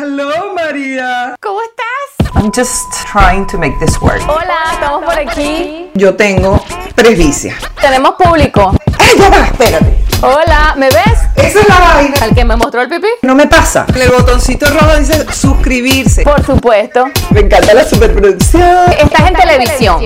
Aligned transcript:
Hello, 0.00 0.54
María. 0.54 1.34
¿Cómo 1.40 1.58
estás? 1.60 2.36
I'm 2.36 2.52
just 2.52 2.86
trying 3.10 3.44
to 3.48 3.58
make 3.58 3.76
this 3.80 4.00
work. 4.00 4.22
Hola, 4.28 4.70
estamos 4.72 5.04
por 5.04 5.18
aquí. 5.18 5.90
Yo 5.94 6.14
tengo 6.14 6.64
presbicia. 6.94 7.56
Tenemos 7.80 8.12
público. 8.12 8.76
¡Eh, 8.86 9.18
ya 9.18 9.28
va! 9.28 9.46
Espérate. 9.46 9.98
Hola, 10.22 10.74
¿me 10.76 10.86
ves? 10.86 11.18
Esa 11.34 11.60
es 11.62 11.68
la 11.68 11.80
vaina. 11.80 12.14
¿Al 12.20 12.32
que 12.32 12.44
me 12.44 12.54
mostró 12.54 12.82
el 12.82 12.88
pipí? 12.88 13.08
No 13.22 13.34
me 13.34 13.48
pasa. 13.48 13.86
En 13.88 14.02
el 14.02 14.10
botoncito 14.10 14.66
rojo 14.66 14.96
dice 14.98 15.26
suscribirse. 15.32 16.22
Por 16.22 16.46
supuesto. 16.46 17.06
Me 17.30 17.40
encanta 17.40 17.74
la 17.74 17.84
superproducción. 17.84 18.92
Estás 18.92 19.28
en 19.28 19.34
televisión. 19.34 20.00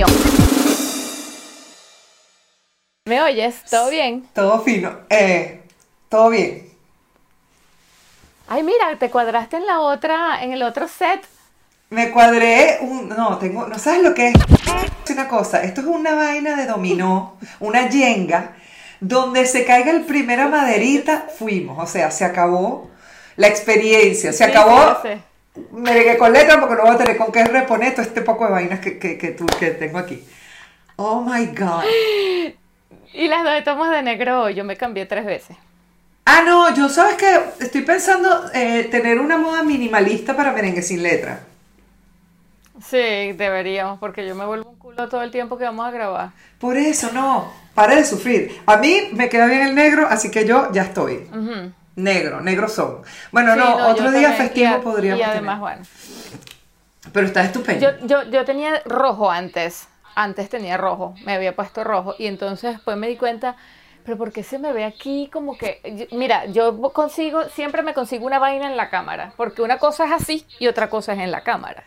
¿Me 3.05 3.21
oyes? 3.21 3.57
¿Todo 3.69 3.91
bien? 3.91 4.27
Todo 4.33 4.59
fino. 4.61 5.01
Eh, 5.11 5.61
todo 6.09 6.29
bien. 6.29 6.72
Ay, 8.47 8.63
mira, 8.63 8.97
te 8.99 9.09
cuadraste 9.09 9.57
en 9.57 9.65
la 9.65 9.79
otra, 9.79 10.43
en 10.43 10.51
el 10.51 10.63
otro 10.63 10.87
set. 10.87 11.21
Me 11.89 12.11
cuadré 12.11 12.79
un... 12.81 13.09
No, 13.09 13.37
tengo... 13.37 13.67
¿No 13.67 13.77
sabes 13.79 14.01
lo 14.01 14.13
que 14.13 14.29
es? 14.29 14.33
Es 15.05 15.11
una 15.11 15.27
cosa. 15.27 15.63
Esto 15.63 15.81
es 15.81 15.87
una 15.87 16.15
vaina 16.15 16.55
de 16.55 16.65
dominó, 16.65 17.37
una 17.59 17.87
yenga, 17.89 18.53
donde 18.99 19.45
se 19.45 19.65
caiga 19.65 19.91
el 19.91 20.01
primera 20.03 20.47
maderita, 20.47 21.27
fuimos. 21.37 21.81
O 21.81 21.87
sea, 21.91 22.11
se 22.11 22.25
acabó 22.25 22.89
la 23.35 23.47
experiencia. 23.47 24.33
Se 24.33 24.43
acabó... 24.43 24.97
Me 25.71 25.93
regué 25.93 26.17
con 26.17 26.33
letra 26.33 26.59
porque 26.59 26.75
no 26.75 26.81
voy 26.83 26.95
a 26.95 26.97
tener 26.97 27.15
con 27.15 27.31
qué 27.31 27.43
reponer 27.43 27.93
todo 27.93 28.01
este 28.01 28.21
poco 28.21 28.45
de 28.45 28.51
vainas 28.51 28.79
que, 28.79 28.97
que, 28.97 29.19
que, 29.19 29.29
tú- 29.29 29.45
que 29.59 29.69
tengo 29.71 29.99
aquí. 29.99 30.23
Oh 30.95 31.21
my 31.21 31.45
God. 31.47 31.83
Y 33.15 33.27
las 33.27 33.43
dos 33.43 33.63
tomas 33.63 33.91
de 33.91 34.01
negro, 34.01 34.49
yo 34.49 34.63
me 34.63 34.75
cambié 34.75 35.05
tres 35.05 35.23
veces. 35.23 35.55
Ah, 36.25 36.41
no, 36.45 36.73
yo 36.73 36.87
sabes 36.89 37.15
que 37.15 37.39
estoy 37.59 37.81
pensando 37.81 38.49
eh, 38.53 38.87
tener 38.89 39.19
una 39.19 39.37
moda 39.37 39.63
minimalista 39.63 40.35
para 40.35 40.51
merengue 40.53 40.81
sin 40.81 41.03
letra. 41.03 41.41
Sí, 42.81 43.33
deberíamos, 43.33 43.99
porque 43.99 44.25
yo 44.27 44.33
me 44.35 44.45
vuelvo 44.45 44.69
un 44.69 44.77
culo 44.77 45.07
todo 45.09 45.21
el 45.21 45.31
tiempo 45.31 45.57
que 45.57 45.65
vamos 45.65 45.85
a 45.85 45.91
grabar. 45.91 46.31
Por 46.59 46.77
eso 46.77 47.11
no, 47.13 47.51
pare 47.75 47.97
de 47.97 48.05
sufrir. 48.05 48.61
A 48.65 48.77
mí 48.77 49.09
me 49.13 49.29
queda 49.29 49.45
bien 49.47 49.61
el 49.61 49.75
negro, 49.75 50.07
así 50.09 50.31
que 50.31 50.45
yo 50.45 50.71
ya 50.71 50.83
estoy. 50.83 51.27
Negro, 51.95 52.41
negro 52.41 52.67
son. 52.69 53.01
Bueno, 53.31 53.53
Sí, 53.53 53.59
no, 53.59 53.87
otro 53.89 54.11
día 54.11 54.29
también. 54.29 54.33
festivo 54.37 54.69
Y 54.71 54.73
a- 54.73 54.81
podríamos 54.81 55.19
Y 55.19 55.23
además, 55.23 55.55
tener. 55.55 55.59
bueno. 55.59 55.85
Pero 57.11 57.27
está 57.27 57.43
estupendo. 57.43 57.91
Yo, 57.99 58.07
yo, 58.07 58.23
yo 58.31 58.45
tenía 58.45 58.81
rojo 58.85 59.29
antes. 59.29 59.87
Antes 60.15 60.49
tenía 60.49 60.77
rojo. 60.77 61.13
Me 61.25 61.33
había 61.35 61.55
puesto 61.55 61.83
rojo. 61.83 62.15
Y 62.17 62.25
entonces 62.25 62.71
después 62.73 62.97
me 62.97 63.07
di 63.07 63.17
cuenta, 63.17 63.55
pero 64.05 64.17
¿por 64.17 64.31
qué 64.31 64.43
se 64.43 64.59
me 64.59 64.73
ve 64.73 64.83
aquí 64.85 65.29
como 65.31 65.57
que... 65.57 65.79
yo- 65.83 66.17
Mira, 66.17 66.45
yo 66.47 66.79
consigo, 66.93 67.43
siempre 67.55 67.81
me 67.83 67.93
consigo 67.93 68.25
una 68.25 68.39
vaina 68.39 68.67
en 68.67 68.77
la 68.77 68.89
cámara. 68.89 69.33
Porque 69.37 69.61
una 69.61 69.77
cosa 69.79 70.05
es 70.05 70.11
así 70.11 70.45
y 70.59 70.67
otra 70.67 70.89
cosa 70.89 71.13
es 71.13 71.19
en 71.19 71.31
la 71.31 71.43
cámara. 71.43 71.83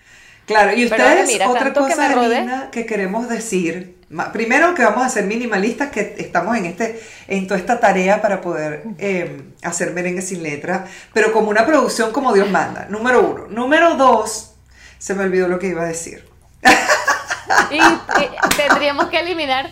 Claro, 0.46 0.76
y 0.76 0.84
ustedes, 0.84 1.26
mira, 1.26 1.50
otra 1.50 1.72
que 1.72 1.72
cosa 1.72 2.08
rodé. 2.12 2.38
linda 2.38 2.70
que 2.70 2.86
queremos 2.86 3.28
decir, 3.28 3.98
primero 4.32 4.76
que 4.76 4.84
vamos 4.84 5.04
a 5.04 5.08
ser 5.08 5.24
minimalistas, 5.24 5.90
que 5.90 6.14
estamos 6.18 6.56
en 6.56 6.66
este, 6.66 7.02
en 7.26 7.48
toda 7.48 7.58
esta 7.58 7.80
tarea 7.80 8.22
para 8.22 8.40
poder 8.40 8.84
eh, 8.98 9.42
hacer 9.64 9.90
merengue 9.92 10.22
sin 10.22 10.44
letra, 10.44 10.86
pero 11.12 11.32
como 11.32 11.50
una 11.50 11.66
producción 11.66 12.12
como 12.12 12.32
Dios 12.32 12.48
manda, 12.48 12.86
número 12.88 13.22
uno. 13.28 13.46
Número 13.48 13.96
dos, 13.96 14.54
se 14.98 15.14
me 15.14 15.24
olvidó 15.24 15.48
lo 15.48 15.58
que 15.58 15.66
iba 15.66 15.82
a 15.82 15.86
decir. 15.86 16.24
Y, 17.72 17.78
y 17.78 18.56
tendríamos 18.56 19.06
que 19.08 19.18
eliminar... 19.18 19.68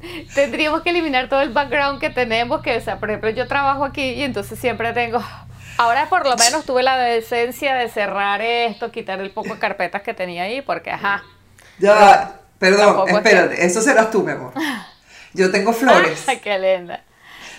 Tendríamos 0.34 0.82
que 0.82 0.90
eliminar 0.90 1.28
todo 1.28 1.40
el 1.40 1.50
background 1.50 2.00
que 2.00 2.10
tenemos, 2.10 2.62
que, 2.62 2.76
o 2.76 2.80
sea, 2.80 2.98
por 2.98 3.10
ejemplo, 3.10 3.30
yo 3.30 3.46
trabajo 3.48 3.84
aquí 3.84 4.02
y 4.02 4.22
entonces 4.22 4.58
siempre 4.58 4.92
tengo... 4.92 5.22
Ahora 5.80 6.08
por 6.08 6.26
lo 6.26 6.36
menos 6.36 6.64
tuve 6.64 6.82
la 6.82 6.96
decencia 6.98 7.74
de 7.76 7.88
cerrar 7.88 8.40
esto, 8.42 8.90
quitar 8.90 9.20
el 9.20 9.30
poco 9.30 9.54
de 9.54 9.60
carpetas 9.60 10.02
que 10.02 10.12
tenía 10.12 10.42
ahí, 10.42 10.60
porque 10.60 10.90
ajá, 10.90 11.22
Ya, 11.78 12.32
perdón, 12.58 12.86
tampoco 12.86 13.06
es 13.08 13.12
que- 13.12 13.28
espérate, 13.28 13.64
eso 13.64 13.80
serás 13.80 14.10
tú, 14.10 14.24
mi 14.24 14.32
amor. 14.32 14.52
Yo 15.34 15.52
tengo 15.52 15.72
flores. 15.74 16.24
Ay, 16.28 16.38
qué 16.38 16.58
linda. 16.58 17.00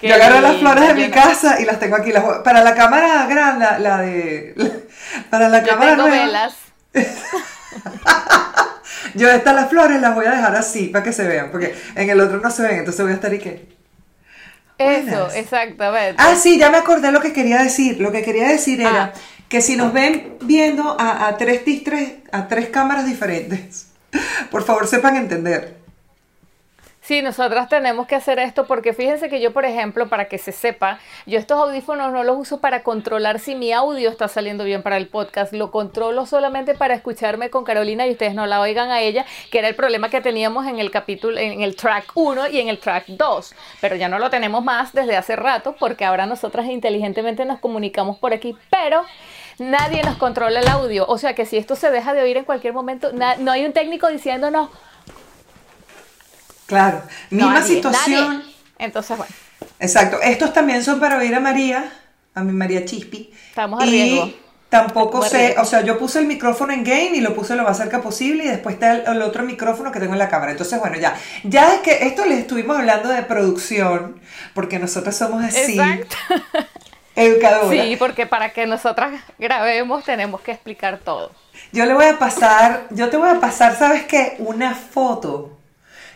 Qué 0.02 0.10
Yo 0.10 0.16
agarro 0.16 0.42
las 0.42 0.58
flores 0.58 0.88
de 0.88 0.94
mi 0.96 1.08
no- 1.08 1.14
casa 1.14 1.62
y 1.62 1.66
las 1.66 1.80
tengo 1.80 1.96
aquí. 1.96 2.12
las 2.12 2.24
para 2.44 2.62
la 2.62 2.76
cámara 2.76 3.26
grande, 3.28 3.66
la, 3.66 3.80
la 3.80 3.98
de... 4.00 4.54
Para 5.30 5.48
la 5.50 5.62
Yo 5.62 5.68
cámara 5.70 5.92
tengo 5.96 6.08
nueva, 6.10 6.26
velas. 6.26 6.56
Yo 9.20 9.30
estas 9.30 9.54
las 9.54 9.70
flores 9.70 10.00
las 10.02 10.16
voy 10.16 10.26
a 10.26 10.32
dejar 10.32 10.56
así 10.56 10.88
para 10.88 11.04
que 11.04 11.14
se 11.14 11.28
vean, 11.28 11.52
porque 11.52 11.76
en 11.96 12.10
el 12.10 12.20
otro 12.20 12.38
no 12.40 12.50
se 12.50 12.64
ven, 12.64 12.80
entonces 12.80 13.02
voy 13.04 13.12
a 13.12 13.16
estar 13.16 13.34
y 13.34 13.40
qué. 13.40 13.68
Eso, 14.78 15.30
exactamente. 15.36 16.16
Ah, 16.18 16.36
sí, 16.36 16.58
ya 16.58 16.70
me 16.70 16.78
acordé 16.78 17.12
lo 17.12 17.20
que 17.20 17.34
quería 17.34 17.62
decir. 17.62 18.00
Lo 18.00 18.12
que 18.14 18.22
quería 18.24 18.48
decir 18.48 18.80
era 18.80 19.04
Ah. 19.04 19.14
que 19.50 19.62
si 19.62 19.76
nos 19.76 19.92
ven 19.92 20.36
viendo 20.42 20.96
a, 21.00 21.28
a 21.28 21.36
tres- 21.38 21.64
a 22.32 22.48
tres 22.48 22.70
cámaras 22.70 23.06
diferentes, 23.06 23.88
por 24.52 24.64
favor 24.64 24.88
sepan 24.88 25.18
entender. 25.18 25.76
Sí, 27.10 27.24
nosotras 27.24 27.70
tenemos 27.70 28.06
que 28.06 28.14
hacer 28.14 28.38
esto 28.38 28.68
porque 28.68 28.94
fíjense 28.94 29.30
que 29.30 29.42
yo, 29.42 29.52
por 29.52 29.66
ejemplo, 29.66 30.10
para 30.10 30.26
que 30.26 30.38
se 30.38 30.52
sepa, 30.52 31.00
yo 31.26 31.40
estos 31.40 31.58
audífonos 31.58 32.12
no 32.12 32.24
los 32.24 32.38
uso 32.38 32.60
para 32.60 32.84
controlar 32.84 33.40
si 33.40 33.56
mi 33.56 33.72
audio 33.72 34.12
está 34.12 34.28
saliendo 34.28 34.64
bien 34.64 34.84
para 34.84 34.98
el 34.98 35.08
podcast, 35.08 35.52
lo 35.52 35.72
controlo 35.72 36.28
solamente 36.28 36.76
para 36.76 36.94
escucharme 36.94 37.50
con 37.50 37.64
Carolina 37.64 38.06
y 38.06 38.12
ustedes 38.12 38.36
no 38.36 38.46
la 38.46 38.62
oigan 38.62 38.92
a 38.92 39.02
ella, 39.02 39.26
que 39.50 39.58
era 39.58 39.68
el 39.68 39.74
problema 39.74 40.12
que 40.12 40.22
teníamos 40.22 40.68
en 40.68 40.78
el 40.78 40.92
capítulo, 40.92 41.40
en 41.40 41.62
el 41.62 41.76
track 41.76 42.12
1 42.14 42.50
y 42.50 42.60
en 42.60 42.70
el 42.70 42.78
track 42.78 43.08
2, 43.08 43.56
pero 43.82 43.96
ya 43.96 44.08
no 44.08 44.20
lo 44.20 44.30
tenemos 44.30 44.64
más 44.64 44.94
desde 44.94 45.18
hace 45.18 45.36
rato 45.36 45.76
porque 45.80 46.06
ahora 46.06 46.28
nosotras 46.28 46.68
inteligentemente 46.68 47.44
nos 47.44 47.58
comunicamos 47.60 48.20
por 48.20 48.34
aquí, 48.34 48.56
pero 48.70 49.04
nadie 49.58 50.04
nos 50.04 50.18
controla 50.18 50.60
el 50.60 50.68
audio, 50.68 51.08
o 51.08 51.18
sea 51.18 51.34
que 51.34 51.48
si 51.48 51.58
esto 51.58 51.76
se 51.76 51.90
deja 51.90 52.14
de 52.14 52.22
oír 52.22 52.38
en 52.38 52.46
cualquier 52.46 52.74
momento, 52.74 53.12
no 53.14 53.52
hay 53.52 53.66
un 53.66 53.74
técnico 53.74 54.10
diciéndonos, 54.10 54.70
Claro, 56.70 57.04
misma 57.32 57.62
Nadie, 57.62 57.64
situación. 57.64 58.28
nadie. 58.28 58.56
Entonces, 58.78 59.18
bueno, 59.18 59.34
Exacto, 59.80 60.20
estos 60.22 60.54
también 60.54 60.84
son 60.84 61.00
para 61.00 61.18
oír 61.18 61.34
a 61.36 61.40
María, 61.40 61.92
a 62.36 62.44
mi 62.44 62.54
María 62.54 62.86
Chispi. 62.86 63.34
Estamos 63.50 63.82
a 63.82 63.88
y 63.88 63.90
riesgo. 63.90 64.34
tampoco 64.70 65.24
Estamos 65.24 65.30
sé, 65.30 65.38
riesgo. 65.38 65.62
o 65.62 65.66
sea, 65.66 65.82
yo 65.82 65.98
puse 65.98 66.20
el 66.20 66.28
micrófono 66.28 66.74
en 66.74 66.84
gain 66.84 67.16
y 67.16 67.22
lo 67.22 67.34
puse 67.36 67.56
lo 67.56 67.64
más 67.64 67.78
cerca 67.78 68.02
posible 68.02 68.46
y 68.46 68.48
después 68.50 68.76
está 68.76 68.94
el, 68.94 69.08
el 69.08 69.22
otro 69.24 69.44
micrófono 69.44 69.92
que 69.92 70.00
tengo 70.00 70.14
en 70.14 70.20
la 70.20 70.30
cámara. 70.30 70.52
Entonces, 70.52 70.80
bueno, 70.80 70.98
ya, 70.98 71.16
ya 71.44 71.74
es 71.76 71.82
que 71.82 72.08
esto 72.08 72.26
les 72.26 72.40
estuvimos 72.40 72.78
hablando 72.78 73.10
de 73.10 73.24
producción, 73.24 74.22
porque 74.54 74.80
nosotros 74.80 75.16
somos 75.16 75.44
así, 75.44 75.80
Exacto. 75.80 76.16
sí, 77.70 77.96
porque 77.98 78.26
para 78.28 78.54
que 78.54 78.66
nosotras 78.68 79.22
grabemos 79.38 80.06
tenemos 80.06 80.42
que 80.42 80.52
explicar 80.52 81.00
todo. 81.00 81.32
Yo 81.72 81.86
le 81.86 81.94
voy 81.94 82.06
a 82.06 82.18
pasar, 82.20 82.88
yo 82.92 83.10
te 83.10 83.18
voy 83.18 83.30
a 83.30 83.40
pasar, 83.40 83.78
¿sabes 83.78 84.06
qué? 84.06 84.36
Una 84.40 84.76
foto. 84.76 85.59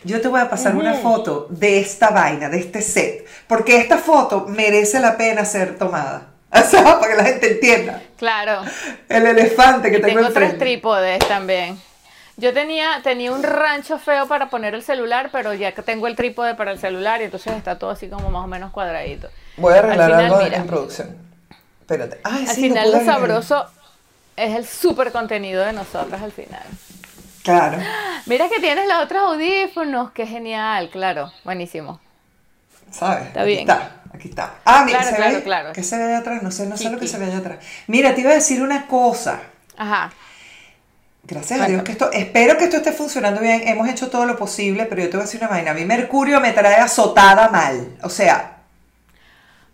Yo 0.04 0.22
te 0.22 0.28
voy 0.28 0.42
a 0.42 0.50
pasar 0.50 0.76
una 0.76 0.96
foto 0.96 1.48
de 1.50 1.80
esta 1.80 2.10
vaina, 2.10 2.50
de 2.50 2.60
este 2.60 2.82
set, 2.82 3.26
porque 3.48 3.78
esta 3.78 3.98
foto 3.98 4.46
merece 4.48 5.00
la 5.00 5.18
pena 5.18 5.46
ser 5.46 5.78
tomada. 5.78 6.28
O 6.56 6.62
sea, 6.62 7.00
para 7.00 7.08
que 7.12 7.18
la 7.18 7.24
gente 7.24 7.52
entienda. 7.54 8.00
Claro. 8.16 8.62
El 9.10 9.26
elefante 9.26 9.90
que 9.90 9.98
Y 9.98 10.02
tengo, 10.02 10.20
tengo 10.20 10.34
tres 10.34 10.60
trípodes 10.60 11.18
también. 11.28 11.82
Yo 12.38 12.54
tenía, 12.54 13.02
tenía 13.04 13.32
un 13.32 13.42
rancho 13.42 13.98
feo 13.98 14.28
para 14.28 14.50
poner 14.52 14.76
el 14.76 14.84
celular, 14.84 15.30
pero 15.32 15.54
ya 15.56 15.72
que 15.72 15.82
tengo 15.82 16.06
el 16.08 16.16
trípode 16.16 16.54
para 16.56 16.72
el 16.72 16.80
celular 16.80 17.22
y 17.22 17.26
entonces 17.26 17.54
está 17.54 17.80
todo 17.80 17.90
así 17.90 18.08
como 18.08 18.30
más 18.30 18.44
o 18.44 18.48
menos 18.48 18.72
cuadradito. 18.72 19.30
Voy 19.58 19.74
a 19.74 19.80
arreglar 19.80 20.14
algo 20.14 20.38
mira. 20.44 20.58
en 20.58 20.68
producción. 20.68 21.18
Espérate. 21.82 22.20
Ay, 22.24 22.46
Al 22.48 22.56
sí, 22.56 22.62
final 22.62 22.92
lo 22.92 23.04
sabroso 23.04 23.66
es 24.36 24.56
el 24.56 24.66
súper 24.66 25.12
contenido 25.12 25.64
de 25.64 25.74
nosotras 25.74 26.22
al 26.22 26.32
final. 26.32 26.64
Claro. 27.44 27.78
Mira 28.26 28.48
que 28.50 28.60
tienes 28.60 28.88
los 28.88 29.04
otros 29.04 29.22
audífonos, 29.22 30.12
qué 30.12 30.26
genial, 30.26 30.90
claro, 30.90 31.32
buenísimo. 31.44 32.00
¿Sabes? 32.92 33.28
Está 33.28 33.42
aquí 33.42 33.48
bien. 33.50 33.60
está, 33.62 33.92
aquí 34.14 34.30
está. 34.30 34.54
Ah, 34.66 34.84
mira, 34.86 35.00
Claro, 35.00 35.10
se 35.12 35.16
claro, 35.18 35.36
ve. 35.38 35.44
claro. 35.44 35.74
¿Qué 35.74 35.84
se 35.84 35.98
ve 35.98 36.04
allá 36.06 36.18
atrás? 36.20 36.44
No 36.44 36.52
sé, 36.52 36.66
no 36.68 36.78
sé 36.78 36.90
lo 36.90 37.00
que 37.00 37.08
se 37.08 37.18
ve 37.18 37.26
allá 37.26 37.40
atrás. 37.40 37.58
Mira, 37.88 38.14
te 38.16 38.22
iba 38.22 38.30
a 38.32 38.36
decir 38.36 38.62
una 38.62 38.88
cosa. 38.88 39.40
Ajá. 39.76 40.12
Gracias 41.26 41.60
a 41.62 41.68
Dios 41.68 41.84
que 41.84 41.94
esto, 41.94 42.12
espero 42.12 42.58
que 42.58 42.66
esto 42.66 42.78
esté 42.78 42.92
funcionando 42.92 43.42
bien. 43.42 43.68
Hemos 43.68 43.88
hecho 43.90 44.10
todo 44.10 44.26
lo 44.26 44.38
posible, 44.38 44.86
pero 44.86 45.02
yo 45.02 45.10
te 45.10 45.18
voy 45.18 45.24
a 45.24 45.26
decir 45.26 45.42
una 45.42 45.50
vaina. 45.50 45.72
A 45.72 45.74
mí 45.74 45.84
Mercurio 45.86 46.40
me 46.40 46.52
trae 46.52 46.76
azotada 46.76 47.50
mal. 47.50 47.98
O 48.04 48.10
sea, 48.10 48.58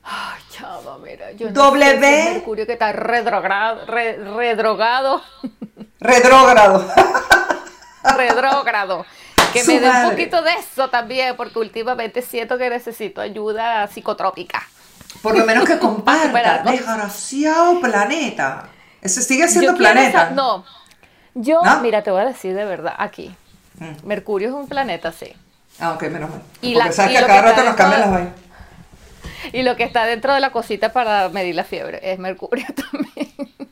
Ay, 0.03 0.41
chava, 0.49 0.97
mira, 0.99 1.31
yo 1.33 1.51
no 1.51 1.71
sé 1.73 1.77
si 1.79 1.89
es 1.93 1.99
Mercurio 2.33 2.65
que 2.65 2.73
está 2.73 2.91
redrogado, 2.93 3.85
re- 3.85 4.17
redrogado. 4.17 5.21
redrógrado. 8.17 9.05
Que 9.53 9.63
Su 9.63 9.73
me 9.73 9.79
dé 9.79 9.89
un 9.89 10.09
poquito 10.11 10.41
de 10.43 10.51
eso 10.53 10.89
también, 10.89 11.35
porque 11.35 11.57
últimamente 11.59 12.21
siento 12.21 12.57
que 12.57 12.69
necesito 12.69 13.21
ayuda 13.21 13.87
psicotrópica. 13.87 14.61
Por 15.23 15.37
lo 15.37 15.45
menos 15.45 15.65
que 15.65 15.79
comparta. 15.79 16.63
Desgraciado 16.63 17.79
planeta. 17.81 18.69
Ese 19.01 19.21
sigue 19.23 19.47
siendo 19.47 19.71
Yo 19.71 19.77
planeta. 19.77 20.29
no, 20.31 20.65
yo, 21.33 21.61
¿No? 21.63 21.79
mira, 21.81 22.03
te 22.03 22.11
voy 22.11 22.21
a 22.21 22.25
decir 22.25 22.53
de 22.53 22.65
verdad, 22.65 22.93
aquí. 22.97 23.33
Mm. 23.79 24.05
Mercurio 24.07 24.49
es 24.49 24.53
un 24.53 24.67
planeta, 24.67 25.11
sí. 25.11 25.33
Ah, 25.79 25.93
ok, 25.93 26.03
menos 26.03 26.29
mal. 26.29 26.41
Y 26.61 26.73
Porque 26.73 26.87
la- 26.89 26.91
sabes 26.93 27.11
y 27.11 27.13
que 27.13 27.17
a 27.17 27.21
lo 27.21 27.27
cada 27.27 27.39
que 27.41 27.47
rato 27.47 27.59
está 27.59 27.69
nos 27.69 27.75
cambian 27.77 28.01
las 28.01 28.09
dentro- 28.11 28.25
vainas. 28.33 28.49
Y 29.53 29.63
lo 29.63 29.75
que 29.77 29.83
está 29.83 30.03
dentro 30.05 30.33
de 30.33 30.41
la 30.41 30.51
cosita 30.51 30.91
para 30.91 31.29
medir 31.29 31.55
la 31.55 31.63
fiebre 31.63 31.99
es 32.03 32.19
Mercurio 32.19 32.65
también. 32.91 33.68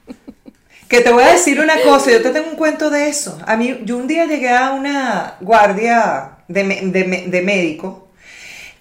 Que 0.88 1.02
te 1.02 1.12
voy 1.12 1.24
a 1.24 1.34
decir 1.34 1.60
una 1.60 1.82
cosa, 1.82 2.12
yo 2.12 2.22
te 2.22 2.30
tengo 2.30 2.50
un 2.50 2.56
cuento 2.56 2.90
de 2.90 3.10
eso. 3.10 3.38
A 3.46 3.58
mí, 3.58 3.82
yo 3.84 3.98
un 3.98 4.08
día 4.08 4.26
llegué 4.26 4.50
a 4.50 4.72
una 4.72 5.36
guardia 5.42 6.38
de, 6.48 6.64
de 7.28 7.42
médico 7.42 8.08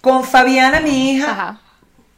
con 0.01 0.23
Fabiana, 0.25 0.81
mi 0.81 1.11
hija, 1.11 1.33
Ajá. 1.33 1.61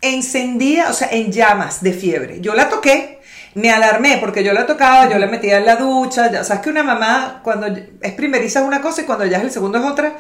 encendida, 0.03 0.91
o 0.91 0.93
sea, 0.93 1.09
en 1.11 1.33
llamas 1.33 1.83
de 1.83 1.95
fiebre. 1.95 2.39
Yo 2.43 2.55
la 2.55 2.69
toqué, 2.69 3.19
me 3.55 3.71
alarmé 3.71 4.19
porque 4.21 4.45
yo 4.45 4.53
la 4.53 4.67
tocaba, 4.67 5.09
yo 5.09 5.19
la 5.19 5.27
metía 5.27 5.57
en 5.57 5.65
la 5.65 5.77
ducha. 5.77 6.31
Ya, 6.31 6.45
sabes 6.45 6.63
que 6.63 6.69
una 6.69 6.83
mamá, 6.83 7.41
cuando 7.43 7.67
es 7.67 8.13
primeriza 8.13 8.61
es 8.61 8.67
una 8.67 8.83
cosa 8.83 9.01
y 9.01 9.05
cuando 9.05 9.25
ya 9.25 9.39
es 9.39 9.45
el 9.45 9.51
segundo 9.51 9.79
es 9.79 9.85
otra. 9.85 10.19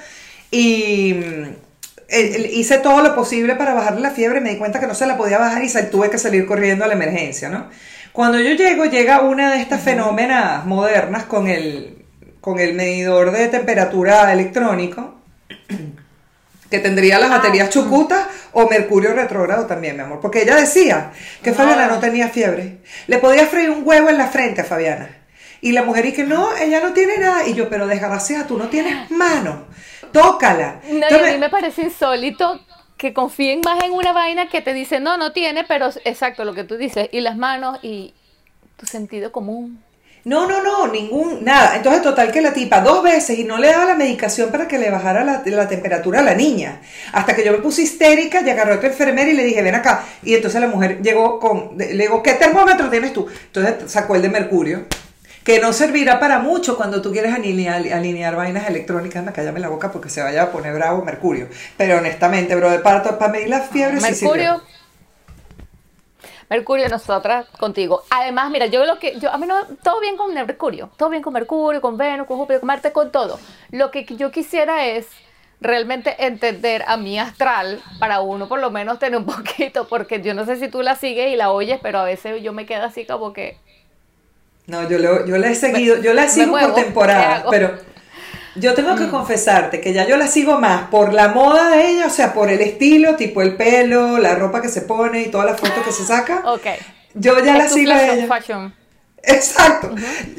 Y 0.50 1.14
hice 2.08 2.78
todo 2.78 3.02
lo 3.02 3.14
posible 3.14 3.54
para 3.54 3.74
bajarle 3.74 4.00
la 4.00 4.12
fiebre, 4.12 4.40
me 4.40 4.48
di 4.48 4.56
cuenta 4.56 4.80
que 4.80 4.86
no 4.86 4.94
se 4.94 5.06
la 5.06 5.18
podía 5.18 5.36
bajar 5.36 5.62
y 5.62 5.70
tuve 5.90 6.08
que 6.08 6.16
salir 6.16 6.46
corriendo 6.46 6.86
a 6.86 6.88
la 6.88 6.94
emergencia, 6.94 7.50
¿no? 7.50 7.68
Cuando 8.18 8.40
yo 8.40 8.54
llego, 8.54 8.84
llega 8.86 9.20
una 9.20 9.52
de 9.52 9.62
estas 9.62 9.80
fenómenas 9.80 10.66
modernas 10.66 11.22
con 11.26 11.46
el, 11.46 12.04
con 12.40 12.58
el 12.58 12.74
medidor 12.74 13.30
de 13.30 13.46
temperatura 13.46 14.32
electrónico, 14.32 15.20
que 16.68 16.80
tendría 16.80 17.20
las 17.20 17.30
ah, 17.30 17.36
baterías 17.36 17.70
chucutas 17.70 18.26
o 18.50 18.68
mercurio 18.68 19.12
retrógrado 19.12 19.66
también, 19.66 19.94
mi 19.94 20.02
amor, 20.02 20.18
porque 20.20 20.42
ella 20.42 20.56
decía 20.56 21.12
que 21.44 21.52
Fabiana 21.52 21.86
no 21.86 22.00
tenía 22.00 22.28
fiebre. 22.28 22.78
Le 23.06 23.18
podía 23.18 23.46
freír 23.46 23.70
un 23.70 23.86
huevo 23.86 24.08
en 24.08 24.18
la 24.18 24.26
frente 24.26 24.62
a 24.62 24.64
Fabiana. 24.64 25.10
Y 25.60 25.70
la 25.70 25.84
mujer 25.84 26.04
dice, 26.04 26.24
no, 26.24 26.56
ella 26.56 26.80
no 26.80 26.92
tiene 26.92 27.18
nada. 27.18 27.46
Y 27.46 27.54
yo, 27.54 27.68
pero 27.68 27.86
desgraciada, 27.86 28.48
tú 28.48 28.58
no 28.58 28.66
tienes 28.66 29.12
mano 29.12 29.68
tócala. 30.12 30.80
No, 30.90 31.06
a 31.06 31.32
mí 31.32 31.38
me 31.38 31.50
parece 31.50 31.82
insólito 31.82 32.60
que 32.98 33.14
confíen 33.14 33.60
más 33.64 33.82
en 33.84 33.92
una 33.92 34.12
vaina 34.12 34.48
que 34.50 34.60
te 34.60 34.74
dice, 34.74 35.00
no, 35.00 35.16
no 35.16 35.32
tiene, 35.32 35.64
pero 35.64 35.88
exacto 36.04 36.44
lo 36.44 36.52
que 36.52 36.64
tú 36.64 36.76
dices, 36.76 37.08
y 37.12 37.20
las 37.20 37.36
manos 37.36 37.78
y 37.82 38.12
tu 38.76 38.86
sentido 38.86 39.32
común. 39.32 39.82
No, 40.24 40.46
no, 40.46 40.62
no, 40.62 40.88
ningún, 40.88 41.44
nada. 41.44 41.76
Entonces, 41.76 42.02
total 42.02 42.32
que 42.32 42.42
la 42.42 42.52
tipa 42.52 42.80
dos 42.80 43.02
veces 43.02 43.38
y 43.38 43.44
no 43.44 43.56
le 43.56 43.68
daba 43.68 43.86
la 43.86 43.94
medicación 43.94 44.50
para 44.50 44.68
que 44.68 44.76
le 44.76 44.90
bajara 44.90 45.24
la, 45.24 45.68
temperatura 45.68 46.20
a 46.20 46.22
la 46.22 46.34
niña. 46.34 46.82
Hasta 47.12 47.34
que 47.34 47.44
yo 47.44 47.52
me 47.52 47.58
puse 47.58 47.82
histérica 47.82 48.42
y 48.42 48.50
agarró 48.50 48.74
a 48.74 48.76
otra 48.76 48.90
enfermera 48.90 49.30
y 49.30 49.34
le 49.34 49.44
dije, 49.44 49.62
ven 49.62 49.76
acá. 49.76 50.04
Y 50.22 50.34
entonces 50.34 50.60
la 50.60 50.66
mujer 50.66 51.00
llegó 51.00 51.38
con, 51.38 51.78
le 51.78 51.94
digo, 51.94 52.22
¿qué 52.22 52.34
termómetro 52.34 52.90
tienes 52.90 53.12
tú? 53.14 53.26
Entonces 53.46 53.90
sacó 53.90 54.16
el 54.16 54.22
de 54.22 54.28
mercurio 54.28 54.86
que 55.44 55.60
no 55.60 55.72
servirá 55.72 56.20
para 56.20 56.38
mucho 56.38 56.76
cuando 56.76 57.00
tú 57.02 57.12
quieres 57.12 57.34
alinear, 57.34 57.86
alinear 57.92 58.36
vainas 58.36 58.68
electrónicas, 58.68 59.24
me 59.24 59.32
cállame 59.32 59.60
la 59.60 59.68
boca 59.68 59.90
porque 59.90 60.10
se 60.10 60.22
vaya 60.22 60.44
a 60.44 60.52
poner 60.52 60.74
bravo 60.74 61.04
Mercurio. 61.04 61.48
Pero 61.76 61.98
honestamente, 61.98 62.54
bro, 62.54 62.70
de 62.70 62.78
parto, 62.80 63.18
para 63.18 63.32
medir 63.32 63.48
las 63.48 63.68
fiebres 63.70 64.02
Mercurio. 64.02 64.62
Mercurio, 66.50 66.88
nosotras 66.88 67.46
contigo. 67.58 68.04
Además, 68.10 68.50
mira, 68.50 68.66
yo 68.66 68.84
lo 68.86 68.98
que, 68.98 69.18
yo, 69.20 69.30
a 69.30 69.36
mí 69.36 69.46
no, 69.46 69.66
todo 69.82 70.00
bien 70.00 70.16
con 70.16 70.32
Mercurio, 70.32 70.90
todo 70.96 71.10
bien 71.10 71.22
con 71.22 71.34
Mercurio, 71.34 71.80
con 71.80 71.98
Venus, 71.98 72.26
con 72.26 72.38
Júpiter, 72.38 72.60
con 72.60 72.66
Marte, 72.66 72.92
con 72.92 73.12
todo. 73.12 73.38
Lo 73.70 73.90
que 73.90 74.04
yo 74.04 74.30
quisiera 74.30 74.86
es 74.86 75.06
realmente 75.60 76.24
entender 76.24 76.84
a 76.86 76.96
mi 76.96 77.18
astral 77.18 77.82
para 77.98 78.20
uno 78.20 78.48
por 78.48 78.60
lo 78.60 78.70
menos 78.70 78.98
tener 78.98 79.18
un 79.18 79.26
poquito, 79.36 79.88
porque 79.88 80.22
yo 80.22 80.34
no 80.34 80.46
sé 80.46 80.56
si 80.56 80.68
tú 80.68 80.82
la 80.82 80.96
sigues 80.96 81.32
y 81.32 81.36
la 81.36 81.52
oyes, 81.52 81.80
pero 81.82 81.98
a 81.98 82.04
veces 82.04 82.42
yo 82.42 82.52
me 82.52 82.66
quedo 82.66 82.84
así 82.84 83.04
como 83.04 83.32
que, 83.32 83.58
no, 84.68 84.86
yo, 84.86 85.24
yo 85.24 85.38
la 85.38 85.48
he 85.48 85.54
seguido, 85.54 85.96
yo 85.96 86.12
la 86.12 86.28
sigo 86.28 86.52
por 86.52 86.74
temporada, 86.74 87.46
pero 87.50 87.78
yo 88.54 88.74
tengo 88.74 88.96
que 88.96 89.04
mm. 89.04 89.10
confesarte 89.10 89.80
que 89.80 89.94
ya 89.94 90.06
yo 90.06 90.18
la 90.18 90.26
sigo 90.26 90.60
más 90.60 90.88
por 90.88 91.14
la 91.14 91.28
moda 91.28 91.70
de 91.70 91.90
ella, 91.90 92.06
o 92.06 92.10
sea, 92.10 92.34
por 92.34 92.50
el 92.50 92.60
estilo, 92.60 93.16
tipo 93.16 93.40
el 93.40 93.56
pelo, 93.56 94.18
la 94.18 94.34
ropa 94.34 94.60
que 94.60 94.68
se 94.68 94.82
pone 94.82 95.22
y 95.22 95.30
todas 95.30 95.46
las 95.46 95.58
fotos 95.58 95.82
que 95.84 95.92
se 95.92 96.04
saca. 96.04 96.42
Ok. 96.48 96.66
Yo 97.14 97.42
ya 97.42 97.56
la 97.56 97.68
sigo 97.68 97.92
a 97.92 98.12
ella. 98.12 98.26
Fashion. 98.26 98.74
Exacto. 99.22 99.94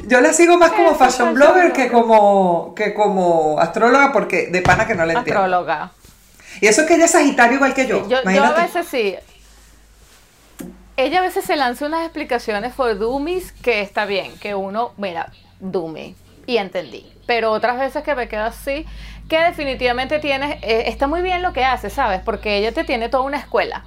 Yo 0.06 0.20
la 0.20 0.32
sigo 0.32 0.56
más 0.56 0.70
como 0.72 0.94
fashion 0.94 1.34
blogger 1.34 1.72
que 1.72 1.90
como, 1.90 2.72
que 2.76 2.94
como 2.94 3.58
astróloga 3.58 4.12
porque 4.12 4.46
de 4.46 4.62
pana 4.62 4.86
que 4.86 4.94
no 4.94 5.04
la 5.04 5.14
entiendo. 5.14 5.42
Astróloga. 5.42 5.90
Y 6.60 6.68
eso 6.68 6.82
es 6.82 6.86
que 6.86 6.94
ella 6.94 7.06
es 7.06 7.10
sagitario 7.10 7.56
igual 7.56 7.74
que 7.74 7.86
yo. 7.86 8.08
Yo, 8.08 8.22
yo 8.22 8.44
a 8.44 8.52
veces 8.52 8.86
sí 8.88 9.16
ella 11.04 11.18
a 11.18 11.22
veces 11.22 11.44
se 11.44 11.56
lanza 11.56 11.86
unas 11.86 12.02
explicaciones 12.02 12.74
for 12.74 12.98
dummies 12.98 13.52
que 13.52 13.80
está 13.80 14.04
bien, 14.04 14.36
que 14.38 14.54
uno, 14.54 14.92
mira, 14.96 15.32
dummy, 15.58 16.14
y 16.46 16.56
entendí. 16.56 17.10
Pero 17.26 17.52
otras 17.52 17.78
veces 17.78 18.02
que 18.02 18.14
me 18.14 18.28
quedo 18.28 18.44
así, 18.44 18.86
que 19.28 19.38
definitivamente 19.38 20.18
tienes, 20.18 20.62
eh, 20.62 20.84
está 20.86 21.06
muy 21.06 21.22
bien 21.22 21.42
lo 21.42 21.52
que 21.52 21.64
hace, 21.64 21.90
¿sabes? 21.90 22.20
Porque 22.20 22.56
ella 22.56 22.72
te 22.72 22.84
tiene 22.84 23.08
toda 23.08 23.22
una 23.22 23.38
escuela. 23.38 23.84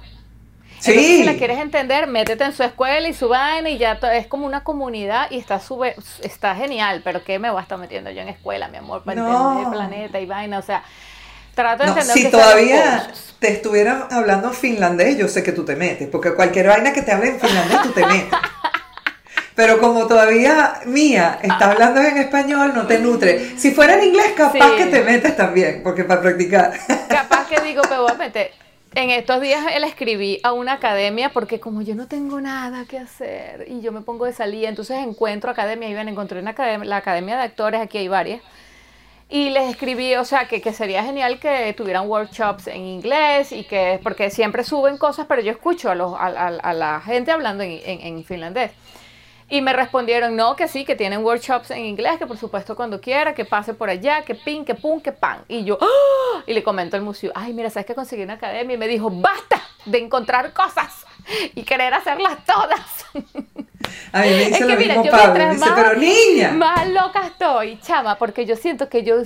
Sí. 0.78 0.90
Entonces, 0.90 1.16
si 1.16 1.24
la 1.24 1.34
quieres 1.34 1.58
entender, 1.58 2.06
métete 2.06 2.44
en 2.44 2.52
su 2.52 2.62
escuela 2.62 3.08
y 3.08 3.14
su 3.14 3.28
vaina 3.28 3.70
y 3.70 3.78
ya 3.78 3.98
es 4.12 4.26
como 4.26 4.46
una 4.46 4.64
comunidad 4.64 5.30
y 5.30 5.38
está 5.38 5.60
sube, 5.60 5.94
está 6.22 6.54
genial, 6.54 7.00
pero 7.02 7.24
¿qué 7.24 7.38
me 7.38 7.50
voy 7.50 7.60
a 7.60 7.62
estar 7.62 7.78
metiendo 7.78 8.10
yo 8.10 8.20
en 8.20 8.28
escuela, 8.28 8.68
mi 8.68 8.76
amor, 8.78 9.02
para 9.02 9.20
entender 9.20 9.64
el 9.64 9.70
planeta 9.70 10.20
y 10.20 10.26
vaina? 10.26 10.58
O 10.58 10.62
sea, 10.62 10.82
trato 11.54 11.82
de 11.84 11.90
entender 11.90 12.16
si 12.16 12.30
todavía 12.30 13.10
te 13.38 13.52
estuvieran 13.52 14.06
hablando 14.10 14.52
finlandés, 14.52 15.16
yo 15.16 15.28
sé 15.28 15.42
que 15.42 15.52
tú 15.52 15.64
te 15.64 15.76
metes, 15.76 16.08
porque 16.08 16.34
cualquier 16.34 16.68
vaina 16.68 16.92
que 16.92 17.02
te 17.02 17.12
hable 17.12 17.30
en 17.30 17.40
finlandés, 17.40 17.82
tú 17.82 17.90
te 17.90 18.06
metes. 18.06 18.38
Pero 19.54 19.78
como 19.78 20.06
todavía 20.06 20.80
Mía 20.86 21.38
está 21.42 21.70
hablando 21.70 22.00
en 22.00 22.16
español, 22.16 22.72
no 22.74 22.86
te 22.86 22.98
nutre. 22.98 23.56
Si 23.56 23.70
fuera 23.70 23.94
en 23.94 24.04
inglés, 24.04 24.32
capaz 24.36 24.76
que 24.76 24.86
te 24.86 25.02
metes 25.02 25.36
también, 25.36 25.82
porque 25.84 26.02
para 26.04 26.20
practicar. 26.20 26.72
Capaz 27.08 27.46
que 27.46 27.60
digo, 27.60 27.82
me 27.88 27.98
voy 27.98 28.10
a 28.10 28.14
meter. 28.14 28.50
En 28.96 29.10
estos 29.10 29.40
días 29.40 29.64
le 29.64 29.88
escribí 29.88 30.38
a 30.44 30.52
una 30.52 30.74
academia 30.74 31.30
porque 31.30 31.58
como 31.58 31.82
yo 31.82 31.96
no 31.96 32.06
tengo 32.06 32.40
nada 32.40 32.84
que 32.84 32.96
hacer 32.96 33.64
y 33.66 33.80
yo 33.80 33.90
me 33.90 34.02
pongo 34.02 34.24
de 34.24 34.32
salida, 34.32 34.68
entonces 34.68 34.98
encuentro 34.98 35.50
academia, 35.50 35.88
iban, 35.88 36.08
encontré 36.08 36.38
una 36.38 36.52
academia, 36.52 36.88
la 36.88 36.98
academia 36.98 37.36
de 37.36 37.42
actores, 37.42 37.80
aquí 37.80 37.98
hay 37.98 38.06
varias, 38.06 38.40
y 39.28 39.50
les 39.50 39.70
escribí, 39.70 40.14
o 40.16 40.24
sea, 40.24 40.46
que, 40.46 40.60
que, 40.60 40.72
sería 40.72 41.02
genial 41.02 41.40
que 41.40 41.72
tuvieran 41.76 42.08
workshops 42.08 42.66
en 42.66 42.82
inglés 42.82 43.52
y 43.52 43.64
que, 43.64 43.98
porque 44.02 44.30
siempre 44.30 44.64
suben 44.64 44.98
cosas, 44.98 45.26
pero 45.26 45.40
yo 45.40 45.50
escucho 45.50 45.90
a, 45.90 45.94
los, 45.94 46.14
a, 46.14 46.26
a, 46.26 46.72
la 46.74 47.00
gente 47.00 47.32
hablando 47.32 47.64
en, 47.64 47.80
en, 47.84 48.24
finlandés. 48.24 48.72
Y 49.48 49.60
me 49.60 49.72
respondieron, 49.72 50.36
no, 50.36 50.56
que 50.56 50.68
sí, 50.68 50.84
que 50.84 50.94
tienen 50.94 51.24
workshops 51.24 51.70
en 51.70 51.84
inglés, 51.84 52.18
que 52.18 52.26
por 52.26 52.36
supuesto 52.36 52.76
cuando 52.76 53.00
quiera, 53.00 53.34
que 53.34 53.44
pase 53.44 53.74
por 53.74 53.88
allá, 53.88 54.22
que 54.22 54.34
pin, 54.34 54.64
que 54.64 54.74
pum, 54.74 55.00
que 55.00 55.12
pan. 55.12 55.44
Y 55.48 55.64
yo, 55.64 55.78
¡ah! 55.80 56.42
y 56.46 56.52
le 56.52 56.62
comento 56.62 56.96
al 56.96 57.02
museo, 57.02 57.32
ay, 57.34 57.52
mira, 57.52 57.70
¿sabes 57.70 57.86
que 57.86 57.94
conseguí 57.94 58.22
una 58.22 58.34
academia? 58.34 58.74
Y 58.74 58.78
me 58.78 58.88
dijo, 58.88 59.10
basta 59.10 59.60
de 59.86 59.98
encontrar 59.98 60.52
cosas 60.52 61.04
y 61.54 61.62
querer 61.62 61.94
hacerlas 61.94 62.44
todas. 62.44 63.06
A 64.12 64.22
mí 64.22 64.28
me 64.28 64.44
dice 64.44 64.58
es 64.60 64.66
que, 64.66 64.76
mira, 64.76 65.02
yo 65.02 65.10
Pablo, 65.10 65.50
dice, 65.50 65.66
pero 65.74 65.94
niña. 65.96 66.52
Más 66.52 66.88
loca 66.88 67.26
estoy, 67.26 67.78
chama, 67.80 68.16
porque 68.16 68.46
yo 68.46 68.56
siento 68.56 68.88
que 68.88 69.02
yo, 69.02 69.16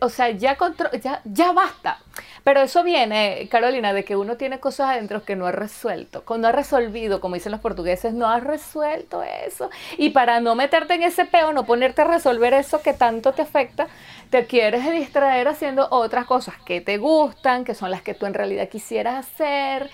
o 0.00 0.08
sea, 0.08 0.30
ya, 0.30 0.56
ya, 1.02 1.20
ya 1.24 1.52
basta. 1.52 1.98
Pero 2.44 2.60
eso 2.60 2.82
viene, 2.82 3.48
Carolina, 3.50 3.92
de 3.92 4.04
que 4.04 4.16
uno 4.16 4.36
tiene 4.36 4.60
cosas 4.60 4.90
adentro 4.90 5.24
que 5.24 5.36
no 5.36 5.46
ha 5.46 5.52
resuelto. 5.52 6.24
Cuando 6.24 6.48
ha 6.48 6.52
resolvido, 6.52 7.20
como 7.20 7.34
dicen 7.34 7.52
los 7.52 7.60
portugueses, 7.60 8.14
no 8.14 8.28
has 8.28 8.42
resuelto 8.42 9.22
eso. 9.22 9.70
Y 9.96 10.10
para 10.10 10.40
no 10.40 10.54
meterte 10.54 10.94
en 10.94 11.02
ese 11.02 11.24
peo, 11.24 11.52
no 11.52 11.66
ponerte 11.66 12.02
a 12.02 12.04
resolver 12.04 12.54
eso 12.54 12.80
que 12.80 12.94
tanto 12.94 13.32
te 13.32 13.42
afecta, 13.42 13.88
te 14.30 14.46
quieres 14.46 14.90
distraer 14.90 15.48
haciendo 15.48 15.88
otras 15.90 16.26
cosas 16.26 16.54
que 16.64 16.80
te 16.80 16.98
gustan, 16.98 17.64
que 17.64 17.74
son 17.74 17.90
las 17.90 18.02
que 18.02 18.14
tú 18.14 18.26
en 18.26 18.34
realidad 18.34 18.68
quisieras 18.68 19.26
hacer 19.26 19.90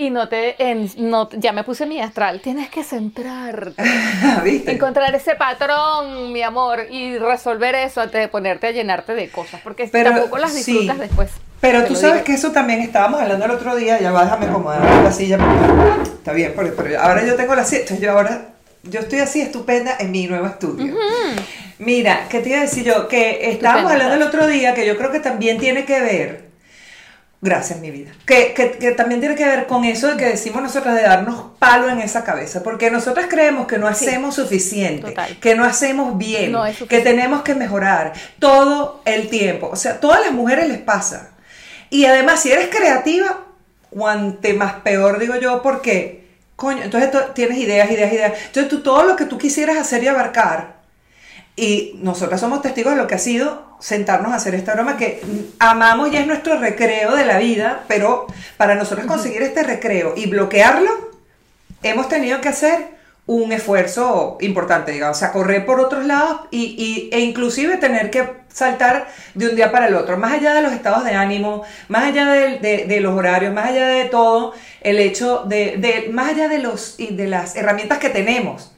y 0.00 0.10
no 0.10 0.28
te, 0.28 0.54
en, 0.62 0.88
no, 0.96 1.28
ya 1.32 1.50
me 1.50 1.64
puse 1.64 1.84
mi 1.84 2.00
astral, 2.00 2.40
tienes 2.40 2.70
que 2.70 2.84
centrarte, 2.84 3.82
encontrar 4.72 5.12
ese 5.12 5.34
patrón, 5.34 6.32
mi 6.32 6.40
amor, 6.40 6.86
y 6.88 7.18
resolver 7.18 7.74
eso 7.74 8.00
antes 8.00 8.20
de 8.20 8.28
ponerte 8.28 8.68
a 8.68 8.70
llenarte 8.70 9.14
de 9.14 9.28
cosas, 9.28 9.60
porque 9.60 9.88
tampoco 9.88 10.38
las 10.38 10.54
disfrutas 10.54 10.98
después. 11.00 11.30
Pero 11.60 11.84
tú 11.84 11.96
sabes 11.96 12.22
que 12.22 12.34
eso 12.34 12.52
también 12.52 12.80
estábamos 12.80 13.20
hablando 13.20 13.44
el 13.44 13.50
otro 13.50 13.74
día, 13.74 14.00
ya 14.00 14.12
va, 14.12 14.22
déjame 14.22 14.46
acomodar 14.46 14.80
la 15.02 15.10
silla, 15.10 15.36
está 16.04 16.32
bien, 16.32 16.52
porque, 16.54 16.96
ahora 16.96 17.26
yo 17.26 17.34
tengo 17.34 17.56
la 17.56 17.64
silla, 17.64 17.84
yo 18.00 18.12
ahora, 18.12 18.50
yo 18.84 19.00
estoy 19.00 19.18
así 19.18 19.40
estupenda 19.40 19.96
en 19.98 20.12
mi 20.12 20.28
nuevo 20.28 20.46
estudio. 20.46 20.94
Mira, 21.80 22.26
¿qué 22.28 22.38
te 22.38 22.50
iba 22.50 22.58
a 22.58 22.62
decir 22.62 22.84
yo? 22.84 23.08
Que 23.08 23.50
estábamos 23.50 23.90
hablando 23.90 24.14
el 24.14 24.22
otro 24.22 24.46
día, 24.46 24.74
que 24.74 24.86
yo 24.86 24.96
creo 24.96 25.10
que 25.10 25.18
también 25.18 25.58
tiene 25.58 25.84
que 25.84 26.00
ver 26.00 26.47
Gracias, 27.40 27.78
mi 27.78 27.92
vida. 27.92 28.10
Que, 28.26 28.52
que, 28.52 28.90
también 28.92 29.20
tiene 29.20 29.36
que 29.36 29.44
ver 29.44 29.68
con 29.68 29.84
eso 29.84 30.08
de 30.08 30.16
que 30.16 30.24
decimos 30.24 30.60
nosotras 30.60 30.96
de 30.96 31.02
darnos 31.02 31.52
palo 31.60 31.88
en 31.88 32.00
esa 32.00 32.24
cabeza, 32.24 32.64
porque 32.64 32.90
nosotras 32.90 33.26
creemos 33.28 33.68
que 33.68 33.78
no 33.78 33.86
hacemos 33.86 34.34
suficiente, 34.34 35.14
que 35.40 35.54
no 35.54 35.64
hacemos 35.64 36.18
bien, 36.18 36.52
que 36.88 37.00
tenemos 37.00 37.42
que 37.42 37.54
mejorar 37.54 38.12
todo 38.40 39.02
el 39.04 39.28
tiempo. 39.28 39.68
O 39.70 39.76
sea, 39.76 40.00
todas 40.00 40.20
las 40.20 40.32
mujeres 40.32 40.68
les 40.68 40.78
pasa. 40.78 41.30
Y 41.90 42.06
además, 42.06 42.40
si 42.40 42.50
eres 42.50 42.68
creativa, 42.74 43.46
cuante 43.88 44.52
más 44.54 44.74
peor, 44.80 45.20
digo 45.20 45.36
yo, 45.36 45.62
porque, 45.62 46.26
coño, 46.56 46.82
entonces 46.82 47.10
tienes 47.34 47.58
ideas, 47.58 47.88
ideas, 47.88 48.12
ideas. 48.12 48.32
Entonces 48.46 48.68
tú 48.68 48.82
todo 48.82 49.04
lo 49.04 49.14
que 49.14 49.26
tú 49.26 49.38
quisieras 49.38 49.76
hacer 49.76 50.02
y 50.02 50.08
abarcar, 50.08 50.77
y 51.58 51.98
nosotras 52.02 52.40
somos 52.40 52.62
testigos 52.62 52.92
de 52.92 52.98
lo 52.98 53.08
que 53.08 53.16
ha 53.16 53.18
sido 53.18 53.76
sentarnos 53.80 54.32
a 54.32 54.36
hacer 54.36 54.54
esta 54.54 54.74
broma 54.74 54.96
que 54.96 55.20
amamos 55.58 56.12
y 56.12 56.16
es 56.16 56.26
nuestro 56.26 56.58
recreo 56.58 57.16
de 57.16 57.26
la 57.26 57.38
vida, 57.38 57.84
pero 57.88 58.26
para 58.56 58.76
nosotros 58.76 59.06
conseguir 59.06 59.42
este 59.42 59.64
recreo 59.64 60.14
y 60.16 60.26
bloquearlo, 60.26 60.90
hemos 61.82 62.08
tenido 62.08 62.40
que 62.40 62.48
hacer 62.48 62.98
un 63.26 63.52
esfuerzo 63.52 64.38
importante, 64.40 64.92
digamos, 64.92 65.16
o 65.16 65.20
sea, 65.20 65.32
correr 65.32 65.66
por 65.66 65.80
otros 65.80 66.06
lados 66.06 66.42
y, 66.52 67.10
e 67.12 67.20
inclusive 67.20 67.76
tener 67.76 68.10
que 68.10 68.26
saltar 68.48 69.08
de 69.34 69.48
un 69.48 69.56
día 69.56 69.72
para 69.72 69.88
el 69.88 69.96
otro, 69.96 70.16
más 70.16 70.34
allá 70.34 70.54
de 70.54 70.62
los 70.62 70.72
estados 70.72 71.04
de 71.04 71.14
ánimo, 71.14 71.64
más 71.88 72.04
allá 72.04 72.26
de, 72.26 72.98
los 73.00 73.14
horarios, 73.14 73.52
más 73.52 73.70
allá 73.70 73.88
de 73.88 74.04
todo, 74.04 74.54
el 74.80 74.98
hecho 75.00 75.42
de, 75.44 76.08
más 76.12 76.30
allá 76.30 76.48
de, 76.48 76.58
los, 76.58 76.96
de 76.98 77.26
las 77.26 77.56
herramientas 77.56 77.98
que 77.98 78.10
tenemos, 78.10 78.72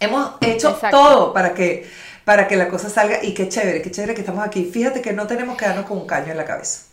hemos 0.00 0.32
hecho 0.40 0.78
todo 0.90 1.32
para 1.32 1.54
que, 1.54 1.88
para 2.24 2.48
que 2.48 2.56
la 2.56 2.68
cosa 2.68 2.88
salga 2.90 3.22
y 3.22 3.34
qué 3.34 3.48
chévere, 3.48 3.82
qué 3.82 3.90
chévere 3.90 4.14
que 4.14 4.20
estamos 4.20 4.44
aquí. 4.44 4.64
Fíjate 4.64 5.02
que 5.02 5.12
no 5.12 5.26
tenemos 5.26 5.56
que 5.56 5.66
darnos 5.66 5.86
con 5.86 5.98
un 5.98 6.06
caño 6.06 6.30
en 6.30 6.36
la 6.36 6.44
cabeza. 6.44 6.86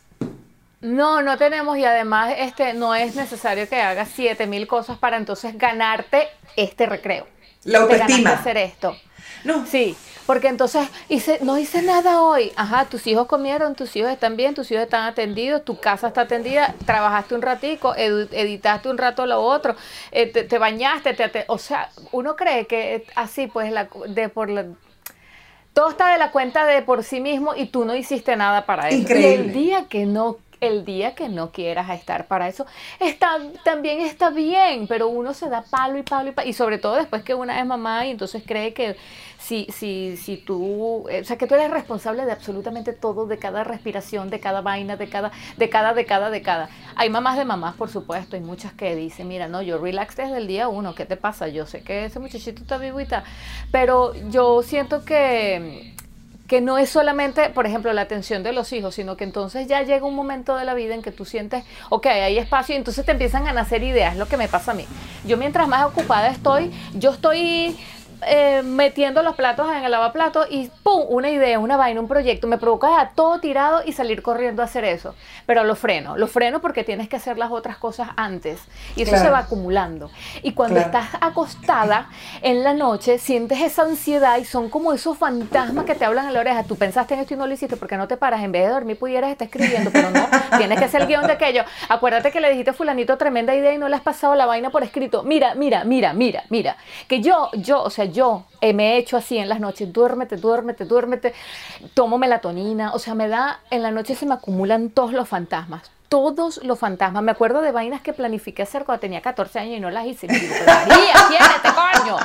No, 0.82 1.22
no 1.24 1.38
tenemos 1.38 1.78
y 1.78 1.86
además 1.86 2.34
este, 2.38 2.74
no 2.74 2.94
es 2.94 3.16
necesario 3.16 3.68
que 3.68 3.82
hagas 3.82 4.10
siete 4.14 4.46
mil 4.46 4.68
cosas 4.68 4.98
para 4.98 5.18
entonces 5.18 5.58
ganarte 5.58 6.28
este 6.56 6.86
recreo. 6.86 7.28
La 7.64 7.80
autoestima. 7.80 8.34
hacer 8.34 8.58
esto. 8.58 8.96
No. 9.44 9.66
Sí, 9.66 9.98
porque 10.26 10.48
entonces 10.48 10.88
hice, 11.10 11.40
no 11.42 11.58
hice 11.58 11.82
nada 11.82 12.22
hoy. 12.22 12.52
Ajá, 12.56 12.86
tus 12.86 13.06
hijos 13.08 13.28
comieron, 13.28 13.76
tus 13.76 13.96
hijos 13.96 14.12
están 14.12 14.36
bien, 14.36 14.56
tus 14.56 14.72
hijos 14.72 14.84
están 14.84 15.04
atendidos, 15.04 15.64
tu 15.64 15.80
casa 15.80 16.08
está 16.08 16.22
atendida, 16.22 16.74
trabajaste 16.86 17.36
un 17.36 17.42
ratico, 17.42 17.96
editaste 17.96 18.90
un 18.90 18.98
rato 18.98 19.26
lo 19.26 19.42
otro, 19.42 19.76
eh, 20.12 20.28
te, 20.28 20.58
bañaste, 20.58 21.14
te, 21.14 21.46
o 21.48 21.58
sea, 21.58 21.90
uno 22.12 22.36
cree 22.36 22.68
que 22.68 23.06
así 23.16 23.48
pues 23.48 23.72
la, 23.72 23.88
de 24.08 24.30
por 24.30 24.50
la, 24.50 24.66
todo 25.74 25.90
está 25.90 26.08
de 26.10 26.18
la 26.18 26.32
cuenta 26.32 26.66
de 26.66 26.82
por 26.82 27.04
sí 27.04 27.20
mismo 27.20 27.54
y 27.54 27.66
tú 27.66 27.84
no 27.84 27.96
hiciste 27.96 28.36
nada 28.38 28.66
para 28.66 28.88
eso. 28.88 28.98
Increíble. 28.98 29.30
Y 29.30 29.34
el 29.34 29.54
día 29.54 29.86
que 29.90 30.06
no 30.06 30.38
el 30.68 30.86
día 30.86 31.16
que 31.16 31.30
no 31.30 31.52
quieras 31.52 31.90
estar 31.90 32.28
para 32.28 32.48
eso, 32.48 32.66
está, 33.00 33.40
también 33.64 34.02
está 34.02 34.30
bien, 34.30 34.88
pero 34.88 35.08
uno 35.08 35.34
se 35.34 35.50
da 35.50 35.64
palo 35.64 35.98
y 35.98 36.04
palo 36.04 36.30
y 36.30 36.32
palo, 36.32 36.50
y 36.50 36.54
sobre 36.54 36.78
todo 36.78 36.96
después 36.96 37.24
que 37.24 37.34
una 37.34 37.60
es 37.60 37.66
mamá 37.66 38.06
y 38.06 38.12
entonces 38.12 38.44
cree 38.46 38.74
que 38.74 38.96
si, 39.38 39.68
si, 39.72 40.18
si 40.18 40.38
tú, 40.38 41.08
eh, 41.10 41.22
o 41.22 41.24
sea, 41.24 41.38
que 41.38 41.48
tú 41.48 41.56
eres 41.56 41.70
responsable 41.70 42.26
de 42.26 42.32
absolutamente 42.32 42.94
todo, 42.94 43.28
de 43.28 43.38
cada 43.38 43.64
respiración, 43.64 44.30
de 44.30 44.40
cada 44.40 44.62
vaina, 44.62 44.98
de 44.98 45.08
cada, 45.08 45.32
de 45.58 45.70
cada, 45.70 45.94
de 45.94 46.06
cada, 46.06 46.30
de 46.30 46.42
cada. 46.42 46.70
Hay 46.96 47.10
mamás 47.10 47.38
de 47.38 47.46
mamás, 47.46 47.76
por 47.76 47.90
supuesto, 47.90 48.36
hay 48.36 48.42
muchas 48.42 48.74
que 48.74 48.96
dicen, 48.96 49.28
mira, 49.28 49.48
no, 49.48 49.62
yo 49.62 49.78
relax 49.78 50.16
desde 50.16 50.38
el 50.38 50.48
día 50.48 50.68
uno, 50.68 50.96
¿qué 50.96 51.06
te 51.06 51.18
pasa? 51.18 51.48
Yo 51.48 51.66
sé 51.66 51.82
que 51.82 52.06
ese 52.06 52.20
muchachito 52.20 52.62
está 52.62 52.78
vivo 52.78 53.00
y 53.00 53.06
tal, 53.06 53.24
pero 53.72 54.14
yo 54.30 54.64
siento 54.64 55.06
que 55.06 55.95
que 56.48 56.62
no 56.62 56.78
es 56.78 56.90
solamente, 56.90 57.50
por 57.50 57.66
ejemplo, 57.66 57.92
la 57.94 58.02
atención 58.02 58.44
de 58.44 58.54
los 58.54 58.72
hijos, 58.74 58.96
sino 58.96 59.18
que 59.18 59.24
entonces 59.24 59.68
ya 59.68 59.82
llega 59.82 60.06
un 60.06 60.16
momento 60.16 60.56
de 60.56 60.66
la 60.66 60.74
vida 60.74 60.94
en 60.94 61.02
que 61.02 61.12
tú 61.12 61.26
sientes, 61.26 61.64
ok, 61.90 62.06
hay 62.08 62.38
espacio 62.38 62.76
y 62.76 62.78
entonces 62.78 63.06
te 63.06 63.12
empiezan 63.12 63.48
a 63.48 63.54
nacer 63.54 63.84
ideas, 63.84 64.16
lo 64.16 64.28
que 64.28 64.38
me 64.38 64.48
pasa 64.48 64.72
a 64.72 64.76
mí. 64.76 64.86
Yo 65.26 65.38
mientras 65.38 65.68
más 65.68 65.86
ocupada 65.86 66.30
estoy, 66.30 66.72
yo 66.94 67.12
estoy 67.12 67.76
eh, 68.28 68.62
metiendo 68.64 69.24
los 69.24 69.36
platos 69.36 69.72
en 69.72 69.84
el 69.84 69.92
lavaplato 69.92 70.46
y 70.50 70.72
¡pum! 70.84 71.04
Una 71.10 71.30
idea, 71.30 71.60
una 71.60 71.78
vaina, 71.78 72.00
un 72.00 72.08
proyecto. 72.08 72.48
Me 72.48 72.58
provoca 72.58 73.00
a 73.00 73.10
todo 73.12 73.40
tirado 73.40 73.82
y 73.86 73.92
salir 73.92 74.22
corriendo 74.22 74.62
a 74.62 74.66
hacer 74.66 74.86
eso. 74.86 75.16
Pero 75.46 75.64
lo 75.64 75.76
freno, 75.76 76.18
lo 76.18 76.28
freno 76.28 76.62
porque 76.62 76.84
tienes 76.84 77.08
que 77.10 77.16
hacer 77.16 77.38
las 77.38 77.52
otras 77.52 77.78
cosas 77.78 78.10
antes. 78.16 78.60
Y 78.96 79.04
eso 79.04 79.18
se 79.18 79.30
va 79.30 79.40
acumulando. 79.40 80.10
Y 80.44 80.54
cuando 80.54 80.80
estás 80.80 81.08
acostada 81.22 82.10
en 82.42 82.64
la 82.64 82.74
noche, 82.74 83.18
sientes 83.18 83.62
esa 83.62 83.84
ansiedad 83.84 84.38
y 84.38 84.46
son 84.46 84.70
como 84.70 84.94
esos 84.94 85.18
fantasmas 85.18 85.86
que 85.86 85.96
te 85.96 86.06
hablan 86.06 86.28
en 86.28 86.34
la 86.34 86.40
oreja. 86.40 86.64
Tú 86.64 86.76
pensaste 86.76 87.14
en 87.14 87.22
esto 87.22 87.34
y 87.34 87.38
no 87.38 87.48
lo 87.48 87.54
hiciste 87.54 87.78
porque 87.78 87.98
no 87.98 88.08
te 88.08 88.18
paras. 88.18 88.44
En 88.44 88.52
vez 88.52 88.66
de 88.66 88.70
dormir 88.70 88.98
pudieras 88.98 89.32
estar 89.32 89.48
escribiendo, 89.48 89.92
pero 89.92 90.10
no. 90.10 90.28
tienes 90.58 90.80
que 90.80 90.86
hacer 90.86 91.02
el 91.02 91.08
guion 91.08 91.28
de 91.28 91.34
aquello. 91.34 91.64
Acuérdate 91.90 92.32
que 92.32 92.40
le 92.40 92.50
dijiste 92.50 92.72
a 92.72 92.74
fulanito 92.74 93.18
tremenda 93.18 93.56
idea 93.56 93.74
y 93.74 93.78
no 93.78 93.88
le 93.88 93.96
has 93.96 94.02
pasado 94.02 94.36
la 94.36 94.46
vaina 94.46 94.70
por 94.70 94.84
escrito. 94.84 95.24
Mira, 95.24 95.56
mira, 95.56 95.84
mira, 95.84 96.14
mira, 96.14 96.44
mira. 96.50 96.78
Que 97.08 97.22
yo, 97.22 97.50
yo, 97.54 97.84
o 97.84 97.90
sea, 97.90 98.06
yo 98.16 98.46
eh, 98.62 98.74
me 98.74 98.94
he 98.94 98.98
hecho 98.98 99.18
así 99.18 99.38
en 99.38 99.50
las 99.50 99.60
noches, 99.60 99.94
duérmete, 99.94 100.38
duérmete, 100.38 100.86
duérmete, 100.86 101.34
tomo 101.94 102.18
melatonina, 102.18 102.94
o 102.94 103.00
sea, 103.00 103.14
me 103.14 103.28
da, 103.28 103.60
en 103.70 103.84
la 103.84 103.92
noche 103.92 104.16
se 104.16 104.26
me 104.26 104.34
acumulan 104.34 104.90
todos 104.90 105.14
los 105.14 105.30
fantasmas, 105.30 105.92
todos 106.10 106.64
los 106.64 106.80
fantasmas. 106.80 107.22
Me 107.22 107.32
acuerdo 107.32 107.62
de 107.62 107.72
vainas 107.72 108.02
que 108.02 108.14
planifiqué 108.14 108.64
hacer 108.64 108.86
cuando 108.86 109.02
tenía 109.02 109.22
14 109.22 109.60
años 109.60 109.78
y 109.78 109.80
no 109.80 109.92
las 109.92 110.08
hice. 110.08 110.28
Me 110.28 110.40
digo, 110.40 110.56
María, 110.66 111.14
quiérete, 111.28 111.70
coño. 111.76 112.18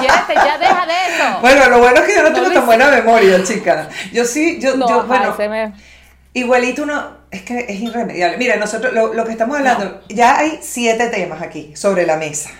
Quiérete, 0.00 0.34
ya 0.34 0.58
deja 0.58 0.86
de 0.86 0.92
eso. 0.92 1.40
Bueno, 1.40 1.68
lo 1.68 1.78
bueno 1.78 2.00
es 2.00 2.06
que 2.06 2.16
yo 2.16 2.22
no, 2.22 2.32
tengo 2.32 2.50
tan 2.50 2.66
buena 2.66 2.90
memoria, 2.90 3.42
chica. 3.44 3.88
Yo 4.12 4.24
sí, 4.24 4.58
yo, 4.60 4.74
yo 4.76 5.04
bueno, 5.04 5.34
igualito 6.32 6.82
uno, 6.82 7.18
es 7.30 7.42
que 7.42 7.66
es 7.68 7.80
irremediable. 7.80 8.36
Mira, 8.36 8.56
nosotros 8.56 8.92
lo, 8.92 9.14
lo 9.14 9.24
que 9.24 9.32
estamos 9.32 9.56
hablando, 9.56 10.02
ya 10.08 10.38
hay 10.38 10.58
siete 10.60 11.08
temas 11.08 11.40
aquí 11.42 11.76
sobre 11.76 12.04
la 12.04 12.16
mesa. 12.16 12.50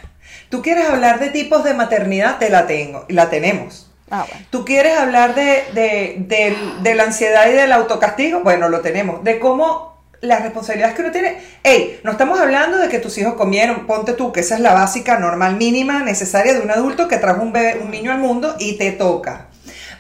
Tú 0.51 0.63
quieres 0.63 0.89
hablar 0.89 1.21
de 1.21 1.31
tipos 1.31 1.63
de 1.63 1.75
maternidad, 1.75 2.39
te 2.39 2.51
la 2.51 2.67
tengo, 2.67 3.07
la 3.09 3.31
tenemos. 3.31 3.87
Ah, 4.11 4.27
Tú 4.51 4.65
quieres 4.65 4.99
hablar 4.99 5.37
de, 5.37 6.93
la 6.97 7.05
ansiedad 7.05 7.49
y 7.49 7.53
del 7.53 7.71
autocastigo, 7.71 8.41
bueno, 8.41 8.69
lo 8.69 8.81
tenemos. 8.81 9.23
De 9.23 9.39
cómo 9.39 9.97
las 10.21 10.43
responsabilidades 10.43 10.97
que 10.97 11.03
uno 11.03 11.13
tiene. 11.13 11.39
Hey, 11.63 12.01
no 12.03 12.11
estamos 12.11 12.41
hablando 12.41 12.79
de 12.79 12.89
que 12.89 12.99
tus 12.99 13.17
hijos 13.19 13.35
comieron, 13.35 13.87
ponte 13.87 14.13
tú, 14.13 14.33
que 14.33 14.41
esa 14.41 14.57
es 14.57 14.61
la 14.61 14.75
básica, 14.75 15.21
normal, 15.21 15.55
mínima, 15.55 16.03
necesaria 16.03 16.53
de 16.53 16.61
un 16.61 16.71
adulto 16.73 17.07
que 17.07 17.19
trajo 17.19 17.43
un, 17.43 17.53
bebé, 17.53 17.79
un 17.81 17.93
niño 17.93 18.11
al 18.11 18.19
mundo 18.19 18.57
y 18.59 18.77
te 18.77 18.91
toca. 18.91 19.47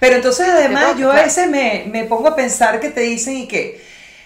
Pero 0.00 0.16
entonces 0.16 0.48
además 0.48 0.96
yo 0.98 1.12
a 1.12 1.14
veces 1.14 1.48
me, 1.48 1.84
me 1.86 2.04
pongo 2.04 2.28
a 2.28 2.34
pensar 2.34 2.80
que 2.80 2.88
te 2.88 3.02
dicen 3.02 3.36
y 3.36 3.46
que, 3.46 3.80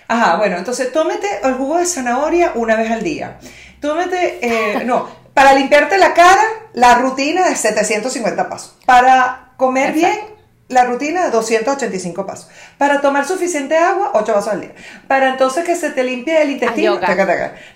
ajá, 0.08 0.36
bueno, 0.36 0.56
entonces 0.56 0.90
tómete 0.90 1.28
el 1.42 1.54
jugo 1.54 1.76
de 1.76 1.84
zanahoria 1.84 2.52
una 2.54 2.76
vez 2.76 2.90
al 2.90 3.02
día. 3.02 3.38
Tómete, 3.80 4.38
eh, 4.40 4.84
no, 4.86 5.23
para 5.34 5.54
limpiarte 5.54 5.98
la 5.98 6.14
cara, 6.14 6.42
la 6.72 6.94
rutina 6.94 7.48
de 7.48 7.56
750 7.56 8.48
pasos. 8.48 8.76
Para 8.86 9.52
comer 9.56 9.92
bien, 9.92 10.18
la 10.68 10.84
rutina 10.84 11.24
de 11.24 11.30
285 11.30 12.26
pasos. 12.26 12.48
Para 12.78 13.00
tomar 13.00 13.24
suficiente 13.24 13.78
agua, 13.78 14.10
8 14.14 14.34
vasos 14.34 14.52
al 14.52 14.60
día. 14.60 14.72
Para 15.06 15.28
entonces 15.28 15.64
que 15.64 15.76
se 15.76 15.90
te 15.90 16.02
limpie 16.02 16.42
el 16.42 16.50
intestino, 16.50 16.98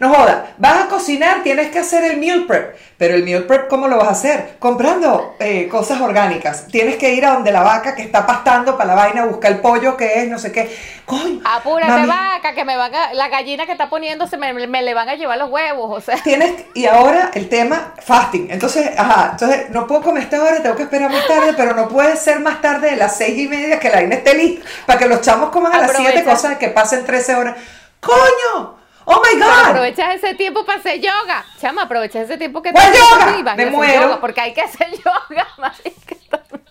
no 0.01 0.15
joda. 0.15 0.47
Vas 0.59 0.85
a 0.85 0.89
cocinar, 0.89 1.43
tienes 1.43 1.69
que 1.69 1.79
hacer 1.79 2.05
el 2.05 2.19
meal 2.19 2.47
prep. 2.47 2.77
Pero 2.97 3.15
el 3.15 3.23
meal 3.23 3.45
prep, 3.45 3.69
¿cómo 3.69 3.87
lo 3.87 3.97
vas 3.97 4.09
a 4.09 4.13
hacer? 4.13 4.57
Comprando 4.59 5.37
eh, 5.39 5.69
cosas 5.69 6.01
orgánicas. 6.01 6.67
Tienes 6.67 6.97
que 6.97 7.15
ir 7.15 7.25
a 7.25 7.35
donde 7.35 7.53
la 7.53 7.63
vaca 7.63 7.95
que 7.95 8.03
está 8.03 8.27
pastando 8.27 8.77
para 8.77 8.89
la 8.89 8.95
vaina, 8.97 9.25
buscar 9.25 9.53
el 9.53 9.61
pollo 9.61 9.97
que 9.97 10.23
es, 10.23 10.29
no 10.29 10.39
sé 10.39 10.51
qué. 10.51 10.77
Coño. 11.05 11.41
Apúrate, 11.45 12.07
vaca, 12.07 12.55
que 12.55 12.65
me 12.65 12.77
van 12.77 12.93
a, 12.93 13.15
la 13.15 13.29
gallina 13.29 13.67
que 13.67 13.73
está 13.73 13.89
poniéndose 13.89 14.37
me, 14.37 14.53
me, 14.53 14.83
le 14.83 14.95
van 14.95 15.09
a 15.09 15.15
llevar 15.15 15.39
los 15.39 15.49
huevos, 15.49 15.97
o 15.97 16.01
sea. 16.01 16.17
Tienes, 16.23 16.65
y 16.75 16.87
ahora 16.87 17.31
el 17.35 17.49
tema 17.49 17.95
fasting. 18.05 18.49
Entonces, 18.51 18.91
ajá, 18.99 19.31
entonces 19.33 19.71
no 19.71 19.87
puedo 19.87 20.03
comer 20.03 20.25
esta 20.25 20.43
hora, 20.43 20.61
tengo 20.61 20.75
que 20.75 20.83
esperar 20.83 21.11
más 21.11 21.27
tarde, 21.29 21.55
pero 21.57 21.75
no 21.75 21.89
puede 21.89 22.17
ser 22.17 22.41
más 22.41 22.61
tarde 22.61 22.91
de 22.91 22.97
las 22.97 23.17
seis 23.17 23.39
y 23.39 23.47
media 23.47 23.79
que 23.79 23.91
la 23.91 23.97
vaina 23.97 24.17
esté 24.17 24.35
lista 24.35 24.67
para 24.89 25.01
que 25.01 25.07
los 25.07 25.21
chamos 25.21 25.51
coman 25.51 25.71
a 25.75 25.81
las 25.83 25.95
siete 25.95 26.25
cosas 26.25 26.57
que 26.57 26.69
pasen 26.69 27.05
13 27.05 27.35
horas. 27.35 27.57
¡Coño! 28.01 28.79
¡Oh 29.05 29.23
my 29.23 29.39
God! 29.39 29.67
aprovechas 29.67 30.15
ese 30.15 30.35
tiempo 30.35 30.65
para 30.65 30.79
hacer 30.79 30.99
yoga. 30.99 31.45
Chama, 31.61 31.83
aprovechas 31.83 32.25
ese 32.25 32.39
tiempo 32.39 32.63
que 32.63 32.73
te 32.73 32.79
yoga? 32.81 33.55
Me 33.55 33.67
muero. 33.67 34.19
porque 34.19 34.41
hay 34.41 34.55
que 34.55 34.63
hacer 34.63 34.89
yoga, 35.05 35.75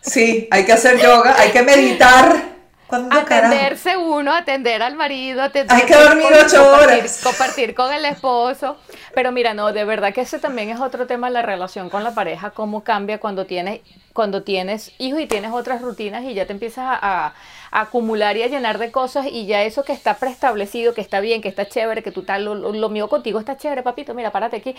Sí, 0.02 0.48
hay 0.50 0.66
que 0.66 0.74
hacer 0.74 1.00
yoga, 1.00 1.36
hay 1.38 1.52
que 1.52 1.62
meditar. 1.62 2.57
Atenderse 2.90 3.98
uno, 3.98 4.34
atender 4.34 4.82
al 4.82 4.96
marido, 4.96 5.42
atender 5.42 5.76
Hay 5.76 5.86
que 5.86 5.96
dormir 5.96 6.28
ocho 6.46 6.72
horas. 6.72 7.20
Compartir 7.24 7.76
con 7.76 7.94
el 7.94 8.06
esposo. 8.06 8.78
Pero 9.14 9.32
mira, 9.32 9.54
no, 9.54 9.74
de 9.74 9.84
verdad 9.84 10.14
que 10.14 10.22
ese 10.22 10.40
también 10.40 10.70
es 10.70 10.80
otro 10.80 11.08
tema, 11.08 11.30
la 11.30 11.42
relación 11.42 11.90
con 11.90 12.04
la 12.04 12.14
pareja, 12.14 12.52
cómo 12.52 12.84
cambia 12.84 13.20
cuando 13.20 13.46
tienes, 13.46 13.82
cuando 14.14 14.44
tienes 14.44 14.92
hijos 15.00 15.20
y 15.20 15.28
tienes 15.28 15.52
otras 15.52 15.82
rutinas 15.82 16.24
y 16.24 16.34
ya 16.34 16.46
te 16.46 16.54
empiezas 16.54 16.86
a 16.88 17.34
acumular 17.72 18.38
y 18.38 18.44
a 18.44 18.48
llenar 18.48 18.78
de 18.78 18.92
cosas 18.92 19.28
y 19.30 19.46
ya 19.46 19.64
eso 19.64 19.84
que 19.84 19.94
está 19.94 20.16
preestablecido, 20.16 20.94
que 20.94 21.02
está 21.02 21.20
bien, 21.20 21.42
que 21.42 21.50
está 21.50 21.68
chévere, 21.68 22.04
que 22.04 22.12
tú 22.12 22.24
tal, 22.24 22.46
lo, 22.46 22.90
mío 22.90 23.08
contigo 23.10 23.40
está 23.40 23.58
chévere, 23.58 23.84
papito, 23.84 24.14
mira, 24.14 24.32
párate 24.32 24.58
aquí. 24.58 24.76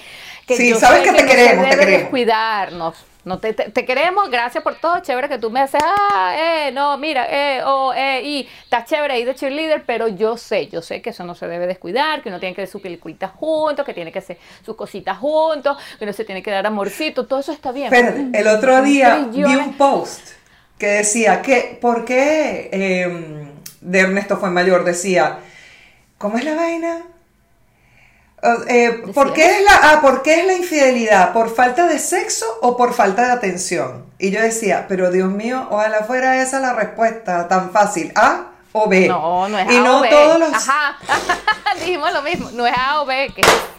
Que 0.47 0.57
sí, 0.57 0.75
sabes 0.75 1.03
que, 1.03 1.13
te 1.13 1.27
queremos, 1.27 1.69
te 1.69 1.79
queremos. 1.79 2.11
cuidarnos. 2.11 2.97
No 3.29 3.39
te, 3.41 3.53
te, 3.53 3.85
queremos, 3.85 4.31
gracias 4.31 4.65
por 4.65 4.77
todo, 4.77 5.01
chévere 5.01 5.29
que 5.29 5.39
tú 5.39 5.51
me 5.51 5.61
haces, 5.61 5.83
ah, 5.85 6.35
eh, 6.35 6.73
no, 6.73 6.97
mira, 6.97 7.27
eh, 7.29 7.61
oh, 7.63 7.93
eh, 7.95 8.23
y 8.25 8.49
está 8.65 8.87
chévere 8.87 9.13
ahí 9.13 9.25
de 9.27 9.35
cheerleader, 9.35 9.85
pero 9.85 10.09
yo 10.09 10.39
sé, 10.39 10.69
yo 10.69 10.81
sé 10.81 11.03
que 11.03 11.11
eso 11.11 11.25
no 11.25 11.35
se 11.35 11.47
debe 11.47 11.67
descuidar, 11.67 12.23
que 12.23 12.31
uno 12.31 12.41
tiene 12.41 12.55
que 12.55 12.63
hacer 12.63 12.73
su 12.73 12.81
peliculita 12.81 13.29
juntos, 13.29 13.85
que 13.85 13.93
tiene 13.93 14.11
que 14.11 14.21
hacer 14.21 14.39
sus 14.65 14.77
cositas 14.77 15.19
juntos, 15.19 15.77
que 15.99 16.05
uno 16.05 16.15
se 16.15 16.25
tiene 16.25 16.43
que 16.43 16.51
dar 16.51 16.67
amorcito, 16.67 17.27
todo 17.27 17.41
eso 17.41 17.53
está 17.53 17.71
bien. 17.71 17.91
Pero 17.91 18.15
el 18.33 18.49
otro 18.49 18.81
día 18.81 19.29
vi 19.31 19.45
un 19.45 19.75
post 19.75 20.27
que 20.79 20.87
decía 20.87 21.43
que, 21.43 21.77
¿por 21.79 22.07
qué 22.07 22.71
em, 22.73 23.51
de 23.83 24.01
Ernesto 24.01 24.39
fue 24.39 24.51
mayor? 24.51 24.85
Decía, 24.85 25.41
¿cómo 26.17 26.39
es 26.39 26.45
la 26.45 26.55
vaina? 26.55 27.03
Eh, 28.69 29.03
¿por, 29.15 29.33
qué 29.33 29.59
es 29.59 29.65
la, 29.65 29.81
ah, 29.83 30.01
¿Por 30.01 30.23
qué 30.23 30.41
es 30.41 30.47
la 30.47 30.55
infidelidad? 30.55 31.33
¿Por 31.33 31.53
falta 31.53 31.87
de 31.87 31.99
sexo 31.99 32.47
o 32.63 32.77
por 32.77 32.95
falta 32.95 33.27
de 33.27 33.33
atención? 33.33 34.07
Y 34.19 34.31
yo 34.31 34.41
decía, 34.41 34.87
pero 34.89 35.11
Dios 35.11 35.29
mío, 35.31 35.67
ojalá 35.71 36.05
fuera 36.05 36.41
esa 36.41 36.61
la 36.61 36.73
respuesta 36.73 37.49
tan 37.49 37.73
fácil. 37.73 38.13
¿A 38.15 38.53
o 38.73 38.89
B? 38.89 39.09
No, 39.09 39.49
no 39.49 39.59
es 39.59 39.71
y 39.73 39.77
A 39.77 39.81
no 39.81 39.99
o 39.99 40.01
B. 40.03 40.09
todos 40.09 40.39
los... 40.39 40.53
Ajá, 40.53 40.97
dijimos 41.81 42.13
lo 42.13 42.23
mismo, 42.23 42.51
no 42.53 42.67
es 42.67 42.75
A 42.77 43.03
o 43.03 43.07
B, 43.07 43.33
¿qué 43.35 43.41
es 43.41 43.49
eso? 43.49 43.78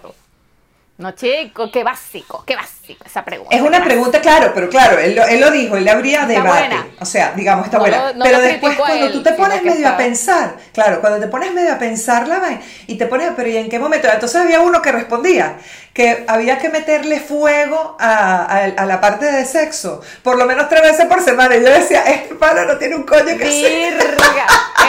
No, 0.99 1.11
chico, 1.11 1.71
qué 1.71 1.81
básico, 1.81 2.43
qué 2.45 2.57
básico 2.57 3.05
esa 3.05 3.23
pregunta. 3.23 3.55
Es 3.55 3.61
una 3.61 3.81
pregunta, 3.81 4.19
claro, 4.19 4.51
pero 4.53 4.67
claro, 4.67 4.99
él, 4.99 5.17
él, 5.17 5.39
lo 5.39 5.49
dijo, 5.49 5.77
él 5.77 5.85
le 5.85 5.91
habría 5.91 6.25
debate. 6.25 6.75
O 6.99 7.05
sea, 7.05 7.31
digamos, 7.37 7.67
está 7.67 7.79
buena. 7.79 8.13
pero 8.21 8.41
después, 8.41 8.75
cuando 8.75 9.09
tú 9.09 9.23
te 9.23 9.31
pones 9.31 9.63
medio 9.63 9.87
a 9.87 9.95
pensar, 9.95 10.57
claro, 10.73 10.99
cuando 10.99 11.21
te 11.21 11.27
pones 11.29 11.53
medio 11.53 11.71
a 11.71 11.77
pensar 11.77 12.27
la 12.27 12.39
vaina 12.39 12.59
y 12.85 12.97
te 12.97 13.05
pones, 13.05 13.31
pero 13.33 13.47
¿y 13.47 13.55
en 13.55 13.69
qué 13.69 13.79
momento? 13.79 14.09
Entonces 14.11 14.41
había 14.41 14.59
uno 14.59 14.81
que 14.81 14.91
respondía 14.91 15.55
que 15.93 16.25
había 16.27 16.57
que 16.57 16.67
meterle 16.67 17.21
fuego 17.21 17.95
a, 17.97 18.43
a, 18.43 18.85
la 18.85 18.99
parte 18.99 19.31
de 19.31 19.45
sexo, 19.45 20.01
por 20.21 20.37
lo 20.37 20.45
menos 20.45 20.67
tres 20.67 20.81
veces 20.81 21.05
por 21.05 21.21
semana. 21.21 21.55
Y 21.55 21.63
yo 21.63 21.69
decía, 21.69 22.01
este 22.03 22.35
padre 22.35 22.65
no 22.65 22.77
tiene 22.77 22.95
un 22.95 23.03
coño 23.03 23.37
que 23.37 23.45
hacer. 23.45 23.93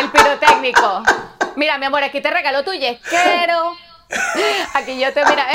El 0.00 0.10
pirotécnico. 0.10 1.04
Mira, 1.54 1.78
mi 1.78 1.86
amor, 1.86 2.02
aquí 2.02 2.20
te 2.20 2.30
regaló 2.30 2.64
tu 2.64 2.72
yesquero 2.72 3.76
Aquí 4.74 4.98
yo 4.98 5.12
te 5.12 5.24
mira, 5.24 5.46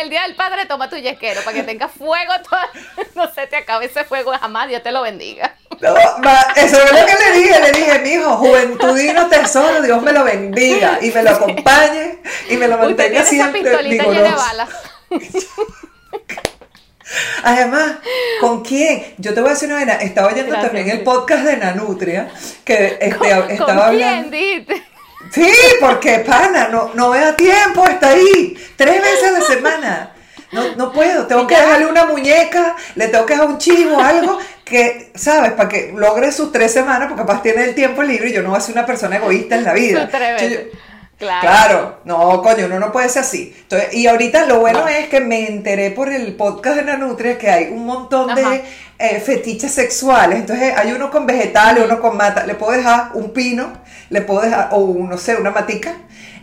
el, 0.00 0.10
día 0.10 0.22
del 0.22 0.34
padre 0.34 0.66
toma 0.66 0.88
tu 0.88 0.96
yesquero 0.96 1.42
para 1.42 1.56
que 1.56 1.62
tenga 1.62 1.88
fuego, 1.88 2.32
no 3.14 3.32
se 3.32 3.46
te 3.46 3.56
acabe 3.56 3.86
ese 3.86 4.04
fuego 4.04 4.32
jamás, 4.32 4.68
Dios 4.68 4.82
te 4.82 4.92
lo 4.92 5.02
bendiga. 5.02 5.56
eso 6.56 6.82
es 6.82 6.92
lo 6.92 7.06
que 7.06 7.14
le 7.14 7.32
dije, 7.38 7.60
le 7.60 7.72
dije, 7.72 7.98
mi 8.00 8.10
hijo, 8.10 8.36
juventudino 8.36 9.28
tesoro, 9.28 9.82
Dios 9.82 10.00
me 10.02 10.12
lo 10.12 10.24
bendiga 10.24 10.98
y 11.02 11.10
me 11.10 11.22
lo 11.22 11.30
acompañe 11.30 12.18
y 12.48 12.56
me 12.56 12.68
lo 12.68 12.78
mantenga 12.78 13.24
siempre 13.24 13.76
vigoroso. 13.82 14.44
Además, 17.44 17.98
¿con 18.40 18.64
quién? 18.64 19.14
Yo 19.18 19.32
te 19.32 19.40
voy 19.40 19.50
a 19.50 19.52
decir 19.52 19.68
una 19.68 19.84
vez, 19.84 20.02
estaba 20.02 20.28
oyendo 20.28 20.54
también 20.56 20.90
el 20.90 21.02
podcast 21.02 21.44
de 21.44 21.56
Nanutria, 21.56 22.28
que 22.64 22.98
este, 23.00 23.54
estaba 23.54 23.86
hablando. 23.86 24.36
Sí, 25.30 25.52
porque 25.80 26.20
pana, 26.20 26.68
no, 26.68 26.90
no 26.94 27.10
me 27.10 27.20
da 27.20 27.34
tiempo, 27.34 27.84
está 27.86 28.10
ahí, 28.10 28.56
tres 28.76 29.00
veces 29.00 29.28
a 29.28 29.32
la 29.32 29.40
semana. 29.40 30.12
No, 30.52 30.76
no 30.76 30.92
puedo, 30.92 31.26
tengo 31.26 31.46
que 31.46 31.56
dejarle 31.56 31.86
una 31.86 32.06
muñeca, 32.06 32.76
le 32.94 33.08
tengo 33.08 33.26
que 33.26 33.34
dejar 33.34 33.48
un 33.48 33.58
chivo, 33.58 34.00
algo 34.00 34.38
que, 34.64 35.10
¿sabes? 35.14 35.52
Para 35.52 35.68
que 35.68 35.92
logre 35.94 36.30
sus 36.32 36.52
tres 36.52 36.72
semanas, 36.72 37.08
porque 37.08 37.22
capaz 37.22 37.42
tiene 37.42 37.64
el 37.64 37.74
tiempo 37.74 38.02
libre 38.02 38.30
y 38.30 38.32
yo 38.32 38.42
no 38.42 38.50
voy 38.50 38.58
a 38.58 38.60
ser 38.60 38.74
una 38.74 38.86
persona 38.86 39.16
egoísta 39.16 39.56
en 39.56 39.64
la 39.64 39.72
vida. 39.74 40.08
Claro. 41.18 41.40
claro. 41.40 42.00
no, 42.04 42.42
coño, 42.42 42.66
uno 42.66 42.78
no 42.78 42.92
puede 42.92 43.08
ser 43.08 43.22
así. 43.22 43.56
Entonces, 43.58 43.94
y 43.94 44.06
ahorita 44.06 44.44
lo 44.44 44.60
bueno 44.60 44.86
es 44.86 45.08
que 45.08 45.20
me 45.20 45.48
enteré 45.48 45.90
por 45.90 46.12
el 46.12 46.36
podcast 46.36 46.76
de 46.76 46.82
Nanutria 46.84 47.38
que 47.38 47.50
hay 47.50 47.68
un 47.72 47.86
montón 47.86 48.34
de 48.34 48.62
eh, 48.98 49.20
fetiches 49.20 49.72
sexuales. 49.72 50.40
Entonces, 50.40 50.74
hay 50.76 50.92
uno 50.92 51.10
con 51.10 51.26
vegetales, 51.26 51.84
uno 51.84 52.00
con 52.00 52.16
mata. 52.16 52.46
Le 52.46 52.54
puedo 52.54 52.72
dejar 52.72 53.10
un 53.14 53.32
pino, 53.32 53.72
le 54.10 54.22
puedo 54.22 54.40
dejar, 54.40 54.68
o 54.72 54.94
no 54.98 55.18
sé, 55.18 55.36
una 55.36 55.50
matica, 55.50 55.94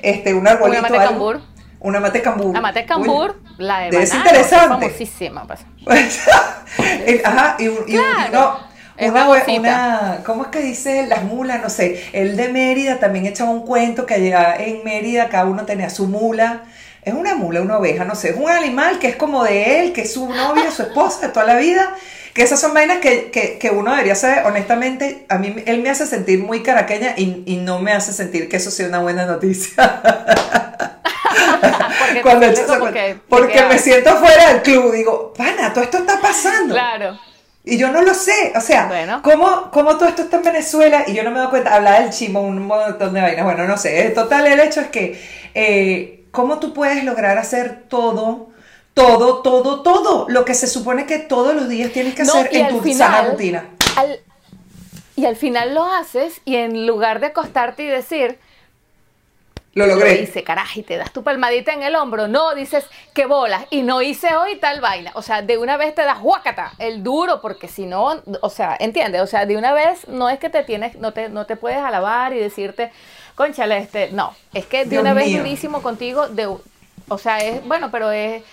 este, 0.01 0.33
un 0.33 0.47
arbolito. 0.47 0.79
Una 0.79 0.89
mate 0.89 1.03
cambur. 1.05 1.41
Una 1.79 1.99
mate 1.99 2.21
cambur. 2.21 2.53
La 2.53 2.61
mate 2.61 2.85
cambur, 2.85 3.41
la 3.57 3.79
de 3.81 4.03
Es 4.03 4.13
interesante. 4.13 4.67
famosísima. 4.67 5.45
Pues. 5.45 5.61
Ajá, 7.25 7.55
y, 7.59 7.63
y 7.63 7.97
uno 7.97 8.73
una, 8.99 9.27
una, 9.27 10.19
¿cómo 10.23 10.43
es 10.43 10.49
que 10.49 10.59
dice 10.59 11.07
las 11.07 11.23
mulas? 11.23 11.61
No 11.61 11.69
sé, 11.69 12.03
el 12.13 12.37
de 12.37 12.49
Mérida 12.49 12.99
también 12.99 13.25
echaba 13.25 13.49
un 13.49 13.65
cuento 13.65 14.05
que 14.05 14.13
allá 14.13 14.55
en 14.55 14.83
Mérida 14.83 15.29
cada 15.29 15.45
uno 15.45 15.65
tenía 15.65 15.89
su 15.89 16.07
mula. 16.07 16.63
Es 17.01 17.13
una 17.13 17.35
mula, 17.35 17.61
una 17.61 17.79
oveja, 17.79 18.05
no 18.05 18.15
sé, 18.15 18.29
es 18.29 18.37
un 18.37 18.49
animal 18.49 18.99
que 18.99 19.09
es 19.09 19.15
como 19.17 19.43
de 19.43 19.79
él, 19.79 19.93
que 19.93 20.01
es 20.01 20.13
su 20.13 20.29
novia, 20.29 20.71
su 20.71 20.83
esposa 20.83 21.27
de 21.27 21.33
toda 21.33 21.45
la 21.45 21.57
vida. 21.57 21.95
Que 22.33 22.41
esas 22.41 22.59
son 22.59 22.73
vainas 22.73 22.97
que, 22.97 23.29
que, 23.31 23.69
uno 23.69 23.91
debería 23.91 24.15
saber, 24.15 24.45
honestamente, 24.45 25.25
a 25.29 25.37
mí 25.37 25.55
él 25.67 25.81
me 25.83 25.89
hace 25.89 26.07
sentir 26.07 26.39
muy 26.39 26.63
caraqueña 26.63 27.13
y, 27.15 27.43
y 27.45 27.57
no 27.57 27.79
me 27.79 27.91
hace 27.91 28.11
sentir 28.11 28.49
que 28.49 28.57
eso 28.57 28.71
sea 28.71 28.87
una 28.87 28.99
buena 28.99 29.25
noticia. 29.25 30.01
porque 31.99 32.21
Cuando 32.21 32.47
porque 33.29 33.63
me 33.65 33.77
siento 33.77 34.17
fuera 34.17 34.53
del 34.53 34.61
club, 34.61 34.91
digo, 34.93 35.33
pana, 35.33 35.73
todo 35.73 35.83
esto 35.83 35.99
está 35.99 36.19
pasando. 36.19 36.73
Claro. 36.73 37.19
Y 37.65 37.77
yo 37.77 37.89
no 37.91 38.01
lo 38.01 38.13
sé, 38.13 38.51
o 38.55 38.59
sea, 38.59 39.21
¿cómo, 39.23 39.71
¿cómo, 39.71 39.95
todo 39.95 40.09
esto 40.09 40.23
está 40.23 40.35
en 40.37 40.43
Venezuela 40.43 41.05
y 41.07 41.13
yo 41.13 41.23
no 41.23 41.31
me 41.31 41.39
doy 41.39 41.47
cuenta? 41.47 41.73
Habla 41.73 42.01
del 42.01 42.09
chimo, 42.09 42.41
un 42.41 42.67
montón 42.67 43.13
de 43.13 43.21
vainas, 43.21 43.45
bueno, 43.45 43.65
no 43.65 43.77
sé, 43.77 44.09
total 44.09 44.47
el 44.47 44.59
hecho 44.59 44.81
es 44.81 44.87
que, 44.87 45.21
eh, 45.53 46.25
¿cómo 46.31 46.59
tú 46.59 46.73
puedes 46.73 47.05
lograr 47.05 47.37
hacer 47.37 47.83
todo, 47.87 48.49
todo, 48.93 49.41
todo, 49.41 49.81
todo 49.81 50.25
lo 50.29 50.45
que 50.45 50.53
se 50.53 50.67
supone 50.67 51.05
que 51.05 51.19
todos 51.19 51.55
los 51.55 51.67
días 51.67 51.91
tienes 51.91 52.15
que 52.15 52.23
hacer 52.23 52.49
en 52.51 52.69
tu 52.69 52.93
sana 52.93 53.29
rutina? 53.29 53.69
y 55.15 55.25
al 55.25 55.35
final 55.35 55.75
lo 55.75 55.85
haces 55.85 56.41
y 56.43 56.55
en 56.55 56.87
lugar 56.87 57.19
de 57.19 57.27
acostarte 57.27 57.83
y 57.83 57.87
decir, 57.87 58.39
lo 59.75 59.87
logré. 59.87 60.21
hice, 60.21 60.43
carajo, 60.43 60.79
y 60.79 60.83
te 60.83 60.97
das 60.97 61.11
tu 61.11 61.23
palmadita 61.23 61.73
en 61.73 61.81
el 61.81 61.95
hombro. 61.95 62.27
No, 62.27 62.53
dices, 62.53 62.85
qué 63.13 63.25
bolas. 63.25 63.65
Y 63.71 63.81
no 63.81 64.01
hice 64.01 64.35
hoy 64.35 64.57
tal 64.57 64.81
vaina. 64.81 65.11
O 65.15 65.21
sea, 65.21 65.41
de 65.41 65.57
una 65.57 65.77
vez 65.77 65.95
te 65.95 66.03
das 66.03 66.19
huácata, 66.21 66.73
el 66.77 67.03
duro, 67.03 67.41
porque 67.41 67.67
si 67.67 67.85
no, 67.85 68.21
o 68.41 68.49
sea, 68.49 68.75
entiendes. 68.79 69.21
O 69.21 69.27
sea, 69.27 69.45
de 69.45 69.57
una 69.57 69.73
vez 69.73 70.07
no 70.07 70.29
es 70.29 70.39
que 70.39 70.49
te 70.49 70.63
tienes, 70.63 70.95
no 70.95 71.11
te, 71.11 71.29
no 71.29 71.45
te 71.45 71.55
puedes 71.55 71.79
alabar 71.79 72.33
y 72.33 72.39
decirte, 72.39 72.91
conchale, 73.33 73.77
este, 73.77 74.11
no. 74.11 74.35
Es 74.53 74.67
que 74.67 74.85
de 74.85 74.99
una 74.99 75.13
vez 75.13 75.35
durísimo 75.35 75.81
contigo, 75.81 76.27
de, 76.27 76.45
o 77.07 77.17
sea, 77.17 77.39
es, 77.39 77.65
bueno, 77.65 77.89
pero 77.89 78.11
es, 78.11 78.43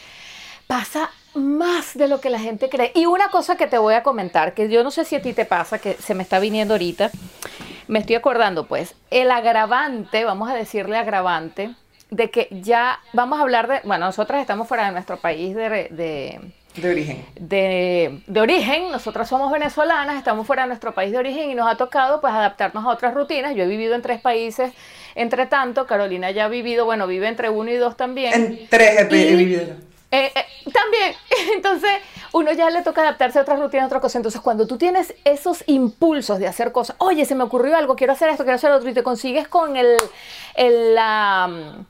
pasa 0.71 1.11
más 1.35 1.99
de 1.99 2.07
lo 2.07 2.21
que 2.21 2.31
la 2.31 2.39
gente 2.39 2.69
cree. 2.69 2.93
Y 2.95 3.07
una 3.07 3.29
cosa 3.29 3.57
que 3.57 3.67
te 3.67 3.77
voy 3.77 3.95
a 3.95 4.05
comentar, 4.05 4.55
que 4.55 4.69
yo 4.69 4.85
no 4.85 4.93
sé 4.93 5.05
si 5.05 5.17
a 5.17 5.21
ti 5.21 5.33
te 5.33 5.45
pasa, 5.45 5.81
que 5.81 5.95
se 5.95 6.15
me 6.15 6.23
está 6.23 6.39
viniendo 6.39 6.75
ahorita 6.75 7.11
me 7.89 7.99
estoy 7.99 8.15
acordando, 8.15 8.69
pues, 8.69 8.95
el 9.11 9.33
agravante, 9.33 10.25
vamos 10.25 10.49
a 10.49 10.55
decirle 10.55 10.97
agravante, 10.97 11.75
de 12.11 12.31
que 12.31 12.47
ya 12.53 13.01
vamos 13.13 13.41
a 13.41 13.43
hablar 13.43 13.67
de, 13.67 13.81
bueno, 13.83 14.07
nosotras 14.07 14.41
estamos 14.41 14.69
fuera 14.69 14.87
de 14.87 14.93
nuestro 14.93 15.17
país 15.17 15.57
de, 15.57 15.89
de 15.91 16.41
de 16.77 16.89
origen. 16.89 17.25
De, 17.35 18.21
de, 18.29 18.41
origen, 18.41 18.93
nosotras 18.93 19.29
somos 19.29 19.51
venezolanas, 19.51 20.17
estamos 20.17 20.47
fuera 20.47 20.63
de 20.63 20.69
nuestro 20.69 20.95
país 20.95 21.11
de 21.11 21.19
origen 21.19 21.51
y 21.51 21.57
nos 21.57 21.69
ha 21.69 21.77
tocado 21.77 22.21
pues 22.21 22.33
adaptarnos 22.33 22.85
a 22.85 22.91
otras 22.91 23.13
rutinas. 23.13 23.57
Yo 23.57 23.65
he 23.65 23.67
vivido 23.67 23.97
en 23.97 24.03
tres 24.03 24.21
países, 24.21 24.73
entre 25.17 25.47
tanto, 25.47 25.89
Carolina 25.89 26.31
ya 26.31 26.45
ha 26.45 26.49
vivido, 26.49 26.85
bueno, 26.85 27.09
vive 27.09 27.27
entre 27.27 27.51
uno 27.51 27.71
y 27.71 27.77
dos 27.77 27.97
también. 27.97 28.33
En 28.35 28.69
tres 28.69 29.01
he, 29.01 29.35
vivido 29.35 29.67
yo. 29.67 29.90
Eh, 30.13 30.33
eh, 30.35 30.45
también, 30.73 31.15
entonces 31.55 31.91
uno 32.33 32.53
ya 32.53 32.69
le 32.71 32.83
toca 32.83 33.01
adaptarse 33.03 33.39
a 33.39 33.43
otra 33.43 33.57
rutina, 33.57 33.85
a 33.85 33.87
otra 33.87 34.01
cosa. 34.01 34.19
Entonces, 34.19 34.41
cuando 34.41 34.67
tú 34.67 34.77
tienes 34.77 35.15
esos 35.25 35.65
impulsos 35.67 36.39
de 36.39 36.49
hacer 36.49 36.73
cosas, 36.73 36.97
oye, 36.99 37.25
se 37.25 37.35
me 37.35 37.45
ocurrió 37.45 37.77
algo, 37.77 37.97
quiero 37.97 38.13
hacer 38.13 38.29
esto, 38.29 38.45
quiero 38.45 38.57
hacer 38.57 38.73
otro, 38.73 38.89
y 38.89 38.95
te 38.95 39.03
consigues 39.03 39.49
con 39.49 39.77
el, 39.77 39.97
la 40.57 41.49
mm, 41.49 41.87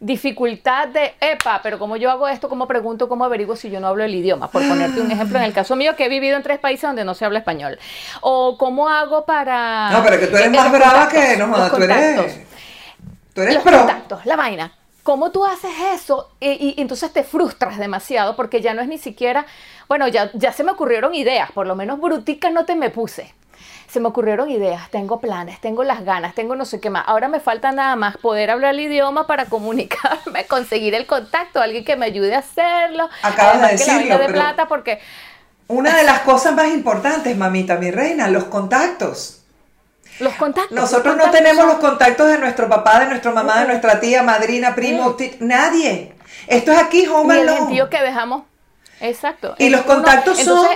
dificultad 0.00 0.88
de, 0.88 1.14
epa, 1.20 1.60
pero 1.62 1.78
como 1.78 1.96
yo 1.96 2.10
hago 2.10 2.28
esto, 2.28 2.48
¿cómo 2.48 2.66
pregunto, 2.66 3.08
cómo 3.08 3.24
averiguo 3.24 3.56
si 3.56 3.70
yo 3.70 3.80
no 3.80 3.86
hablo 3.86 4.04
el 4.04 4.14
idioma? 4.14 4.50
Por 4.50 4.66
ponerte 4.66 5.00
un 5.00 5.10
ejemplo, 5.10 5.38
en 5.38 5.44
el 5.44 5.52
caso 5.52 5.76
mío, 5.76 5.96
que 5.96 6.06
he 6.06 6.08
vivido 6.08 6.36
en 6.36 6.42
tres 6.42 6.58
países 6.58 6.82
donde 6.82 7.04
no 7.04 7.14
se 7.14 7.24
habla 7.24 7.38
español. 7.38 7.78
O 8.20 8.56
cómo 8.58 8.88
hago 8.88 9.24
para... 9.24 9.90
No, 9.90 10.02
pero 10.02 10.18
que 10.18 10.26
tú 10.26 10.36
eres 10.36 10.50
más 10.50 10.70
brava 10.70 11.08
que 11.08 11.36
no, 11.36 11.70
tú 11.70 11.82
eres... 11.82 12.40
Tú 13.34 13.40
eres 13.40 13.54
los 13.54 13.62
contactos, 13.62 14.26
la 14.26 14.36
vaina. 14.36 14.72
¿Cómo 15.02 15.32
tú 15.32 15.44
haces 15.44 15.72
eso? 15.94 16.30
Y, 16.40 16.80
entonces 16.80 17.12
te 17.12 17.24
frustras 17.24 17.78
demasiado 17.78 18.36
porque 18.36 18.60
ya 18.60 18.72
no 18.72 18.82
es 18.82 18.88
ni 18.88 18.98
siquiera, 18.98 19.46
bueno, 19.88 20.06
ya, 20.06 20.30
ya 20.34 20.52
se 20.52 20.62
me 20.62 20.72
ocurrieron 20.72 21.14
ideas, 21.14 21.50
por 21.50 21.66
lo 21.66 21.74
menos 21.74 22.00
bruticas 22.00 22.52
no 22.52 22.64
te 22.64 22.76
me 22.76 22.90
puse. 22.90 23.34
Se 23.88 24.00
me 24.00 24.08
ocurrieron 24.08 24.48
ideas, 24.48 24.90
tengo 24.90 25.20
planes, 25.20 25.60
tengo 25.60 25.84
las 25.84 26.04
ganas, 26.04 26.34
tengo 26.34 26.56
no 26.56 26.64
sé 26.64 26.80
qué 26.80 26.88
más. 26.88 27.04
Ahora 27.06 27.28
me 27.28 27.40
falta 27.40 27.72
nada 27.72 27.94
más 27.96 28.16
poder 28.16 28.50
hablar 28.50 28.74
el 28.74 28.80
idioma 28.80 29.26
para 29.26 29.46
comunicarme, 29.46 30.46
conseguir 30.48 30.94
el 30.94 31.06
contacto, 31.06 31.60
alguien 31.60 31.84
que 31.84 31.96
me 31.96 32.06
ayude 32.06 32.34
a 32.34 32.38
hacerlo. 32.38 33.10
Acabas 33.22 33.60
de 33.60 33.68
decirlo, 33.72 34.18
de 34.18 34.28
plata 34.28 34.66
porque... 34.66 35.00
Una 35.68 35.96
de 35.96 36.04
las 36.04 36.20
cosas 36.20 36.54
más 36.54 36.68
importantes, 36.68 37.36
mamita, 37.36 37.76
mi 37.76 37.90
reina, 37.90 38.28
los 38.28 38.44
contactos. 38.44 39.41
Los 40.22 40.34
contactos. 40.34 40.72
Nosotros 40.72 41.16
no 41.16 41.30
tenemos 41.30 41.66
los 41.66 41.76
contactos 41.76 42.28
de 42.28 42.38
nuestro 42.38 42.68
papá, 42.68 43.00
de 43.00 43.06
nuestra 43.06 43.32
mamá, 43.32 43.60
de 43.60 43.66
nuestra 43.66 44.00
tía, 44.00 44.22
madrina, 44.22 44.74
primo, 44.74 45.16
nadie. 45.40 46.14
Esto 46.46 46.72
es 46.72 46.78
aquí, 46.78 47.06
home 47.06 47.36
y 47.36 47.40
el 47.40 47.68
tío 47.68 47.90
que 47.90 48.00
dejamos. 48.00 48.44
Exacto. 49.00 49.54
Y 49.58 49.68
los 49.68 49.82
contactos 49.82 50.38
son 50.38 50.66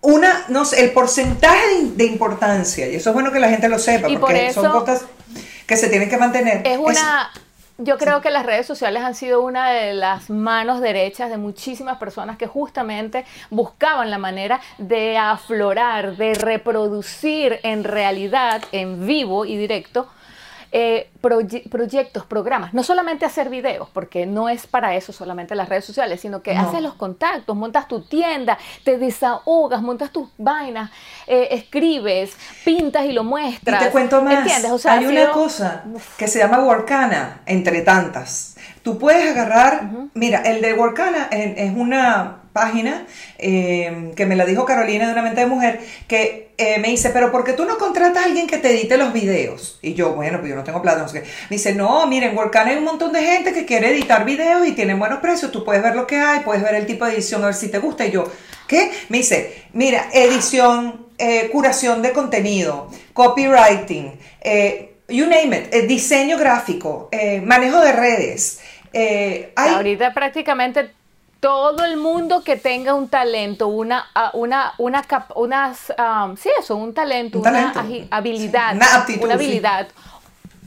una, 0.00 0.44
no 0.48 0.64
sé, 0.64 0.82
el 0.82 0.92
porcentaje 0.92 1.82
de, 1.82 2.04
importancia. 2.04 2.88
Y 2.88 2.96
eso 2.96 3.10
es 3.10 3.14
bueno 3.14 3.30
que 3.30 3.38
la 3.38 3.48
gente 3.48 3.68
lo 3.68 3.78
sepa, 3.78 4.08
porque 4.18 4.52
son 4.52 4.70
cosas 4.72 5.04
que 5.66 5.76
se 5.76 5.88
tienen 5.88 6.08
que 6.08 6.16
mantener. 6.16 6.66
Es 6.66 6.78
una, 6.78 7.30
yo 7.82 7.98
creo 7.98 8.20
que 8.20 8.30
las 8.30 8.44
redes 8.44 8.66
sociales 8.66 9.02
han 9.02 9.14
sido 9.14 9.40
una 9.40 9.70
de 9.70 9.94
las 9.94 10.30
manos 10.30 10.80
derechas 10.80 11.30
de 11.30 11.38
muchísimas 11.38 11.98
personas 11.98 12.36
que 12.36 12.46
justamente 12.46 13.24
buscaban 13.50 14.10
la 14.10 14.18
manera 14.18 14.60
de 14.78 15.16
aflorar, 15.16 16.16
de 16.16 16.34
reproducir 16.34 17.58
en 17.62 17.84
realidad, 17.84 18.62
en 18.72 19.06
vivo 19.06 19.44
y 19.44 19.56
directo, 19.56 20.08
eh, 20.72 21.10
proyectos, 21.20 22.24
programas, 22.26 22.72
no 22.72 22.82
solamente 22.82 23.26
hacer 23.26 23.48
videos, 23.48 23.88
porque 23.92 24.26
no 24.26 24.48
es 24.48 24.66
para 24.66 24.94
eso 24.94 25.12
solamente 25.12 25.54
las 25.54 25.68
redes 25.68 25.84
sociales, 25.84 26.20
sino 26.20 26.42
que 26.42 26.52
haces 26.52 26.80
los 26.80 26.94
contactos, 26.94 27.56
montas 27.56 27.88
tu 27.88 28.02
tienda, 28.02 28.56
te 28.84 28.96
desahogas, 28.96 29.82
montas 29.82 30.10
tus 30.12 30.28
vainas, 30.38 30.90
eh, 31.26 31.48
escribes, 31.50 32.36
pintas 32.64 33.04
y 33.06 33.12
lo 33.12 33.24
muestras. 33.24 33.82
Y 33.82 33.84
te 33.86 33.90
cuento 33.90 34.22
más, 34.22 34.84
hay 34.84 35.06
una 35.06 35.30
cosa 35.30 35.84
que 36.16 36.28
se 36.28 36.38
llama 36.38 36.60
Workana, 36.60 37.42
entre 37.46 37.82
tantas. 37.82 38.49
Tú 38.82 38.98
puedes 38.98 39.30
agarrar, 39.30 39.90
mira, 40.14 40.42
el 40.42 40.62
de 40.62 40.72
Workana 40.72 41.28
es 41.30 41.72
una 41.76 42.40
página 42.52 43.06
eh, 43.38 44.12
que 44.16 44.26
me 44.26 44.36
la 44.36 44.44
dijo 44.44 44.64
Carolina 44.64 45.06
de 45.06 45.12
una 45.12 45.22
mente 45.22 45.40
de 45.40 45.46
mujer, 45.46 45.80
que 46.08 46.50
eh, 46.58 46.78
me 46.78 46.88
dice, 46.88 47.10
pero 47.10 47.30
¿por 47.30 47.44
qué 47.44 47.52
tú 47.52 47.64
no 47.64 47.78
contratas 47.78 48.24
a 48.24 48.26
alguien 48.26 48.46
que 48.46 48.58
te 48.58 48.70
edite 48.70 48.96
los 48.96 49.12
videos? 49.12 49.78
Y 49.82 49.94
yo, 49.94 50.14
bueno, 50.14 50.38
pues 50.38 50.50
yo 50.50 50.56
no 50.56 50.64
tengo 50.64 50.82
plata, 50.82 51.02
no 51.02 51.08
sé 51.08 51.22
qué. 51.22 51.28
Me 51.48 51.56
dice, 51.56 51.74
no, 51.74 52.06
miren, 52.06 52.36
Workana 52.36 52.70
hay 52.70 52.76
un 52.76 52.84
montón 52.84 53.12
de 53.12 53.22
gente 53.22 53.52
que 53.52 53.64
quiere 53.64 53.90
editar 53.90 54.24
videos 54.24 54.66
y 54.66 54.72
tienen 54.72 54.98
buenos 54.98 55.20
precios, 55.20 55.52
tú 55.52 55.64
puedes 55.64 55.82
ver 55.82 55.94
lo 55.94 56.06
que 56.06 56.16
hay, 56.16 56.40
puedes 56.40 56.62
ver 56.62 56.74
el 56.74 56.86
tipo 56.86 57.04
de 57.04 57.14
edición, 57.14 57.42
a 57.42 57.46
ver 57.46 57.54
si 57.54 57.68
te 57.68 57.78
gusta. 57.78 58.04
Y 58.06 58.10
yo, 58.10 58.24
¿qué? 58.66 58.90
Me 59.08 59.18
dice, 59.18 59.64
mira, 59.72 60.08
edición, 60.12 61.06
eh, 61.18 61.48
curación 61.52 62.02
de 62.02 62.12
contenido, 62.12 62.90
copywriting, 63.12 64.18
you 65.08 65.26
name 65.26 65.56
it, 65.56 65.86
diseño 65.86 66.36
gráfico, 66.36 67.08
manejo 67.44 67.80
de 67.80 67.92
redes. 67.92 68.60
Ahorita 69.56 70.12
prácticamente 70.12 70.90
todo 71.40 71.84
el 71.84 71.96
mundo 71.96 72.42
que 72.44 72.56
tenga 72.56 72.94
un 72.94 73.08
talento, 73.08 73.68
una, 73.68 74.06
ah, 74.14 74.30
una, 74.34 74.74
una, 74.78 75.02
unas, 75.34 75.92
um, 75.98 76.36
sí, 76.36 76.50
eso, 76.58 76.76
un 76.76 76.92
talento, 76.92 77.40
una 77.40 77.72
habilidad, 78.10 78.76
una, 78.76 79.32
habilidad. 79.32 79.88
Sí. 79.88 79.94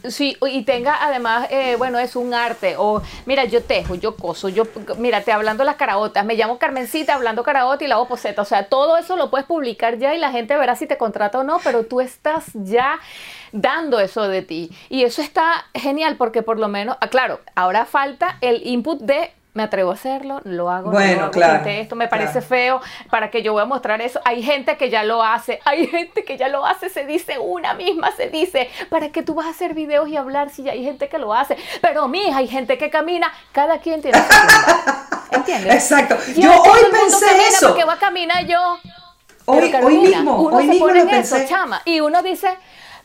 Y 0.04 0.64
tenga 0.64 1.04
además, 1.04 1.48
eh, 1.50 1.76
bueno, 1.78 2.00
es 2.00 2.16
un 2.16 2.34
arte, 2.34 2.76
o 2.78 3.02
mira, 3.26 3.46
yo 3.46 3.64
tejo, 3.64 3.96
yo 3.96 4.16
coso, 4.16 4.50
yo, 4.50 4.64
mira, 4.98 5.22
te 5.22 5.32
hablando 5.32 5.64
las 5.64 5.76
caraotas, 5.76 6.26
me 6.26 6.36
llamo 6.36 6.58
Carmencita 6.58 7.16
hablando 7.16 7.44
caraota 7.44 7.84
y 7.84 7.88
la 7.88 7.96
hago 7.96 8.08
o 8.14 8.46
sea, 8.46 8.68
todo 8.68 8.98
eso 8.98 9.16
lo 9.16 9.30
puedes 9.30 9.46
publicar 9.48 9.98
ya 9.98 10.14
y 10.14 10.20
la 10.20 10.32
gente 10.32 10.58
verá 10.58 10.76
si 10.76 10.88
te 10.88 10.98
contrata 10.98 11.40
o 11.40 11.44
no, 11.44 11.60
pero 11.64 11.86
tú 11.86 12.02
estás 12.02 12.46
ya 12.54 13.00
dando 13.52 14.00
eso 14.00 14.28
de 14.28 14.42
ti. 14.42 14.72
Y 14.90 15.04
eso 15.04 15.22
está 15.22 15.66
genial 15.74 16.18
porque 16.18 16.42
por 16.42 16.60
lo 16.60 16.68
menos, 16.68 16.98
ah, 17.00 17.08
claro, 17.08 17.40
ahora 17.56 17.86
falta 17.86 18.38
el 18.42 18.66
input 18.66 19.00
de 19.02 19.32
me 19.54 19.62
atrevo 19.64 19.92
a 19.92 19.94
hacerlo, 19.94 20.42
lo 20.46 20.72
hago, 20.72 20.90
bueno, 20.90 21.30
claro, 21.30 21.64
esto 21.70 21.96
me 21.96 22.08
parece 22.08 22.42
feo, 22.42 22.82
para 23.12 23.30
que 23.30 23.44
yo 23.44 23.54
voy 23.54 23.62
a 23.62 23.66
mostrar 23.66 24.02
eso. 24.02 24.20
Hay 24.26 24.42
gente 24.42 24.78
que 24.78 24.90
ya 24.90 25.04
lo 25.04 25.22
hace, 25.22 25.60
hay 25.64 25.86
gente 25.88 26.24
que 26.24 26.38
ya 26.38 26.48
lo 26.48 26.66
hace, 26.66 26.90
se 26.90 27.06
dice 27.06 27.38
una 27.38 27.76
misma, 27.76 28.12
se 28.12 28.30
dice, 28.30 28.70
¿para 28.90 29.10
que 29.10 29.22
tú 29.22 29.36
vas 29.36 29.46
a 29.46 29.50
hacer 29.50 29.76
videos 29.76 30.10
y 30.10 30.18
hablar 30.18 30.50
si 30.50 30.64
ya 30.64 30.72
hay 30.72 30.84
gente 30.84 31.08
que 31.08 31.20
lo 31.20 31.34
hace? 31.34 31.56
Pero 31.82 32.08
mija, 32.08 32.38
hay 32.38 32.48
gente 32.48 32.80
que 32.80 32.90
camina, 32.90 33.32
cada 33.52 33.80
quien 33.80 34.02
tiene 34.02 34.18
su 34.18 34.24
¿Entiendes? 35.36 35.74
Exacto. 35.76 36.18
Yo, 36.36 36.52
hoy 36.62 36.82
pensé 36.92 37.26
eso. 37.50 37.70
Porque 37.70 37.86
va 37.86 37.94
a 37.94 38.00
caminar 38.00 38.46
yo. 38.46 38.78
Hoy, 39.46 39.74
hoy 39.84 39.98
mismo, 39.98 40.42
uno 40.42 40.56
hoy 40.56 40.66
se 40.66 40.72
mismo 40.72 40.88
pone 40.88 41.04
lo 41.04 41.10
en 41.10 41.16
eso, 41.16 41.36
pensé. 41.36 41.54
chama, 41.54 41.82
y 41.86 42.00
uno 42.00 42.24
dice, 42.24 42.58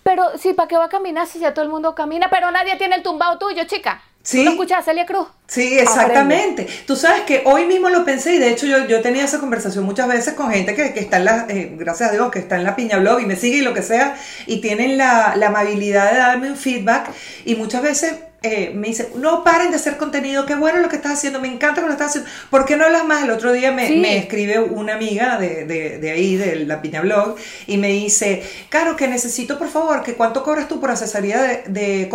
pero 0.03 0.39
sí, 0.39 0.55
¿para 0.55 0.69
qué 0.69 0.77
va 0.77 0.85
a 0.85 0.89
caminar 0.89 1.27
si 1.27 1.41
ya 1.41 1.53
todo 1.53 1.65
el 1.65 1.71
mundo 1.71 1.95
camina? 1.95 2.29
Pero 2.31 2.51
nadie 2.51 2.77
tiene 2.77 2.97
el 2.97 3.03
tumbado 3.03 3.39
tuyo, 3.39 3.65
chica. 3.65 4.01
Sí. 4.29 4.45
¿No 4.45 4.51
escuchas 4.51 4.81
a 4.81 4.83
Celia 4.83 5.07
Cruz? 5.07 5.27
Sí, 5.47 5.79
exactamente. 5.79 6.67
Tú 6.87 6.97
sabes 6.97 7.23
que 7.23 7.45
hoy 7.47 7.65
mismo 7.65 7.89
lo 7.89 8.05
pensé 8.05 8.35
y 8.35 8.39
de 8.39 8.51
hecho 8.51 8.67
yo, 8.67 8.87
yo 8.87 9.01
tenía 9.01 9.25
esa 9.25 9.39
conversación 9.39 9.87
muchas 9.87 10.07
veces 10.07 10.35
con 10.35 10.51
gente 10.51 10.75
que, 10.75 10.93
que 10.93 11.01
está 11.01 11.17
en 11.17 11.25
la, 11.25 11.47
eh, 11.49 11.73
gracias 11.79 12.11
a 12.11 12.13
Dios, 12.13 12.31
que 12.31 12.39
está 12.39 12.57
en 12.57 12.65
la 12.65 12.77
piña 12.77 12.99
blog 12.99 13.23
y 13.23 13.25
me 13.25 13.37
sigue 13.37 13.57
y 13.57 13.63
lo 13.63 13.73
que 13.73 13.81
sea 13.81 14.19
y 14.47 14.61
tienen 14.61 14.99
la, 14.99 15.35
la 15.35 15.47
amabilidad 15.47 16.13
de 16.13 16.19
darme 16.19 16.51
un 16.51 16.59
feedback 16.59 17.09
y 17.47 17.55
muchas 17.55 17.81
veces 17.81 18.17
eh, 18.43 18.71
me 18.73 18.87
dice, 18.87 19.11
no 19.17 19.43
paren 19.43 19.71
de 19.71 19.77
hacer 19.77 19.97
contenido, 19.97 20.47
qué 20.47 20.55
bueno 20.55 20.79
lo 20.79 20.89
que 20.89 20.95
estás 20.95 21.15
haciendo, 21.15 21.41
me 21.41 21.49
encanta 21.49 21.81
lo 21.81 21.89
que 21.89 21.95
estás 21.95 22.11
haciendo, 22.11 22.31
¿por 22.51 22.65
qué 22.67 22.77
no 22.77 22.85
hablas 22.85 23.05
más? 23.05 23.25
El 23.25 23.31
otro 23.33 23.53
día 23.53 23.73
me, 23.73 23.91
me 23.91 24.17
escribe 24.17 24.61
una 24.61 24.95
amiga 24.95 25.39
de, 25.39 25.65
de, 25.65 25.99
de, 25.99 26.11
ahí, 26.13 26.37
de 26.37 26.65
la 26.65 26.81
Piña 26.81 27.01
Blog, 27.01 27.35
y 27.67 27.79
me 27.79 27.89
dice, 27.89 28.45
Caro, 28.69 28.95
que 28.95 29.09
necesito, 29.09 29.59
por 29.59 29.69
favor, 29.69 30.05
que 30.05 30.15
cuánto 30.15 30.45
cobras 30.45 30.69
tú 30.69 30.79
por 30.81 30.93
asesoría 30.93 31.43
de, 31.43 31.65
de 31.67 32.09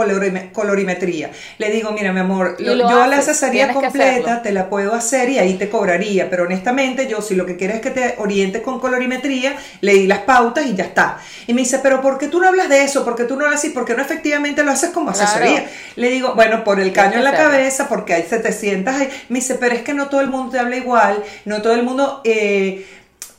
colorimetría. 0.54 1.32
Le 1.58 1.72
digo, 1.72 1.92
mira, 1.92 2.14
mi 2.14 2.22
amor, 2.22 2.56
yo 2.58 2.74
la 2.74 3.18
asesoría 3.18 3.74
completa 3.74 4.42
te 4.42 4.54
la 4.54 4.70
puedo 4.70 4.94
hacer 4.94 5.30
y 5.30 5.40
ahí 5.40 5.56
te 5.56 5.70
cobraría, 5.70 6.30
pero 6.30 6.44
honestamente 6.44 7.08
yo 7.08 7.22
si 7.22 7.36
lo 7.36 7.46
que 7.46 7.58
quieres 7.58 7.78
es 7.78 7.82
que 7.82 7.92
te 7.92 8.16
orientes 8.18 8.62
con 8.62 8.80
colorimetría, 8.80 9.58
le 9.82 9.94
di 9.96 10.08
las 10.08 10.20
pautas 10.20 10.66
y 10.66 10.74
ya 10.74 10.86
está. 10.86 11.20
Y 11.48 11.54
me 11.54 11.62
dice, 11.62 11.80
pero 11.84 12.02
¿por 12.02 12.18
qué 12.18 12.30
tú 12.30 12.40
no 12.40 12.48
hablas 12.48 12.70
de 12.70 12.84
eso? 12.84 13.04
¿Por 13.04 13.16
qué 13.16 13.26
tú 13.26 13.36
no 13.36 13.46
lo 13.46 13.54
haces? 13.54 13.74
¿Por 13.74 13.84
qué 13.84 13.94
no 13.94 14.02
efectivamente 14.02 14.64
lo 14.64 14.72
haces 14.72 14.92
como 14.92 15.10
asesoría? 15.10 15.70
Le 15.98 16.13
digo, 16.14 16.34
bueno, 16.36 16.64
por 16.64 16.80
el 16.80 16.94
caño 16.94 17.18
en 17.18 17.24
la 17.24 17.36
cabeza, 17.36 17.88
porque 17.88 18.14
hay 18.14 18.24
700. 18.24 18.94
Hay... 18.94 19.10
Me 19.30 19.40
dice, 19.40 19.56
pero 19.56 19.76
es 19.76 19.82
que 19.82 19.94
no 19.94 20.08
todo 20.08 20.22
el 20.22 20.30
mundo 20.30 20.52
te 20.52 20.60
habla 20.60 20.76
igual, 20.76 21.24
no 21.46 21.62
todo 21.62 21.74
el 21.74 21.84
mundo 21.84 22.22
eh, 22.24 22.86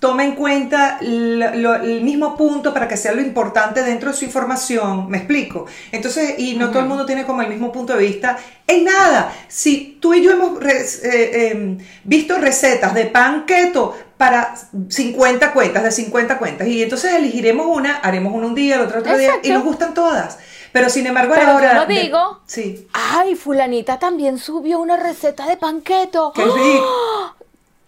toma 0.04 0.22
en 0.22 0.32
cuenta 0.32 0.98
el 1.00 2.00
mismo 2.02 2.36
punto 2.36 2.74
para 2.74 2.86
que 2.86 2.94
sea 2.94 3.12
lo 3.12 3.22
importante 3.22 3.82
dentro 3.82 4.10
de 4.10 4.14
su 4.14 4.26
información. 4.26 5.08
¿Me 5.08 5.16
explico? 5.16 5.64
Entonces, 5.92 6.34
y 6.36 6.56
no 6.56 6.68
todo 6.68 6.80
el 6.80 6.88
mundo 6.88 7.06
tiene 7.06 7.24
como 7.24 7.40
el 7.40 7.48
mismo 7.48 7.72
punto 7.72 7.96
de 7.96 8.04
vista 8.04 8.36
en 8.66 8.84
nada. 8.84 9.32
Si 9.48 9.96
tú 10.02 10.12
y 10.12 10.22
yo 10.22 10.32
hemos 10.32 10.62
eh, 10.62 11.52
em, 11.52 11.78
visto 12.04 12.36
recetas 12.36 12.92
de 12.92 13.06
pan 13.06 13.46
keto 13.46 13.96
para 14.18 14.54
50 14.90 15.52
cuentas, 15.54 15.82
de 15.82 15.90
50 15.90 16.36
cuentas, 16.36 16.68
y 16.68 16.82
entonces 16.82 17.14
elegiremos 17.14 17.66
una, 17.66 17.96
haremos 17.96 18.34
una 18.34 18.46
un 18.46 18.54
día, 18.54 18.74
el 18.74 18.82
otro 18.82 19.00
otro 19.00 19.16
día, 19.16 19.32
y 19.42 19.48
nos 19.48 19.64
gustan 19.64 19.94
todas. 19.94 20.36
Pero 20.74 20.90
sin 20.90 21.06
embargo, 21.06 21.32
Pero 21.36 21.52
ahora. 21.52 21.72
yo 21.72 21.80
no 21.82 21.86
digo. 21.86 22.40
sí. 22.46 22.88
Ay, 22.92 23.36
Fulanita 23.36 24.00
también 24.00 24.38
subió 24.38 24.80
una 24.80 24.96
receta 24.96 25.46
de 25.46 25.56
panqueto. 25.56 26.32
¡Qué 26.34 26.42
rico! 26.44 27.34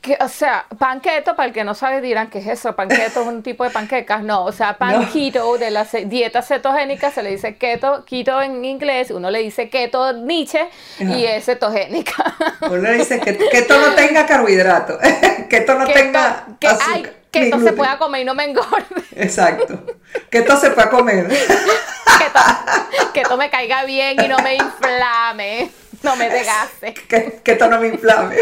Que, 0.06 0.16
o 0.20 0.28
sea, 0.28 0.66
panqueto, 0.78 1.34
para 1.34 1.48
el 1.48 1.52
que 1.52 1.64
no 1.64 1.74
sabe, 1.74 2.00
dirán 2.00 2.30
que 2.30 2.38
es 2.38 2.46
eso. 2.46 2.76
Panqueto 2.76 3.22
es 3.22 3.26
un 3.26 3.42
tipo 3.42 3.64
de 3.64 3.70
panquecas. 3.70 4.22
No, 4.22 4.44
o 4.44 4.52
sea, 4.52 4.78
pan 4.78 5.10
keto 5.12 5.58
de 5.58 5.72
la 5.72 5.82
dieta 5.82 6.42
cetogénica 6.42 7.10
se 7.10 7.24
le 7.24 7.30
dice 7.30 7.56
keto, 7.56 8.04
keto 8.04 8.40
en 8.40 8.64
inglés. 8.64 9.10
Uno 9.10 9.32
le 9.32 9.40
dice 9.40 9.68
keto 9.68 10.12
Nietzsche 10.12 10.68
y 11.00 11.24
es 11.24 11.44
cetogénica. 11.46 12.36
Uno 12.60 12.76
le 12.76 12.92
dice 12.98 13.18
que 13.18 13.36
keto 13.36 13.80
no 13.80 13.96
tenga 13.96 14.26
carbohidrato, 14.26 14.96
keto 15.50 15.74
no 15.74 15.88
tenga 15.88 16.46
que, 16.60 16.68
azúcar. 16.68 17.12
Que 17.40 17.44
esto 17.46 17.60
se 17.60 17.72
pueda 17.72 17.98
comer 17.98 18.22
y 18.22 18.24
no 18.24 18.34
me 18.34 18.44
engorde. 18.44 18.84
Exacto. 19.16 19.84
Que 20.30 20.38
esto 20.38 20.56
se 20.56 20.70
pueda 20.70 20.90
comer. 20.90 21.28
que, 23.12 23.20
esto 23.20 23.36
me 23.36 23.50
caiga 23.50 23.84
bien 23.84 24.22
y 24.22 24.28
no 24.28 24.38
me 24.38 24.54
inflame. 24.54 25.70
No 26.02 26.16
me 26.16 26.28
desgaste. 26.28 26.94
Que, 27.08 27.40
que 27.42 27.52
esto 27.52 27.68
no 27.68 27.80
me 27.80 27.88
inflame. 27.88 28.36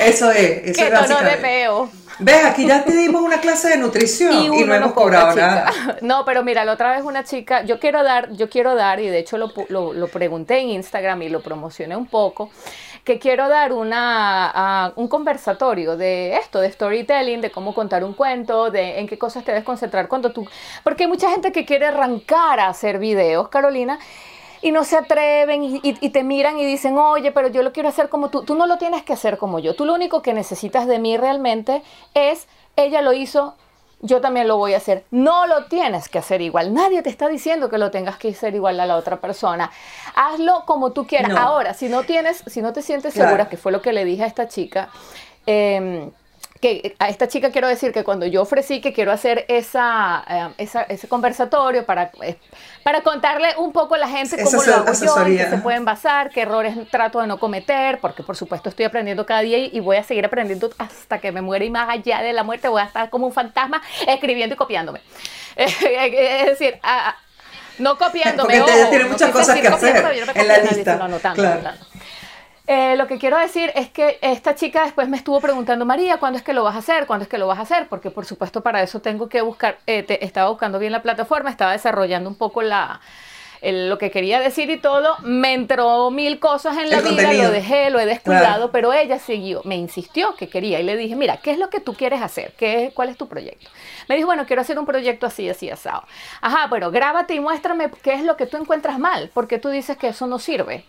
Eso 0.00 0.30
es. 0.30 0.62
Eso 0.64 0.82
que 0.82 0.88
esto 0.88 1.06
no 1.08 1.22
de 1.22 1.36
peo. 1.36 1.90
Ves, 2.18 2.44
aquí 2.44 2.66
ya 2.66 2.84
te 2.84 2.92
dimos 2.92 3.22
una 3.22 3.40
clase 3.40 3.70
de 3.70 3.76
nutrición 3.78 4.54
y, 4.54 4.64
no 4.64 4.74
hemos 4.74 4.92
cobrado 4.92 5.34
nada. 5.34 5.72
No, 6.02 6.24
pero 6.26 6.42
mira, 6.44 6.66
la 6.66 6.72
otra 6.72 6.92
vez 6.92 7.02
una 7.02 7.24
chica, 7.24 7.62
yo 7.64 7.80
quiero 7.80 8.02
dar, 8.02 8.30
yo 8.32 8.50
quiero 8.50 8.74
dar, 8.74 9.00
y 9.00 9.08
de 9.08 9.20
hecho 9.20 9.38
lo, 9.38 9.52
lo, 9.68 9.94
lo 9.94 10.08
pregunté 10.08 10.58
en 10.58 10.68
Instagram 10.68 11.22
y 11.22 11.28
lo 11.30 11.40
promocioné 11.40 11.96
un 11.96 12.06
poco 12.06 12.50
que 13.04 13.18
quiero 13.18 13.48
dar 13.48 13.72
una, 13.72 14.92
un 14.96 15.08
conversatorio 15.08 15.96
de 15.96 16.36
esto, 16.36 16.60
de 16.60 16.70
storytelling, 16.70 17.40
de 17.40 17.50
cómo 17.50 17.74
contar 17.74 18.04
un 18.04 18.14
cuento, 18.14 18.70
de 18.70 19.00
en 19.00 19.08
qué 19.08 19.18
cosas 19.18 19.44
te 19.44 19.52
debes 19.52 19.64
concentrar 19.64 20.08
cuando 20.08 20.32
tú... 20.32 20.46
Porque 20.84 21.04
hay 21.04 21.08
mucha 21.08 21.30
gente 21.30 21.52
que 21.52 21.64
quiere 21.64 21.86
arrancar 21.86 22.60
a 22.60 22.68
hacer 22.68 22.98
videos, 22.98 23.48
Carolina, 23.48 23.98
y 24.62 24.72
no 24.72 24.84
se 24.84 24.96
atreven 24.96 25.64
y, 25.64 25.80
y, 25.82 26.10
te 26.10 26.22
miran 26.22 26.58
y 26.58 26.66
dicen, 26.66 26.98
oye, 26.98 27.32
pero 27.32 27.48
yo 27.48 27.62
lo 27.62 27.72
quiero 27.72 27.88
hacer 27.88 28.10
como 28.10 28.28
tú. 28.28 28.42
Tú 28.42 28.54
no 28.54 28.66
lo 28.66 28.76
tienes 28.76 29.02
que 29.02 29.14
hacer 29.14 29.38
como 29.38 29.58
yo. 29.58 29.74
Tú 29.74 29.86
lo 29.86 29.94
único 29.94 30.20
que 30.20 30.34
necesitas 30.34 30.86
de 30.86 30.98
mí 30.98 31.16
realmente 31.16 31.82
es, 32.12 32.46
ella 32.76 33.00
lo 33.00 33.14
hizo, 33.14 33.54
yo 34.00 34.20
también 34.20 34.48
lo 34.48 34.56
voy 34.56 34.74
a 34.74 34.78
hacer. 34.78 35.04
No 35.10 35.46
lo 35.46 35.66
tienes 35.66 36.08
que 36.08 36.18
hacer 36.18 36.40
igual. 36.40 36.72
Nadie 36.72 37.02
te 37.02 37.10
está 37.10 37.28
diciendo 37.28 37.68
que 37.68 37.78
lo 37.78 37.90
tengas 37.90 38.16
que 38.16 38.30
hacer 38.30 38.54
igual 38.54 38.80
a 38.80 38.86
la 38.86 38.96
otra 38.96 39.20
persona. 39.20 39.70
Hazlo 40.14 40.64
como 40.66 40.92
tú 40.92 41.06
quieras. 41.06 41.32
Ahora, 41.36 41.74
si 41.74 41.88
no 41.88 42.02
tienes, 42.02 42.42
si 42.46 42.62
no 42.62 42.72
te 42.72 42.82
sientes 42.82 43.14
segura, 43.14 43.48
que 43.48 43.56
fue 43.56 43.72
lo 43.72 43.82
que 43.82 43.92
le 43.92 44.04
dije 44.04 44.24
a 44.24 44.26
esta 44.26 44.48
chica, 44.48 44.88
eh, 45.46 46.10
que 46.60 46.94
a 46.98 47.08
esta 47.08 47.26
chica 47.26 47.50
quiero 47.50 47.68
decir 47.68 47.92
que 47.92 48.04
cuando 48.04 48.26
yo 48.26 48.42
ofrecí 48.42 48.80
que 48.80 48.92
quiero 48.92 49.12
hacer 49.12 49.46
esa, 49.48 50.52
eh, 50.58 50.68
ese 50.88 51.08
conversatorio 51.08 51.86
para, 51.86 52.10
eh, 52.22 52.36
para 52.82 53.02
contarle 53.02 53.48
un 53.56 53.72
poco 53.72 53.94
a 53.94 53.98
la 53.98 54.08
gente 54.08 54.42
cómo 54.42 54.62
lo 54.62 54.74
hago 54.74 54.92
yo, 54.92 55.26
en 55.26 55.36
qué 55.36 55.48
se 55.48 55.58
pueden 55.58 55.84
basar, 55.84 56.30
qué 56.30 56.42
errores 56.42 56.76
trato 56.90 57.20
de 57.20 57.26
no 57.26 57.38
cometer, 57.38 57.98
porque 58.00 58.22
por 58.22 58.36
supuesto 58.36 58.68
estoy 58.68 58.84
aprendiendo 58.84 59.24
cada 59.24 59.40
día 59.40 59.58
y, 59.58 59.80
voy 59.80 59.96
a 59.96 60.04
seguir 60.04 60.24
aprendiendo 60.26 60.70
hasta 60.78 61.18
que 61.18 61.32
me 61.32 61.40
muera 61.40 61.64
y 61.64 61.70
más 61.70 61.88
allá 61.88 62.20
de 62.20 62.34
la 62.34 62.44
muerte 62.44 62.68
voy 62.68 62.82
a 62.82 62.84
estar 62.84 63.08
como 63.08 63.26
un 63.26 63.32
fantasma 63.32 63.82
escribiendo 64.06 64.54
y 64.54 64.58
copiándome. 64.58 65.00
es 65.56 66.46
decir, 66.46 66.78
no 67.80 67.98
copiándome. 67.98 68.58
Porque 68.60 68.72
ella 68.72 68.90
tiene 68.90 69.04
muchas 69.06 69.30
cosas 69.30 69.58
que 69.58 69.68
hacer 69.68 69.96
en 70.34 70.48
la 70.48 70.58
lista. 70.58 71.08
No, 71.08 71.18
claro. 71.18 71.70
Eh, 72.72 72.94
lo 72.94 73.08
que 73.08 73.18
quiero 73.18 73.36
decir 73.36 73.72
es 73.74 73.88
que 73.88 74.20
esta 74.22 74.54
chica 74.54 74.84
después 74.84 75.08
me 75.08 75.16
estuvo 75.16 75.40
preguntando, 75.40 75.84
María, 75.84 76.18
¿cuándo 76.18 76.38
es 76.38 76.44
que 76.44 76.52
lo 76.52 76.62
vas 76.62 76.76
a 76.76 76.78
hacer? 76.78 77.04
¿Cuándo 77.08 77.24
es 77.24 77.28
que 77.28 77.36
lo 77.36 77.48
vas 77.48 77.58
a 77.58 77.62
hacer? 77.62 77.88
Porque 77.88 78.12
por 78.12 78.26
supuesto 78.26 78.60
para 78.60 78.80
eso 78.80 79.00
tengo 79.00 79.28
que 79.28 79.40
buscar, 79.40 79.78
eh, 79.88 80.06
estaba 80.20 80.50
buscando 80.50 80.78
bien 80.78 80.92
la 80.92 81.02
plataforma, 81.02 81.50
estaba 81.50 81.72
desarrollando 81.72 82.30
un 82.30 82.36
poco 82.36 82.62
la, 82.62 83.00
lo 83.60 83.98
que 83.98 84.12
quería 84.12 84.40
decir 84.40 84.70
y 84.70 84.78
todo, 84.78 85.16
me 85.22 85.52
entró 85.52 86.10
mil 86.10 86.38
cosas 86.38 86.78
en 86.78 86.90
la 86.90 87.00
vida, 87.00 87.32
lo 87.32 87.50
dejé, 87.50 87.90
lo 87.90 87.98
he 88.00 88.06
descuidado, 88.06 88.70
pero 88.70 88.92
ella 88.92 89.18
siguió, 89.18 89.62
me 89.64 89.76
insistió 89.76 90.34
que 90.36 90.48
quería 90.48 90.80
y 90.80 90.84
le 90.84 90.96
dije, 90.96 91.16
mira, 91.16 91.38
¿qué 91.38 91.50
es 91.50 91.58
lo 91.58 91.70
que 91.70 91.80
tú 91.80 91.94
quieres 91.94 92.22
hacer? 92.22 92.52
¿Qué, 92.56 92.92
¿Cuál 92.94 93.08
es 93.08 93.16
tu 93.16 93.26
proyecto? 93.26 93.68
Me 94.10 94.16
dijo, 94.16 94.26
bueno, 94.26 94.44
quiero 94.44 94.60
hacer 94.60 94.76
un 94.76 94.86
proyecto 94.86 95.24
así, 95.24 95.48
así, 95.48 95.70
asado. 95.70 96.02
Ajá, 96.40 96.66
bueno, 96.66 96.90
grábate 96.90 97.34
y 97.34 97.38
muéstrame 97.38 97.92
qué 98.02 98.14
es 98.14 98.24
lo 98.24 98.36
que 98.36 98.44
tú 98.44 98.56
encuentras 98.56 98.98
mal, 98.98 99.30
porque 99.32 99.60
tú 99.60 99.68
dices 99.68 99.96
que 99.96 100.08
eso 100.08 100.26
no 100.26 100.40
sirve. 100.40 100.84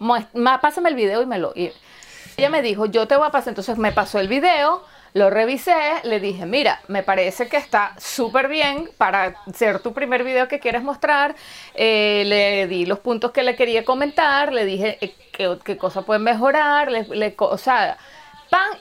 Pásame 0.59 0.89
el 0.89 0.95
video 0.95 1.21
y 1.21 1.27
me 1.27 1.37
lo... 1.37 1.53
Y 1.55 1.71
ella 2.35 2.49
me 2.49 2.63
dijo, 2.63 2.87
yo 2.87 3.07
te 3.07 3.15
voy 3.15 3.27
a 3.27 3.29
pasar, 3.29 3.49
entonces 3.49 3.77
me 3.77 3.91
pasó 3.91 4.19
el 4.19 4.27
video 4.27 4.81
lo 5.13 5.29
revisé, 5.29 5.75
le 6.03 6.19
dije, 6.19 6.45
mira, 6.45 6.79
me 6.87 7.03
parece 7.03 7.47
que 7.49 7.57
está 7.57 7.93
súper 7.99 8.47
bien 8.47 8.89
para 8.97 9.35
ser 9.53 9.79
tu 9.79 9.93
primer 9.93 10.23
video 10.23 10.47
que 10.47 10.59
quieres 10.59 10.83
mostrar. 10.83 11.35
Eh, 11.73 12.23
le 12.25 12.67
di 12.67 12.85
los 12.85 12.99
puntos 12.99 13.31
que 13.31 13.43
le 13.43 13.55
quería 13.55 13.83
comentar, 13.83 14.53
le 14.53 14.65
dije 14.65 14.97
eh, 15.01 15.13
qué, 15.63 15.77
cosa 15.77 16.03
puede 16.03 16.21
mejorar, 16.21 16.89
le, 16.91 17.35
o 17.37 17.57
sea, 17.57 17.97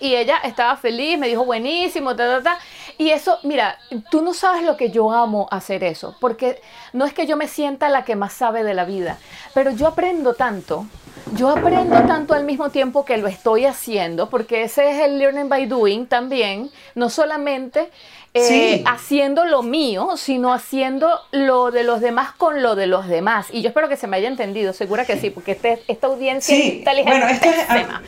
y 0.01 0.15
ella 0.15 0.39
estaba 0.45 0.77
feliz, 0.77 1.19
me 1.19 1.29
dijo 1.29 1.45
buenísimo, 1.45 2.17
ta, 2.17 2.27
ta, 2.27 2.43
ta. 2.43 2.59
Y 2.99 3.11
eso, 3.11 3.39
mira, 3.43 3.79
tú 4.11 4.23
no 4.23 4.35
sabes 4.35 4.65
lo 4.65 4.77
que 4.77 4.91
yo 4.91 5.13
amo 5.13 5.49
hacer 5.51 5.85
eso, 5.85 6.17
porque 6.21 6.61
no 6.93 7.05
es 7.05 7.15
que 7.15 7.27
yo 7.27 7.37
me 7.37 7.49
sienta 7.49 7.89
la 7.89 8.05
que 8.05 8.17
más 8.17 8.33
sabe 8.33 8.65
de 8.65 8.75
la 8.75 8.85
vida, 8.85 9.19
pero 9.55 9.71
yo 9.71 9.87
aprendo 9.87 10.35
tanto 10.35 10.87
yo 11.35 11.49
aprendo 11.49 11.97
tanto 12.07 12.35
al 12.35 12.45
mismo 12.45 12.71
tiempo 12.71 13.05
que 13.05 13.17
lo 13.17 13.29
estoy 13.29 13.65
haciendo, 13.65 14.29
porque 14.29 14.65
ese 14.65 14.91
es 14.91 15.01
el 15.01 15.19
learning 15.19 15.49
by 15.49 15.67
doing 15.67 16.07
también, 16.07 16.71
no 16.95 17.09
solamente 17.09 17.91
eh, 18.33 18.85
haciendo 18.87 19.45
lo 19.45 19.63
mío, 19.63 20.17
sino 20.17 20.53
haciendo 20.53 21.21
lo 21.33 21.73
de 21.73 21.83
los 21.83 22.01
demás 22.01 22.33
con 22.33 22.63
lo 22.63 22.77
de 22.77 22.87
los 22.87 23.09
demás. 23.09 23.49
Y 23.51 23.63
yo 23.63 23.69
espero 23.69 23.89
que 23.89 23.97
se 23.97 24.07
me 24.07 24.17
haya 24.17 24.29
entendido, 24.29 24.73
segura 24.73 25.05
que 25.05 25.17
sí, 25.17 25.31
porque 25.31 25.53
este, 25.53 25.83
esta 25.89 26.07
audiencia 26.07 26.55
sí. 26.55 26.79
inteligente 26.79 27.19
bueno, 27.19 27.29
este 27.29 27.49
es, 27.49 27.67
tema. 27.67 28.03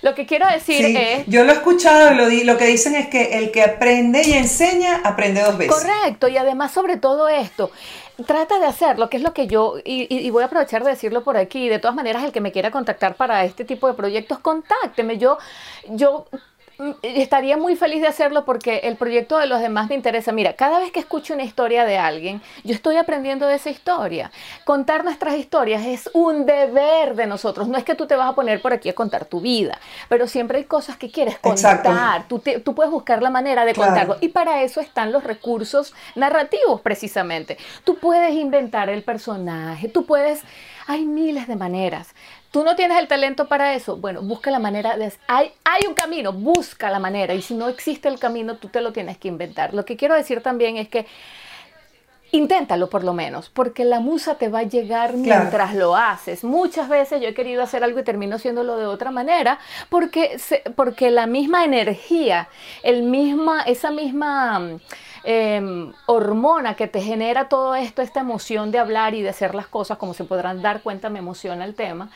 Lo 0.00 0.14
que 0.14 0.24
quiero 0.24 0.48
decir 0.48 0.96
es... 0.96 1.26
Yo 1.26 1.44
lo 1.44 1.52
he 1.52 1.54
escuchado, 1.56 2.14
lo, 2.14 2.28
lo 2.28 2.56
que 2.56 2.66
dicen 2.66 2.94
es 2.94 3.08
que 3.08 3.36
el 3.38 3.50
que 3.50 3.62
aprende 3.62 4.22
y 4.24 4.32
enseña, 4.32 5.02
aprende 5.04 5.42
dos 5.42 5.58
veces. 5.58 5.74
Correcto, 5.74 6.28
y 6.28 6.38
además 6.38 6.72
sobre 6.72 6.96
todo 6.96 7.28
esto, 7.28 7.70
trata 8.24 8.58
de 8.58 8.66
hacerlo, 8.66 9.10
que 9.10 9.18
es 9.18 9.22
lo 9.22 9.34
que 9.34 9.46
yo, 9.46 9.74
y, 9.84 10.30
voy 10.30 10.42
a 10.42 10.46
aprovechar 10.46 10.84
de 10.84 10.90
decirlo 10.90 11.22
por 11.22 11.36
aquí, 11.36 11.68
de 11.68 11.78
todas 11.78 11.94
maneras, 11.94 12.24
el 12.24 12.32
que 12.32 12.40
me 12.40 12.52
quiera 12.52 12.70
contactar 12.70 13.14
para 13.16 13.44
este 13.44 13.64
tipo 13.64 13.86
de 13.88 13.94
proyectos, 13.94 14.38
contácteme. 14.38 15.18
Yo, 15.18 15.36
yo 15.90 16.26
estaría 17.02 17.56
muy 17.56 17.76
feliz 17.76 18.02
de 18.02 18.08
hacerlo 18.08 18.44
porque 18.44 18.80
el 18.84 18.96
proyecto 18.96 19.38
de 19.38 19.46
los 19.46 19.60
demás 19.60 19.88
me 19.88 19.94
interesa. 19.94 20.32
Mira, 20.32 20.54
cada 20.54 20.78
vez 20.78 20.92
que 20.92 21.00
escucho 21.00 21.34
una 21.34 21.42
historia 21.42 21.84
de 21.84 21.98
alguien, 21.98 22.42
yo 22.64 22.74
estoy 22.74 22.96
aprendiendo 22.96 23.46
de 23.46 23.54
esa 23.54 23.70
historia. 23.70 24.30
Contar 24.64 25.04
nuestras 25.04 25.36
historias 25.36 25.86
es 25.86 26.10
un 26.12 26.44
deber 26.46 27.14
de 27.14 27.26
nosotros. 27.26 27.68
No 27.68 27.78
es 27.78 27.84
que 27.84 27.94
tú 27.94 28.06
te 28.06 28.16
vas 28.16 28.30
a 28.30 28.34
poner 28.34 28.60
por 28.60 28.72
aquí 28.72 28.88
a 28.88 28.94
contar 28.94 29.24
tu 29.24 29.40
vida, 29.40 29.78
pero 30.08 30.26
siempre 30.26 30.58
hay 30.58 30.64
cosas 30.64 30.96
que 30.96 31.10
quieres 31.10 31.38
contar. 31.38 32.26
Tú, 32.28 32.42
tú, 32.64 32.74
puedes 32.74 32.92
buscar 32.92 33.22
la 33.22 33.30
manera 33.30 33.64
de 33.64 33.74
contarlo. 33.74 34.16
Y 34.20 34.28
para 34.28 34.62
eso 34.62 34.80
están 34.80 35.12
los 35.12 35.24
recursos 35.24 35.94
narrativos, 36.14 36.80
precisamente. 36.80 37.56
Tú 37.84 37.96
puedes 37.96 38.32
inventar 38.34 38.88
el 38.90 39.02
personaje, 39.02 39.88
tú 39.88 40.04
puedes... 40.04 40.42
Hay 40.88 41.04
miles 41.04 41.48
de 41.48 41.56
maneras. 41.56 42.14
Tú 42.56 42.64
no 42.64 42.74
tienes 42.74 42.98
el 42.98 43.06
talento 43.06 43.48
para 43.48 43.74
eso. 43.74 43.98
Bueno, 43.98 44.22
busca 44.22 44.50
la 44.50 44.58
manera 44.58 44.96
de... 44.96 45.12
Hay, 45.26 45.52
hay 45.62 45.86
un 45.86 45.92
camino, 45.92 46.32
busca 46.32 46.88
la 46.88 46.98
manera. 46.98 47.34
Y 47.34 47.42
si 47.42 47.52
no 47.52 47.68
existe 47.68 48.08
el 48.08 48.18
camino, 48.18 48.56
tú 48.56 48.68
te 48.68 48.80
lo 48.80 48.94
tienes 48.94 49.18
que 49.18 49.28
inventar. 49.28 49.74
Lo 49.74 49.84
que 49.84 49.98
quiero 49.98 50.14
decir 50.14 50.40
también 50.40 50.78
es 50.78 50.88
que 50.88 51.04
inténtalo 52.32 52.88
por 52.88 53.04
lo 53.04 53.12
menos, 53.12 53.50
porque 53.50 53.84
la 53.84 54.00
musa 54.00 54.36
te 54.36 54.48
va 54.48 54.60
a 54.60 54.62
llegar 54.62 55.12
mientras 55.12 55.74
lo 55.74 55.96
haces. 55.96 56.44
Muchas 56.44 56.88
veces 56.88 57.20
yo 57.20 57.28
he 57.28 57.34
querido 57.34 57.62
hacer 57.62 57.84
algo 57.84 58.00
y 58.00 58.04
termino 58.04 58.36
haciéndolo 58.36 58.78
de 58.78 58.86
otra 58.86 59.10
manera, 59.10 59.58
porque, 59.90 60.38
porque 60.76 61.10
la 61.10 61.26
misma 61.26 61.62
energía, 61.62 62.48
el 62.82 63.02
misma, 63.02 63.64
esa 63.64 63.90
misma 63.90 64.78
Em, 65.28 65.92
hormona 66.06 66.76
que 66.76 66.86
te 66.86 67.00
genera 67.00 67.48
todo 67.48 67.74
esto, 67.74 68.00
esta 68.00 68.20
emoción 68.20 68.70
de 68.70 68.78
hablar 68.78 69.12
y 69.14 69.22
de 69.22 69.28
hacer 69.28 69.56
las 69.56 69.66
cosas, 69.66 69.98
como 69.98 70.14
se 70.14 70.22
podrán 70.22 70.62
dar 70.62 70.82
cuenta, 70.82 71.10
me 71.10 71.18
emociona 71.18 71.64
el 71.64 71.74
tema 71.74 72.10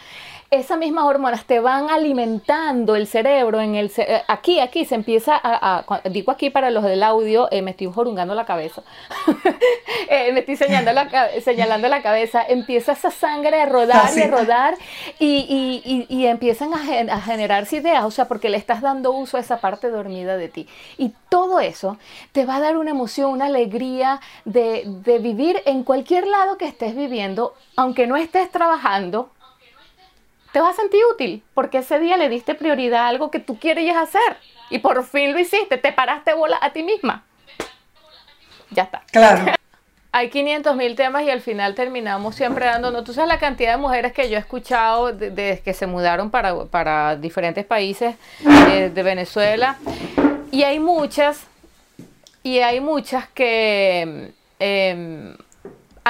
esas 0.51 0.79
mismas 0.79 1.05
hormonas 1.05 1.45
te 1.45 1.61
van 1.61 1.91
alimentando 1.91 2.97
el 2.97 3.07
cerebro 3.07 3.61
en 3.61 3.77
el 3.77 3.93
eh, 3.99 4.23
aquí 4.27 4.59
aquí 4.59 4.85
se 4.85 4.97
empieza 4.97 5.41
a, 5.41 5.85
digo 6.11 6.33
aquí 6.33 6.51
para 6.51 6.71
los 6.71 6.83
del 6.83 7.05
audio 7.05 7.47
eh, 7.53 7.63
me 7.63 7.71
estoy 7.71 7.87
jorungando 7.93 8.35
la 8.35 8.45
cabeza. 8.45 8.83
Eh, 10.09 10.33
me 10.33 10.41
estoy 10.41 10.57
señalando 10.57 10.93
la, 10.93 11.29
señalando 11.41 11.87
la 11.89 12.03
cabeza 12.03 12.43
empieza 12.43 12.93
esa 12.93 13.13
sangre 13.13 13.61
a 13.61 13.67
rodar 13.67 14.11
y 14.17 14.23
a 14.23 14.27
rodar 14.27 14.75
y, 15.21 16.07
y, 16.09 16.27
empiezan 16.27 16.75
a, 16.75 17.15
a, 17.15 17.21
generarse 17.21 17.77
ideas 17.77 18.05
o 18.05 18.11
sea 18.11 18.27
porque 18.27 18.49
le 18.49 18.57
estás 18.57 18.81
dando 18.81 19.13
uso 19.13 19.37
a 19.37 19.41
esa 19.41 19.61
parte 19.61 19.89
dormida 19.89 20.37
de 20.37 20.49
ti. 20.49 20.69
Y 20.99 21.13
todo 21.29 21.61
eso 21.61 21.97
te 22.33 22.45
va 22.45 22.57
a 22.57 22.61
dar 22.61 22.77
una 22.77 22.91
emoción 22.91 23.31
una 23.31 23.47
alegría 23.47 24.21
de, 24.45 24.83
de 24.87 25.19
vivir 25.19 25.63
en 25.65 25.85
cualquier 25.85 26.27
lado 26.27 26.57
que 26.57 26.67
estés 26.67 26.97
viviendo 26.97 27.55
aunque 27.77 28.09
no 28.09 28.17
estés 28.17 28.51
trabajando 28.51 29.31
te 30.53 30.61
vas 30.61 30.79
a 30.79 30.81
sentir 30.83 31.01
útil 31.13 31.43
porque 31.55 31.79
ese 31.79 31.99
día 31.99 32.17
le 32.17 32.29
diste 32.29 32.55
prioridad 32.55 33.03
a 33.03 33.09
algo 33.09 33.31
que 33.31 33.41
tú 33.41 33.59
quieres 33.59 33.97
hacer 33.97 34.37
y 34.71 34.79
por 34.79 35.05
fin 35.05 35.33
lo 35.33 35.39
hiciste, 35.39 35.79
te 35.79 35.93
paraste 35.93 36.35
bola 36.35 36.59
a 36.61 36.73
ti 36.73 36.83
misma. 36.83 37.25
Ya 38.71 38.85
está. 38.85 39.03
Claro. 39.11 39.53
Hay 40.13 40.29
500 40.29 40.75
mil 40.75 40.97
temas 40.97 41.23
y 41.23 41.31
al 41.31 41.41
final 41.41 41.77
terminamos 41.77 42.35
siempre 42.35 42.67
dándonos. 42.67 43.05
Tú 43.05 43.13
sabes 43.13 43.29
la 43.29 43.39
cantidad 43.39 43.73
de 43.73 43.77
mujeres 43.77 44.13
que 44.13 44.29
yo 44.29 44.37
he 44.37 44.41
escuchado 44.41 45.13
desde 45.13 45.61
que 45.61 45.73
se 45.73 45.87
mudaron 45.87 46.31
para, 46.31 46.65
para 46.65 47.15
diferentes 47.15 47.65
países 47.65 48.17
eh, 48.45 48.91
de 48.93 49.03
Venezuela. 49.05 49.77
Y 50.51 50.65
hay 50.65 50.81
muchas, 50.81 51.47
y 52.43 52.59
hay 52.59 52.81
muchas 52.81 53.29
que 53.29 54.33
em, 54.59 55.37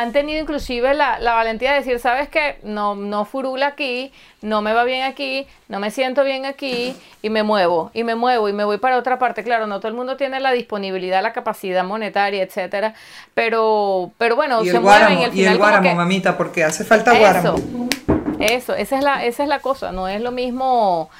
han 0.01 0.13
tenido 0.13 0.41
inclusive 0.41 0.95
la, 0.95 1.19
valentía 1.21 1.73
de 1.73 1.81
decir, 1.81 1.99
sabes 1.99 2.29
qué, 2.29 2.59
no, 2.63 2.95
no 2.95 3.27
furula 3.27 3.67
aquí, 3.67 4.13
no 4.41 4.63
me 4.63 4.73
va 4.73 4.85
bien 4.85 5.03
aquí, 5.03 5.47
no 5.69 5.79
me 5.79 5.91
siento 5.91 6.25
bien 6.25 6.47
aquí 6.47 6.97
y 7.21 7.29
me 7.29 7.43
muevo, 7.43 7.91
y 7.93 8.03
me 8.03 8.15
muevo 8.15 8.49
y 8.49 8.55
me 8.55 8.65
voy 8.65 8.79
para 8.79 8.97
otra 8.97 9.19
parte. 9.19 9.45
Claro, 9.45 9.67
no 9.67 9.79
todo 9.79 9.89
el 9.89 9.95
mundo 9.95 10.17
tiene 10.17 10.41
la 10.41 10.53
disponibilidad, 10.53 11.23
la 11.23 11.35
capacidad 11.35 11.85
monetaria, 11.85 12.43
etcétera, 12.43 12.95
pero, 13.35 14.11
pero 14.17 14.37
bueno, 14.37 14.65
se 14.65 14.81
mueven 14.81 15.19
y 15.19 15.25
el 15.25 15.33
final. 15.33 15.35
Y 15.35 15.53
el 15.53 15.59
guáramo, 15.59 15.95
mamita, 15.95 16.39
porque 16.39 16.65
hace 16.65 16.85
falta 16.85 17.13
guáramo. 17.19 17.89
Eso, 18.39 18.75
esa 18.75 18.97
es 18.97 19.05
la, 19.05 19.25
esa 19.27 19.43
es 19.43 19.49
la 19.51 19.59
cosa, 19.59 19.93
no 19.93 20.09
es 20.09 20.23
lo 20.23 20.31
mismo 20.31 21.11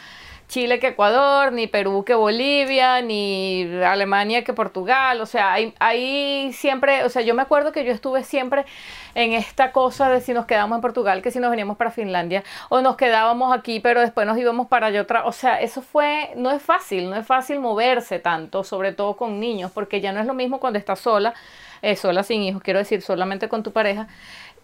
Chile 0.51 0.81
que 0.81 0.89
Ecuador, 0.89 1.53
ni 1.53 1.69
Perú 1.69 2.05
que 2.05 2.15
Bolivia, 2.15 3.01
ni 3.03 3.63
Alemania 3.85 4.43
que 4.43 4.53
Portugal. 4.53 5.21
O 5.21 5.27
sea, 5.27 5.55
hay, 5.55 6.53
siempre, 6.53 7.05
o 7.05 7.09
sea, 7.09 7.23
yo 7.23 7.35
me 7.37 7.43
acuerdo 7.43 7.71
que 7.71 7.85
yo 7.85 7.93
estuve 7.93 8.25
siempre 8.25 8.67
en 9.15 9.33
esta 9.33 9.71
cosa 9.71 10.11
de 10.11 10.21
si 10.21 10.33
nos 10.33 10.47
quedamos 10.47 10.77
en 10.77 10.83
Portugal, 10.83 11.23
que 11.23 11.31
si 11.31 11.39
nos 11.39 11.51
veníamos 11.51 11.77
para 11.77 11.93
Finlandia, 11.93 12.43
o 12.69 12.81
nos 12.81 12.97
quedábamos 12.97 13.57
aquí, 13.57 13.79
pero 13.79 14.01
después 14.01 14.27
nos 14.27 14.37
íbamos 14.39 14.67
para 14.67 14.89
allá 14.89 15.03
otra. 15.03 15.25
O 15.25 15.31
sea, 15.33 15.61
eso 15.61 15.83
fue, 15.83 16.33
no 16.35 16.51
es 16.51 16.61
fácil, 16.61 17.09
no 17.09 17.17
es 17.17 17.27
fácil 17.27 17.61
moverse 17.61 18.19
tanto, 18.19 18.65
sobre 18.65 18.93
todo 18.93 19.17
con 19.17 19.39
niños, 19.39 19.71
porque 19.71 20.01
ya 20.01 20.11
no 20.13 20.19
es 20.21 20.27
lo 20.27 20.35
mismo 20.35 20.59
cuando 20.59 20.81
estás 20.81 20.99
sola, 20.99 21.33
eh, 21.81 21.95
sola 21.95 22.25
sin 22.25 22.43
hijos, 22.43 22.61
quiero 22.61 22.81
decir, 22.81 23.03
solamente 23.03 23.49
con 23.49 23.63
tu 23.63 23.73
pareja. 23.73 24.09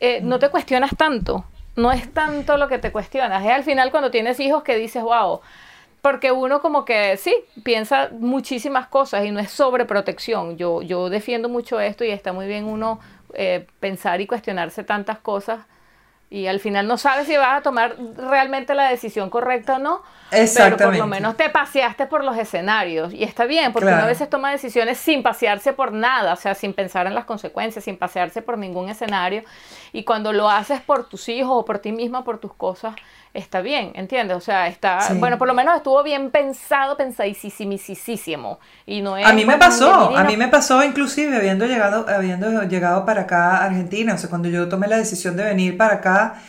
Eh, 0.01 0.19
no 0.21 0.41
te 0.41 0.49
cuestionas 0.49 0.91
tanto, 0.97 1.45
no 1.77 1.93
es 1.93 2.13
tanto 2.13 2.57
lo 2.57 2.67
que 2.67 2.79
te 2.79 2.91
cuestionas, 2.91 3.45
es 3.45 3.53
al 3.53 3.63
final 3.63 3.93
cuando 3.93 4.11
tienes 4.11 4.41
hijos 4.41 4.65
que 4.65 4.77
dices, 4.77 5.03
wow, 5.05 5.41
porque 6.07 6.31
uno 6.31 6.61
como 6.61 6.85
que 6.85 7.17
sí, 7.17 7.35
piensa 7.65 8.11
muchísimas 8.13 8.87
cosas 8.87 9.25
y 9.25 9.33
no 9.33 9.41
es 9.41 9.51
sobreprotección. 9.51 10.57
Yo, 10.57 10.81
yo 10.81 11.11
defiendo 11.11 11.49
mucho 11.49 11.81
esto 11.81 12.05
y 12.05 12.11
está 12.11 12.33
muy 12.33 12.47
bien 12.47 12.67
uno 12.67 13.01
eh, 13.35 13.67
pensar 13.81 14.21
y 14.21 14.29
cuestionarse 14.29 14.85
tantas 14.85 15.19
cosas 15.19 15.67
y 16.31 16.47
al 16.47 16.61
final 16.61 16.87
no 16.87 16.97
sabes 16.97 17.27
si 17.27 17.37
vas 17.37 17.59
a 17.59 17.63
tomar 17.63 17.97
realmente 18.17 18.73
la 18.77 18.89
decisión 18.89 19.31
correcta 19.31 19.77
o 19.77 19.79
no, 19.81 20.03
pero 20.31 20.77
por 20.77 20.97
lo 20.97 21.07
menos 21.07 21.37
te 21.37 21.49
paseaste 21.49 22.07
por 22.07 22.25
los 22.25 22.37
escenarios 22.37 23.13
y 23.13 23.23
está 23.23 23.45
bien, 23.45 23.73
porque 23.73 23.89
uno 23.89 24.03
a 24.03 24.07
veces 24.07 24.29
toma 24.29 24.51
decisiones 24.51 24.99
sin 24.99 25.23
pasearse 25.23 25.73
por 25.73 25.93
nada, 25.93 26.33
o 26.33 26.37
sea, 26.37 26.55
sin 26.55 26.73
pensar 26.73 27.07
en 27.07 27.15
las 27.15 27.25
consecuencias, 27.25 27.85
sin 27.85 27.97
pasearse 27.97 28.43
por 28.43 28.59
ningún 28.59 28.89
escenario. 28.89 29.43
Y 29.93 30.05
cuando 30.05 30.33
lo 30.33 30.51
haces 30.51 30.81
por 30.81 31.09
tus 31.09 31.29
hijos 31.29 31.51
o 31.53 31.65
por 31.65 31.79
ti 31.79 31.93
misma, 31.93 32.25
por 32.25 32.39
tus 32.39 32.53
cosas, 32.53 32.95
está 33.35 33.61
bien, 33.61 33.93
¿entiendes? 33.95 34.37
O 34.37 34.41
sea, 34.41 34.67
está, 34.67 34.99
bueno, 35.15 35.39
por 35.39 35.47
lo 35.47 35.55
menos 35.55 35.77
estuvo 35.77 36.03
bien 36.03 36.31
pensado, 36.31 36.97
pensadísimo. 36.97 38.59
Y 38.87 39.01
no 39.03 39.15
a 39.15 39.33
mí 39.33 39.45
me 39.45 39.57
pasó, 39.57 40.17
a 40.17 40.25
mí 40.25 40.37
me 40.37 40.49
pasó 40.49 40.83
inclusive 40.83 41.37
habiendo 41.37 41.67
llegado, 41.67 42.07
habiendo 42.09 42.63
llegado 42.65 43.05
para 43.05 43.23
acá 43.23 43.59
a 43.59 43.65
Argentina, 43.67 44.15
o 44.15 44.19
sea, 44.19 44.29
cuando 44.29 44.49
yo 44.49 44.69
tomé 44.69 44.89
la 44.89 44.97
decisión 44.97 45.37
de 45.37 45.45
venir 45.45 45.77
para 45.77 45.95
acá, 45.95 46.43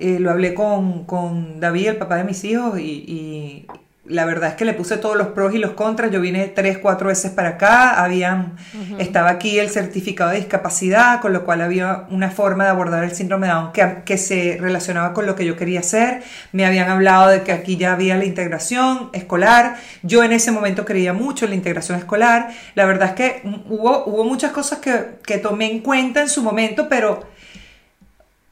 eh, 0.00 0.18
lo 0.18 0.30
hablé 0.30 0.54
con, 0.54 1.04
con, 1.04 1.60
David, 1.60 1.88
el 1.88 1.96
papá 1.96 2.16
de 2.16 2.24
mis 2.24 2.42
hijos, 2.44 2.78
y, 2.80 3.66
la 4.06 4.24
verdad 4.24 4.50
es 4.50 4.54
que 4.56 4.64
le 4.64 4.74
puse 4.74 4.96
todos 4.96 5.16
los 5.16 5.28
pros 5.28 5.54
y 5.54 5.58
los 5.58 5.72
contras. 5.72 6.10
Yo 6.10 6.20
vine 6.20 6.48
tres, 6.48 6.78
cuatro 6.78 7.08
veces 7.08 7.30
para 7.30 7.50
acá. 7.50 8.02
Habían, 8.02 8.56
Estaba 8.98 9.30
aquí 9.30 9.58
el 9.60 9.70
certificado 9.70 10.30
de 10.30 10.38
discapacidad, 10.38 11.20
con 11.20 11.32
lo 11.32 11.44
cual 11.44 11.60
había 11.60 12.06
una 12.10 12.28
forma 12.30 12.64
de 12.64 12.70
abordar 12.70 13.04
el 13.04 13.12
síndrome 13.12 13.46
de 13.46 13.52
Down 13.52 13.72
que, 13.72 14.02
que 14.04 14.18
se 14.18 14.58
relacionaba 14.60 15.12
con 15.14 15.26
lo 15.26 15.36
que 15.36 15.44
yo 15.44 15.56
quería 15.56 15.78
hacer. 15.78 16.24
Me 16.50 16.66
habían 16.66 16.90
hablado 16.90 17.28
de 17.28 17.42
que 17.42 17.52
aquí 17.52 17.76
ya 17.76 17.92
había 17.92 18.16
la 18.16 18.24
integración 18.24 19.10
escolar. 19.12 19.76
Yo 20.02 20.24
en 20.24 20.32
ese 20.32 20.50
momento 20.50 20.84
creía 20.84 21.12
mucho 21.12 21.44
en 21.44 21.52
la 21.52 21.56
integración 21.56 21.96
escolar. 21.96 22.50
La 22.74 22.86
verdad 22.86 23.10
es 23.10 23.14
que 23.14 23.42
hubo, 23.68 24.04
hubo 24.06 24.24
muchas 24.24 24.50
cosas 24.50 24.80
que, 24.80 25.18
que 25.24 25.38
tomé 25.38 25.70
en 25.70 25.80
cuenta 25.80 26.20
en 26.20 26.28
su 26.28 26.42
momento, 26.42 26.88
pero 26.88 27.29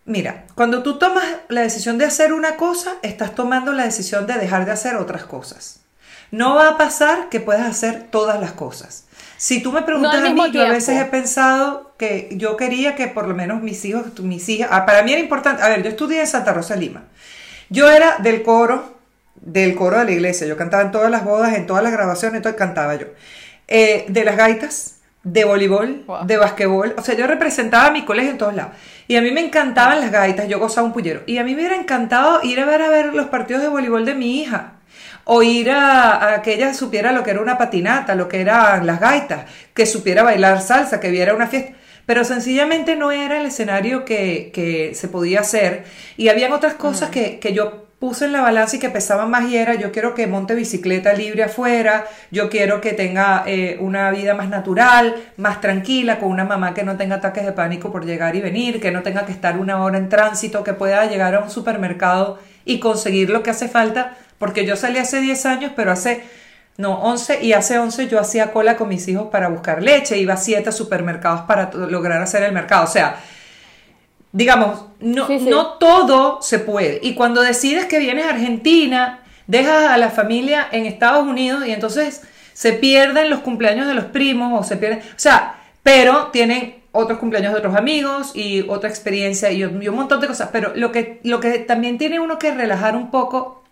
Mira, 0.09 0.47
cuando 0.55 0.83
tú 0.83 0.99
tomas 0.99 1.23
la 1.51 1.61
decisión 1.61 1.99
de 1.99 2.07
hacer 2.07 2.33
una 2.33 2.57
cosa, 2.57 2.95
estás 3.03 3.35
tomando 3.35 3.75
la 3.75 3.85
decisión 3.85 4.27
de 4.27 4.39
dejar 4.39 4.65
de 4.65 4.73
hacer 4.73 4.97
otras 4.97 5.25
cosas. 5.25 5.81
No 6.31 6.55
va 6.55 6.71
a 6.71 6.79
pasar 6.79 7.29
que 7.29 7.41
puedas 7.41 7.67
hacer 7.67 8.07
todas 8.11 8.41
las 8.41 8.53
cosas. 8.53 9.05
Si 9.37 9.63
tú 9.63 9.71
me 9.71 9.83
preguntas 9.83 10.25
a 10.25 10.31
mí, 10.31 10.51
yo 10.51 10.65
a 10.65 10.71
veces 10.71 10.99
he 10.99 11.05
pensado 11.05 11.93
que 11.99 12.31
yo 12.33 12.57
quería 12.57 12.97
que 12.97 13.09
por 13.09 13.29
lo 13.29 13.35
menos 13.35 13.61
mis 13.61 13.85
hijos, 13.85 14.19
mis 14.21 14.49
hijas, 14.49 14.71
ah, 14.73 14.87
para 14.87 15.03
mí 15.03 15.13
era 15.13 15.21
importante, 15.21 15.63
a 15.63 15.69
ver, 15.69 15.83
yo 15.83 15.91
estudié 15.91 16.21
en 16.21 16.27
Santa 16.27 16.55
Rosa 16.55 16.75
Lima. 16.75 17.05
Yo 17.69 17.91
era 17.91 18.17
del 18.17 18.43
coro, 18.43 18.99
del 19.35 19.75
coro 19.75 19.99
de 19.99 20.07
la 20.07 20.13
iglesia, 20.13 20.47
yo 20.47 20.57
cantaba 20.57 20.85
en 20.85 20.91
todas 20.91 21.11
las 21.11 21.23
bodas, 21.23 21.53
en 21.55 21.67
todas 21.67 21.83
las 21.83 21.93
grabaciones, 21.93 22.39
entonces 22.39 22.59
cantaba 22.59 22.95
yo. 22.95 23.09
Eh, 23.69 24.07
de 24.09 24.25
las 24.25 24.39
gaitas, 24.39 24.98
de 25.33 25.45
voleibol, 25.45 26.05
de 26.25 26.37
basquetbol, 26.37 26.95
o 26.97 27.03
sea, 27.03 27.15
yo 27.15 27.27
representaba 27.27 27.87
a 27.87 27.91
mi 27.91 28.05
colegio 28.05 28.31
en 28.31 28.39
todos 28.39 28.55
lados. 28.55 28.73
Y 29.07 29.17
a 29.17 29.23
mí 29.23 29.31
me 29.31 29.41
encantaban 29.41 30.01
las 30.01 30.11
gaitas, 30.11 30.49
yo 30.49 30.59
gozaba 30.59 30.87
un 30.87 30.93
pullero. 30.93 31.23
Y 31.27 31.39
a 31.39 31.45
mí 31.45 31.55
me 31.55 31.61
hubiera 31.63 31.77
encantado 31.77 32.41
ir 32.43 32.61
a 32.61 32.67
ver 32.67 32.83
a 32.83 32.89
ver 32.89 33.15
los 33.15 33.27
partidos 33.27 33.63
de 33.63 33.69
voleibol 33.69 34.05
de 34.05 34.15
mi 34.15 34.41
hija. 34.41 34.75
O 35.25 35.43
ir 35.43 35.71
a, 35.71 36.41
que 36.43 36.55
ella 36.55 36.73
supiera 36.73 37.13
lo 37.13 37.23
que 37.23 37.31
era 37.31 37.41
una 37.41 37.59
patinata, 37.59 38.15
lo 38.15 38.29
que 38.29 38.41
eran 38.41 38.87
las 38.87 39.01
gaitas, 39.01 39.45
que 39.75 39.87
supiera 39.87 40.23
bailar 40.23 40.63
salsa, 40.63 41.01
que 41.01 41.11
viera 41.11 41.35
una 41.35 41.47
fiesta. 41.47 41.73
Pero 42.07 42.25
sencillamente 42.25 42.97
no 42.97 43.13
era 43.13 43.39
el 43.39 43.47
escenario 43.47 44.05
que, 44.05 44.93
se 44.95 45.09
podía 45.09 45.41
hacer. 45.41 45.85
Y 46.17 46.29
habían 46.29 46.53
otras 46.53 46.75
cosas 46.75 47.11
que, 47.11 47.39
que 47.39 47.53
yo 47.53 47.88
puse 47.99 48.27
en 48.27 48.33
la 48.33 48.43
balanza 48.43 48.77
y 48.77 48.79
que 48.79 48.91
pesaba 48.91 49.27
más 49.27 49.51
y 49.51 49.57
era, 49.57 49.75
yo 49.75 49.91
quiero 49.91 50.15
que 50.15 50.27
monte 50.29 50.55
bicicleta 50.55 51.13
libre 51.15 51.43
afuera, 51.43 52.07
yo 52.31 52.49
quiero 52.49 52.81
que 52.81 52.93
tenga 52.93 53.43
eh, 53.47 53.77
una 53.81 54.11
vida 54.13 54.35
más 54.35 54.49
natural, 54.49 55.17
más 55.37 55.61
tranquila, 55.61 56.21
con 56.21 56.29
una 56.29 56.45
mamá 56.45 56.75
que 56.75 56.85
no 56.85 56.97
tenga 56.97 57.17
ataques 57.17 57.45
de 57.45 57.53
pánico 57.53 57.91
por 57.91 58.07
llegar 58.07 58.37
y 58.37 58.41
venir, 58.41 58.81
que 58.81 58.93
no 58.93 59.03
tenga 59.03 59.27
que 59.27 59.33
estar 59.33 59.59
una 59.59 59.83
hora 59.83 59.99
en 59.99 60.09
tránsito, 60.09 60.63
que 60.63 60.75
pueda 60.75 61.07
llegar 61.07 61.35
a 61.35 61.41
un 61.41 61.51
supermercado 61.51 62.39
y 62.65 62.79
conseguir 62.79 63.31
lo 63.31 63.43
que 63.43 63.51
hace 63.51 63.69
falta, 63.69 64.17
porque 64.39 64.65
yo 64.65 64.77
salí 64.77 64.99
hace 64.99 65.21
10 65.21 65.47
años, 65.47 65.73
pero 65.75 65.91
hace, 65.91 66.23
no, 66.77 67.01
11, 67.03 67.43
y 67.43 67.53
hace 67.53 67.81
11 67.81 68.07
yo 68.07 68.21
hacía 68.21 68.53
cola 68.53 68.77
con 68.77 68.89
mis 68.89 69.09
hijos 69.09 69.29
para 69.33 69.49
buscar 69.49 69.83
leche, 69.83 70.19
iba 70.19 70.35
a 70.35 70.37
7 70.37 70.71
supermercados 70.71 71.41
para 71.43 71.71
lograr 71.73 72.23
hacer 72.23 72.45
el 72.45 72.53
mercado, 72.53 72.85
o 72.85 72.89
sea, 72.89 73.17
digamos, 74.33 74.85
no, 75.01 75.29
no 75.29 75.67
todo 75.75 76.43
se 76.43 76.59
puede. 76.59 77.01
Y 77.03 77.15
cuando 77.15 77.43
decides 77.43 77.87
que 77.87 77.99
vienes 77.99 78.27
a 78.27 78.31
Argentina, 78.31 79.21
dejas 79.47 79.91
a 79.91 79.97
la 79.97 80.11
familia 80.11 80.69
en 80.71 80.87
Estados 80.87 81.27
Unidos 81.27 81.67
y 81.67 81.73
entonces 81.73 82.23
se 82.53 82.73
pierden 82.73 83.31
los 83.31 83.41
cumpleaños 83.41 83.87
de 83.87 83.95
los 83.95 84.07
primos 84.07 84.61
o 84.61 84.65
se 84.67 84.77
pierden, 84.77 84.99
o 84.99 85.19
sea, 85.19 85.61
pero 85.83 86.29
tienen 86.29 86.77
otros 86.93 87.19
cumpleaños 87.19 87.53
de 87.53 87.59
otros 87.59 87.77
amigos 87.77 88.33
y 88.35 88.63
otra 88.69 88.89
experiencia 88.89 89.51
y, 89.53 89.65
un 89.65 89.95
montón 89.95 90.21
de 90.21 90.27
cosas, 90.27 90.51
pero 90.53 90.73
lo 90.75 90.91
que, 90.91 91.21
lo 91.23 91.41
que 91.41 91.61
también 91.61 91.99
tiene 91.99 92.21
uno 92.21 92.39
que 92.39 92.53
relajar 92.53 92.97
un 92.97 93.11
poco 93.11 93.63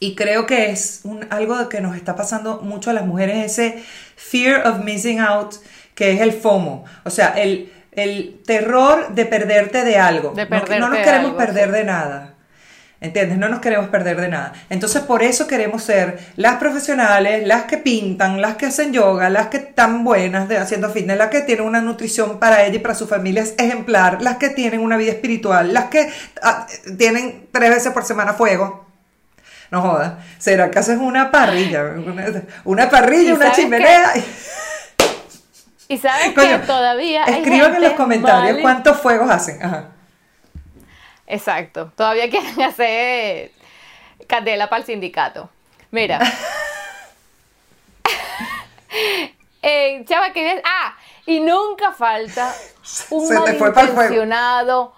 y 0.00 0.14
creo 0.14 0.46
que 0.46 0.70
es 0.70 1.00
un, 1.04 1.26
algo 1.30 1.68
que 1.68 1.80
nos 1.80 1.96
está 1.96 2.14
pasando 2.14 2.60
mucho 2.60 2.90
a 2.90 2.92
las 2.92 3.06
mujeres, 3.06 3.58
ese 3.58 3.82
fear 4.16 4.66
of 4.68 4.84
missing 4.84 5.18
out, 5.18 5.54
que 5.94 6.12
es 6.12 6.20
el 6.20 6.32
FOMO, 6.32 6.84
o 7.04 7.10
sea, 7.10 7.28
el 7.30 7.72
el 7.98 8.40
terror 8.44 9.14
de 9.14 9.26
perderte 9.26 9.84
de 9.84 9.98
algo. 9.98 10.34
no, 10.34 10.88
nos 10.88 10.98
queremos 10.98 11.32
perder 11.34 11.72
de 11.72 11.84
nada. 11.84 12.34
¿Entiendes? 13.00 13.38
No 13.38 13.48
nos 13.48 13.60
queremos 13.60 13.90
perder 13.90 14.20
de 14.20 14.28
nada. 14.28 14.52
Entonces, 14.70 15.02
por 15.02 15.22
eso 15.22 15.46
queremos 15.46 15.84
ser 15.84 16.18
las 16.34 16.56
profesionales, 16.56 17.46
las 17.46 17.64
que 17.64 17.78
pintan, 17.78 18.40
las 18.40 18.56
que 18.56 18.66
hacen 18.66 18.92
yoga, 18.92 19.30
las 19.30 19.46
que 19.46 19.58
están 19.58 20.02
buenas 20.02 20.48
de 20.48 20.58
haciendo 20.58 20.90
fitness, 20.90 21.16
las 21.16 21.28
que 21.28 21.42
tienen 21.42 21.64
una 21.64 21.80
nutrición 21.80 22.40
para 22.40 22.64
ella 22.64 22.74
y 22.74 22.80
para 22.80 22.96
su 22.96 23.06
familia 23.06 23.44
es 23.44 23.54
ejemplar, 23.56 24.20
las 24.20 24.38
que 24.38 24.48
tienen 24.48 24.80
una 24.80 24.96
vida 24.96 25.12
espiritual, 25.12 25.72
las 25.72 25.84
que 25.84 26.10
ah, 26.42 26.66
tienen 26.96 27.46
tres 27.52 27.70
veces 27.70 27.92
por 27.92 28.04
semana 28.04 28.32
fuego. 28.32 28.88
No 29.70 29.82
jodas. 29.82 30.14
¿Será 30.38 30.70
que 30.70 30.80
haces 30.80 30.98
una 30.98 31.30
parrilla? 31.30 31.84
Una, 32.64 32.90
parrilla, 32.90 33.34
una 33.34 33.52
chimenea. 33.52 34.12
Y 35.88 35.96
sabes 35.96 36.34
que 36.34 36.58
todavía. 36.66 37.24
Escriban 37.24 37.74
en 37.74 37.82
los 37.82 37.92
comentarios 37.94 38.58
cuántos 38.60 39.00
fuegos 39.00 39.30
hacen. 39.30 39.62
Ajá. 39.62 39.88
Exacto. 41.26 41.92
Todavía 41.96 42.28
quieren 42.30 42.60
hacer 42.62 43.52
candela 44.26 44.68
para 44.68 44.80
el 44.80 44.86
sindicato. 44.86 45.48
Mira. 45.90 46.20
eh, 49.62 50.04
chava, 50.06 50.32
que 50.32 50.60
Ah, 50.64 50.96
y 51.26 51.40
nunca 51.40 51.92
falta 51.92 52.54
un 53.10 53.28
malintencionado, 53.34 54.94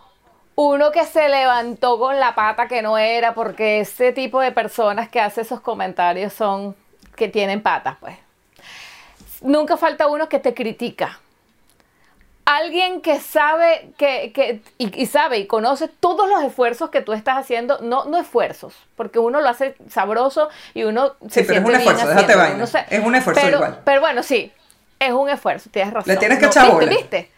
uno 0.55 0.91
que 0.93 1.05
se 1.07 1.29
levantó 1.29 1.99
con 1.99 2.19
la 2.19 2.35
pata 2.35 2.69
que 2.69 2.83
no 2.83 2.99
era, 2.99 3.35
porque 3.35 3.81
ese 3.81 4.13
tipo 4.13 4.41
de 4.41 4.53
personas 4.53 5.09
que 5.09 5.21
hace 5.21 5.41
esos 5.43 5.61
comentarios 5.61 6.33
son 6.33 6.77
que 7.17 7.29
tienen 7.29 7.63
patas, 7.63 7.97
pues 8.01 8.17
nunca 9.41 9.77
falta 9.77 10.07
uno 10.07 10.29
que 10.29 10.39
te 10.39 10.55
critica. 10.55 11.21
Alguien 12.45 13.01
que 13.01 13.21
sabe 13.21 13.93
que, 13.97 14.61
y, 14.79 15.07
sabe 15.07 15.39
y 15.39 15.47
conoce 15.47 15.89
todos 15.89 16.29
los 16.29 16.43
esfuerzos 16.43 16.91
que 16.91 17.01
tú 17.01 17.13
estás 17.13 17.39
haciendo, 17.39 17.79
no, 17.81 18.07
no 18.07 18.19
esfuerzos, 18.19 18.75
porque 18.97 19.21
uno 19.21 19.41
lo 19.41 19.49
hace 19.49 19.77
sabroso 19.89 20.49
y 20.75 20.83
uno 20.83 21.15
se 21.29 21.41
sí, 21.41 21.47
pero 21.47 21.61
es 21.61 21.67
un 21.67 21.75
esfuerzo, 21.77 22.09
déjate 22.09 22.35
vaina. 22.35 22.65
es 22.65 23.05
un 23.05 23.15
esfuerzo 23.15 23.41
pero, 23.45 23.57
igual. 23.59 23.81
Pero 23.85 24.01
bueno, 24.01 24.23
sí, 24.25 24.53
es 24.99 25.13
un 25.13 25.29
esfuerzo, 25.29 25.71
tienes 25.71 25.95
razón. 25.95 26.13
Le 26.13 26.19
tienes 26.19 26.39
que 26.39 26.47
echar 26.47 26.73
bola. 26.73 26.91
¿viste? 26.91 27.31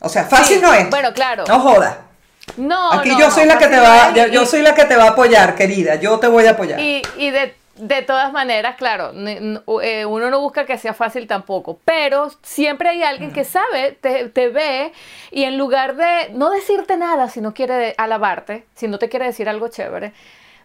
O 0.00 0.08
sea, 0.08 0.24
fácil 0.24 0.60
no 0.60 0.72
es. 0.74 0.90
Bueno, 0.90 1.12
claro. 1.12 1.44
No 1.46 1.60
joda. 1.60 2.08
No, 2.56 2.92
Aquí 2.92 3.10
yo 3.16 3.30
soy 3.30 3.44
la 3.44 3.58
que 3.58 3.66
te 3.68 3.78
va, 3.78 4.12
yo, 4.12 4.46
soy 4.46 4.62
la 4.62 4.74
que 4.74 4.86
te 4.86 4.96
va 4.96 5.04
a 5.04 5.10
apoyar, 5.10 5.54
querida. 5.54 5.96
Yo 5.96 6.18
te 6.18 6.26
voy 6.26 6.46
a 6.46 6.52
apoyar. 6.52 6.80
Y, 6.80 7.02
y 7.16 7.30
de 7.30 7.54
de 7.78 8.02
todas 8.02 8.32
maneras, 8.32 8.76
claro, 8.76 9.12
eh, 9.14 10.04
uno 10.04 10.30
no 10.30 10.40
busca 10.40 10.66
que 10.66 10.78
sea 10.78 10.94
fácil 10.94 11.26
tampoco, 11.26 11.78
pero 11.84 12.30
siempre 12.42 12.90
hay 12.90 13.02
alguien 13.02 13.32
que 13.32 13.44
sabe, 13.44 13.92
te, 13.92 14.48
ve 14.48 14.92
y 15.30 15.44
en 15.44 15.56
lugar 15.56 15.96
de 15.96 16.30
no 16.32 16.50
decirte 16.50 16.96
nada 16.96 17.28
si 17.28 17.40
no 17.40 17.54
quiere 17.54 17.94
alabarte, 17.96 18.66
si 18.74 18.88
no 18.88 18.98
te 18.98 19.08
quiere 19.08 19.26
decir 19.26 19.48
algo 19.48 19.68
chévere, 19.68 20.12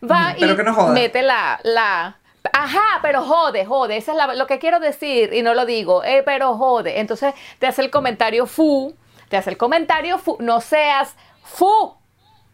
va 0.03 0.35
y 0.37 0.45
mete 0.91 1.21
la, 1.21 1.59
la, 1.63 2.17
Ajá, 2.51 2.99
pero 3.01 3.23
jode, 3.23 3.65
jode, 3.65 3.95
eso 3.95 4.11
es 4.11 4.37
lo 4.37 4.47
que 4.47 4.59
quiero 4.59 4.79
decir 4.79 5.33
y 5.33 5.41
no 5.43 5.53
lo 5.53 5.65
digo, 5.65 6.03
eh, 6.03 6.23
pero 6.25 6.57
jode. 6.57 6.99
Entonces 6.99 7.33
te 7.59 7.67
hace 7.67 7.81
el 7.81 7.89
comentario 7.89 8.47
fu, 8.47 8.93
te 9.29 9.37
hace 9.37 9.49
el 9.49 9.57
comentario 9.57 10.17
fu, 10.17 10.35
no 10.39 10.59
seas 10.59 11.15
fu, 11.41 11.95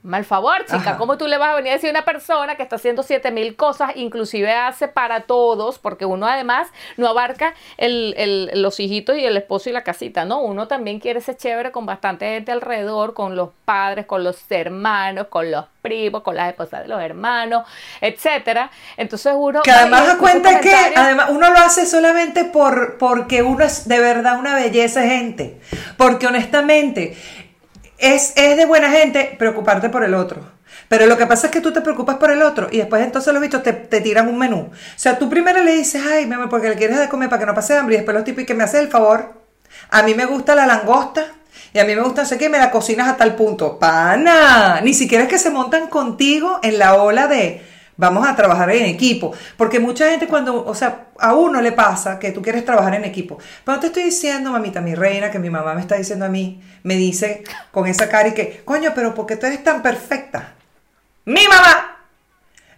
Mal 0.01 0.23
favor, 0.23 0.65
chica. 0.65 0.95
¿Cómo 0.97 1.17
tú 1.17 1.27
le 1.27 1.37
vas 1.37 1.49
a 1.49 1.55
venir 1.55 1.71
a 1.71 1.73
decir 1.73 1.89
a 1.89 1.91
una 1.91 2.05
persona 2.05 2.55
que 2.55 2.63
está 2.63 2.77
haciendo 2.77 3.03
siete 3.03 3.31
mil 3.31 3.57
cosas, 3.57 3.91
inclusive 3.95 4.53
hace 4.53 4.87
para 4.87 5.23
todos, 5.23 5.77
porque 5.77 6.05
uno 6.05 6.25
además 6.25 6.69
no 6.95 7.05
abarca 7.05 7.53
el, 7.75 8.49
los 8.53 8.79
hijitos 8.79 9.17
y 9.17 9.25
el 9.25 9.35
esposo 9.35 9.69
y 9.69 9.73
la 9.73 9.83
casita, 9.83 10.23
¿no? 10.23 10.39
Uno 10.39 10.69
también 10.69 11.01
quiere 11.01 11.19
ser 11.19 11.35
chévere 11.35 11.73
con 11.73 11.85
bastante 11.85 12.29
gente 12.29 12.53
alrededor, 12.53 13.13
con 13.13 13.35
los 13.35 13.49
padres, 13.65 14.05
con 14.05 14.23
los 14.23 14.49
hermanos, 14.49 15.27
con 15.27 15.51
los 15.51 15.65
primos, 15.81 16.23
con 16.23 16.37
las 16.37 16.47
esposas 16.47 16.83
de 16.83 16.87
los 16.87 17.01
hermanos, 17.01 17.67
etcétera. 17.99 18.71
Entonces 18.95 19.33
uno... 19.35 19.63
Que 19.63 19.71
además 19.71 20.07
da 20.07 20.17
cuenta 20.17 20.61
que 20.61 20.73
además 20.95 21.29
uno 21.29 21.51
lo 21.51 21.59
hace 21.59 21.85
solamente 21.85 22.45
por, 22.45 22.97
porque 22.97 23.41
uno 23.41 23.65
es 23.65 23.85
de 23.85 23.99
verdad 23.99 24.39
una 24.39 24.55
belleza 24.55 25.01
gente. 25.01 25.59
Porque 25.97 26.25
honestamente 26.25 27.17
es, 27.99 28.35
de 28.35 28.65
buena 28.65 28.89
gente 28.89 29.35
preocuparte 29.37 29.89
por 29.89 30.03
el 30.03 30.13
otro. 30.13 30.41
Pero 30.87 31.05
lo 31.05 31.17
que 31.17 31.27
pasa 31.27 31.47
es 31.47 31.53
que 31.53 31.61
tú 31.61 31.71
te 31.71 31.81
preocupas 31.81 32.17
por 32.17 32.31
el 32.31 32.41
otro 32.41 32.67
y 32.71 32.77
después 32.77 33.03
entonces 33.03 33.31
los 33.31 33.41
bichos 33.41 33.61
te, 33.61 33.73
tiran 33.73 34.27
un 34.27 34.37
menú. 34.37 34.71
O 34.71 34.73
sea, 34.95 35.19
tú 35.19 35.29
primero 35.29 35.61
le 35.63 35.73
dices, 35.73 36.01
ay, 36.05 36.25
mi 36.25 36.33
amor, 36.33 36.49
porque 36.49 36.69
le 36.69 36.75
quieres 36.75 36.99
de 36.99 37.09
comer 37.09 37.29
para 37.29 37.41
que 37.41 37.45
no 37.45 37.53
pase 37.53 37.77
hambre 37.77 37.95
y 37.95 37.97
después 37.97 38.15
los 38.15 38.23
tipos 38.23 38.43
y 38.43 38.45
que 38.45 38.55
me 38.55 38.63
hace 38.63 38.79
el 38.79 38.87
favor. 38.87 39.33
A 39.91 40.03
mí 40.03 40.15
me 40.15 40.25
gusta 40.25 40.55
la 40.55 40.65
langosta 40.65 41.25
y 41.73 41.79
a 41.79 41.85
mí 41.85 41.95
me 41.95 42.01
gusta, 42.01 42.25
sé 42.25 42.37
que 42.37 42.49
me 42.49 42.57
la 42.57 42.71
cocinas 42.71 43.07
a 43.07 43.17
tal 43.17 43.35
punto. 43.35 43.77
Pana, 43.77 44.81
ni 44.81 44.93
siquiera 44.93 45.25
es 45.25 45.29
que 45.29 45.37
se 45.37 45.51
montan 45.51 45.87
contigo 45.87 46.59
en 46.63 46.79
la 46.79 46.95
ola 46.95 47.27
de, 47.27 47.63
Vamos 47.99 48.25
a 48.25 48.33
trabajar 48.33 48.71
en 48.71 48.85
equipo. 48.85 49.33
Porque 49.57 49.81
mucha 49.81 50.09
gente 50.09 50.25
cuando, 50.25 50.65
o 50.65 50.73
sea, 50.73 51.07
a 51.19 51.33
uno 51.33 51.61
le 51.61 51.73
pasa 51.73 52.17
que 52.17 52.31
tú 52.31 52.41
quieres 52.41 52.63
trabajar 52.63 52.95
en 52.95 53.03
equipo. 53.03 53.39
Pero 53.65 53.77
te 53.81 53.87
estoy 53.87 54.03
diciendo, 54.03 54.51
mamita, 54.51 54.79
mi 54.79 54.95
reina, 54.95 55.29
que 55.29 55.37
mi 55.37 55.49
mamá 55.49 55.73
me 55.73 55.81
está 55.81 55.95
diciendo 55.95 56.23
a 56.23 56.29
mí, 56.29 56.61
me 56.83 56.95
dice 56.95 57.43
con 57.71 57.87
esa 57.87 58.07
cara 58.07 58.29
y 58.29 58.33
que, 58.33 58.61
coño, 58.63 58.93
pero 58.95 59.13
¿por 59.13 59.25
qué 59.25 59.35
tú 59.35 59.47
eres 59.47 59.61
tan 59.65 59.81
perfecta? 59.81 60.53
Mi 61.25 61.45
mamá 61.45 61.97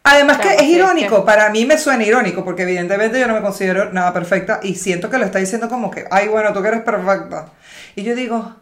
Además 0.03 0.39
que 0.39 0.55
es 0.55 0.63
irónico, 0.63 1.23
para 1.23 1.51
mí 1.51 1.65
me 1.65 1.77
suena 1.77 2.03
irónico, 2.03 2.43
porque 2.43 2.63
evidentemente 2.63 3.19
yo 3.19 3.27
no 3.27 3.35
me 3.35 3.41
considero 3.41 3.93
nada 3.93 4.11
perfecta 4.11 4.59
y 4.63 4.73
siento 4.73 5.11
que 5.11 5.19
lo 5.19 5.25
está 5.25 5.37
diciendo 5.37 5.69
como 5.69 5.91
que, 5.91 6.05
ay, 6.09 6.27
bueno, 6.27 6.51
tú 6.51 6.63
que 6.63 6.69
eres 6.69 6.81
perfecta. 6.81 7.49
Y 7.95 8.01
yo 8.01 8.15
digo, 8.15 8.55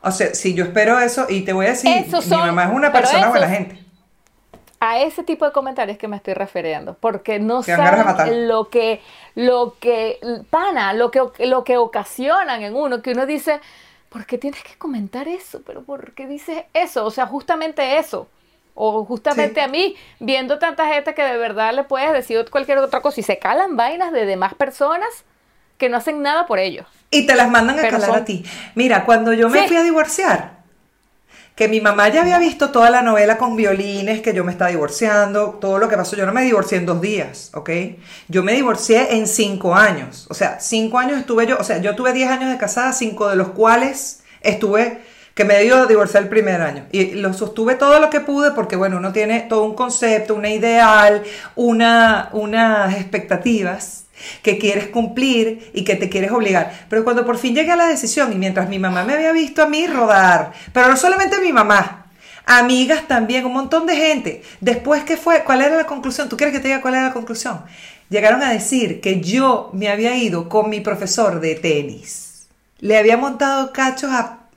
o 0.00 0.10
sea, 0.10 0.34
si 0.34 0.54
yo 0.54 0.64
espero 0.64 0.98
eso 0.98 1.26
y 1.28 1.42
te 1.42 1.52
voy 1.52 1.66
a 1.66 1.70
decir, 1.70 2.06
mi 2.30 2.36
mamá 2.36 2.64
es 2.64 2.70
una 2.72 2.90
persona 2.90 3.28
buena 3.28 3.48
gente. 3.50 3.81
A 4.84 4.98
ese 4.98 5.22
tipo 5.22 5.44
de 5.44 5.52
comentarios 5.52 5.96
que 5.96 6.08
me 6.08 6.16
estoy 6.16 6.34
refiriendo, 6.34 6.96
porque 6.98 7.38
no 7.38 7.62
saben 7.62 8.48
lo 8.48 8.68
que, 8.68 9.00
lo 9.36 9.76
que, 9.78 10.18
pana, 10.50 10.92
lo 10.92 11.12
que, 11.12 11.22
lo 11.46 11.62
que 11.62 11.76
ocasionan 11.76 12.62
en 12.62 12.74
uno, 12.74 13.00
que 13.00 13.12
uno 13.12 13.24
dice, 13.24 13.60
¿por 14.08 14.26
qué 14.26 14.38
tienes 14.38 14.60
que 14.64 14.74
comentar 14.78 15.28
eso? 15.28 15.62
Pero 15.64 15.82
¿por 15.84 16.14
qué 16.14 16.26
dices 16.26 16.64
eso? 16.74 17.04
O 17.04 17.12
sea, 17.12 17.26
justamente 17.26 17.98
eso. 17.98 18.26
O 18.74 19.04
justamente 19.04 19.60
a 19.60 19.68
mí, 19.68 19.94
viendo 20.18 20.58
tanta 20.58 20.88
gente 20.88 21.14
que 21.14 21.22
de 21.22 21.36
verdad 21.36 21.72
le 21.74 21.84
puedes 21.84 22.12
decir 22.12 22.44
cualquier 22.50 22.78
otra 22.78 23.02
cosa 23.02 23.20
y 23.20 23.22
se 23.22 23.38
calan 23.38 23.76
vainas 23.76 24.10
de 24.10 24.26
demás 24.26 24.54
personas 24.54 25.24
que 25.78 25.88
no 25.88 25.96
hacen 25.96 26.22
nada 26.22 26.46
por 26.46 26.58
ellos. 26.58 26.86
Y 27.10 27.26
te 27.26 27.36
las 27.36 27.48
mandan 27.48 27.78
a 27.78 27.88
calar 27.88 28.10
a 28.10 28.24
ti. 28.24 28.44
Mira, 28.74 29.04
cuando 29.04 29.32
yo 29.32 29.48
me 29.48 29.68
fui 29.68 29.76
a 29.76 29.82
divorciar, 29.82 30.61
que 31.54 31.68
mi 31.68 31.80
mamá 31.80 32.08
ya 32.08 32.22
había 32.22 32.38
visto 32.38 32.70
toda 32.70 32.90
la 32.90 33.02
novela 33.02 33.36
con 33.36 33.56
violines, 33.56 34.22
que 34.22 34.32
yo 34.32 34.42
me 34.44 34.52
estaba 34.52 34.70
divorciando, 34.70 35.58
todo 35.60 35.78
lo 35.78 35.88
que 35.88 35.96
pasó. 35.96 36.16
Yo 36.16 36.24
no 36.24 36.32
me 36.32 36.42
divorcié 36.42 36.78
en 36.78 36.86
dos 36.86 37.00
días, 37.00 37.50
¿ok? 37.54 37.70
Yo 38.28 38.42
me 38.42 38.54
divorcié 38.54 39.16
en 39.16 39.26
cinco 39.26 39.74
años. 39.74 40.26
O 40.30 40.34
sea, 40.34 40.60
cinco 40.60 40.98
años 40.98 41.18
estuve 41.18 41.46
yo, 41.46 41.58
o 41.58 41.64
sea, 41.64 41.78
yo 41.78 41.94
tuve 41.94 42.12
diez 42.12 42.30
años 42.30 42.50
de 42.50 42.56
casada, 42.56 42.92
cinco 42.92 43.28
de 43.28 43.36
los 43.36 43.48
cuales 43.48 44.22
estuve 44.40 45.02
que 45.34 45.44
me 45.44 45.60
dio 45.62 45.76
a 45.76 45.86
divorciar 45.86 46.22
el 46.22 46.28
primer 46.28 46.60
año. 46.60 46.86
Y 46.90 47.12
lo 47.12 47.32
sostuve 47.32 47.74
todo 47.74 48.00
lo 48.00 48.10
que 48.10 48.20
pude 48.20 48.52
porque, 48.52 48.76
bueno, 48.76 48.96
uno 48.96 49.12
tiene 49.12 49.40
todo 49.40 49.64
un 49.64 49.74
concepto, 49.74 50.34
una 50.34 50.50
ideal, 50.50 51.22
una, 51.54 52.30
unas 52.32 52.94
expectativas 52.94 54.01
que 54.42 54.58
quieres 54.58 54.88
cumplir 54.88 55.70
y 55.74 55.84
que 55.84 55.96
te 55.96 56.08
quieres 56.08 56.30
obligar. 56.30 56.86
Pero 56.88 57.04
cuando 57.04 57.24
por 57.24 57.38
fin 57.38 57.54
llegué 57.54 57.72
a 57.72 57.76
la 57.76 57.86
decisión 57.86 58.32
y 58.32 58.36
mientras 58.36 58.68
mi 58.68 58.78
mamá 58.78 59.04
me 59.04 59.14
había 59.14 59.32
visto 59.32 59.62
a 59.62 59.68
mí 59.68 59.86
rodar, 59.86 60.52
pero 60.72 60.88
no 60.88 60.96
solamente 60.96 61.40
mi 61.40 61.52
mamá, 61.52 62.06
amigas 62.46 63.06
también, 63.08 63.44
un 63.46 63.52
montón 63.52 63.86
de 63.86 63.96
gente, 63.96 64.42
después 64.60 65.04
que 65.04 65.16
fue, 65.16 65.44
¿cuál 65.44 65.62
era 65.62 65.76
la 65.76 65.86
conclusión? 65.86 66.28
¿Tú 66.28 66.36
quieres 66.36 66.54
que 66.54 66.60
te 66.60 66.68
diga 66.68 66.80
cuál 66.80 66.94
era 66.94 67.08
la 67.08 67.12
conclusión? 67.12 67.62
Llegaron 68.08 68.42
a 68.42 68.52
decir 68.52 69.00
que 69.00 69.20
yo 69.20 69.70
me 69.72 69.88
había 69.88 70.16
ido 70.16 70.48
con 70.48 70.68
mi 70.68 70.80
profesor 70.80 71.40
de 71.40 71.54
tenis. 71.54 72.48
Le 72.78 72.98
había 72.98 73.16
montado 73.16 73.72
cachos 73.72 74.10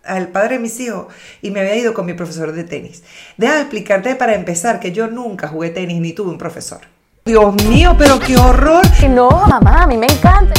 al 0.04 0.28
padre 0.30 0.56
de 0.56 0.62
mis 0.62 0.80
hijos 0.80 1.08
y 1.42 1.52
me 1.52 1.62
había 1.62 1.76
ido 1.76 1.94
con 1.94 2.06
mi 2.06 2.14
profesor 2.14 2.52
de 2.52 2.64
tenis. 2.64 3.04
Déjame 3.38 3.62
explicarte 3.62 4.16
para 4.16 4.36
empezar 4.36 4.80
que 4.80 4.92
yo 4.92 5.08
nunca 5.08 5.48
jugué 5.48 5.70
tenis 5.70 6.02
ni 6.02 6.12
tuve 6.12 6.32
un 6.32 6.38
profesor. 6.38 6.95
Dios 7.28 7.56
mío, 7.68 7.96
pero 7.98 8.20
qué 8.20 8.38
horror. 8.38 8.86
No, 9.10 9.48
mamá, 9.48 9.82
a 9.82 9.88
mí 9.88 9.98
me 9.98 10.06
encanta. 10.06 10.54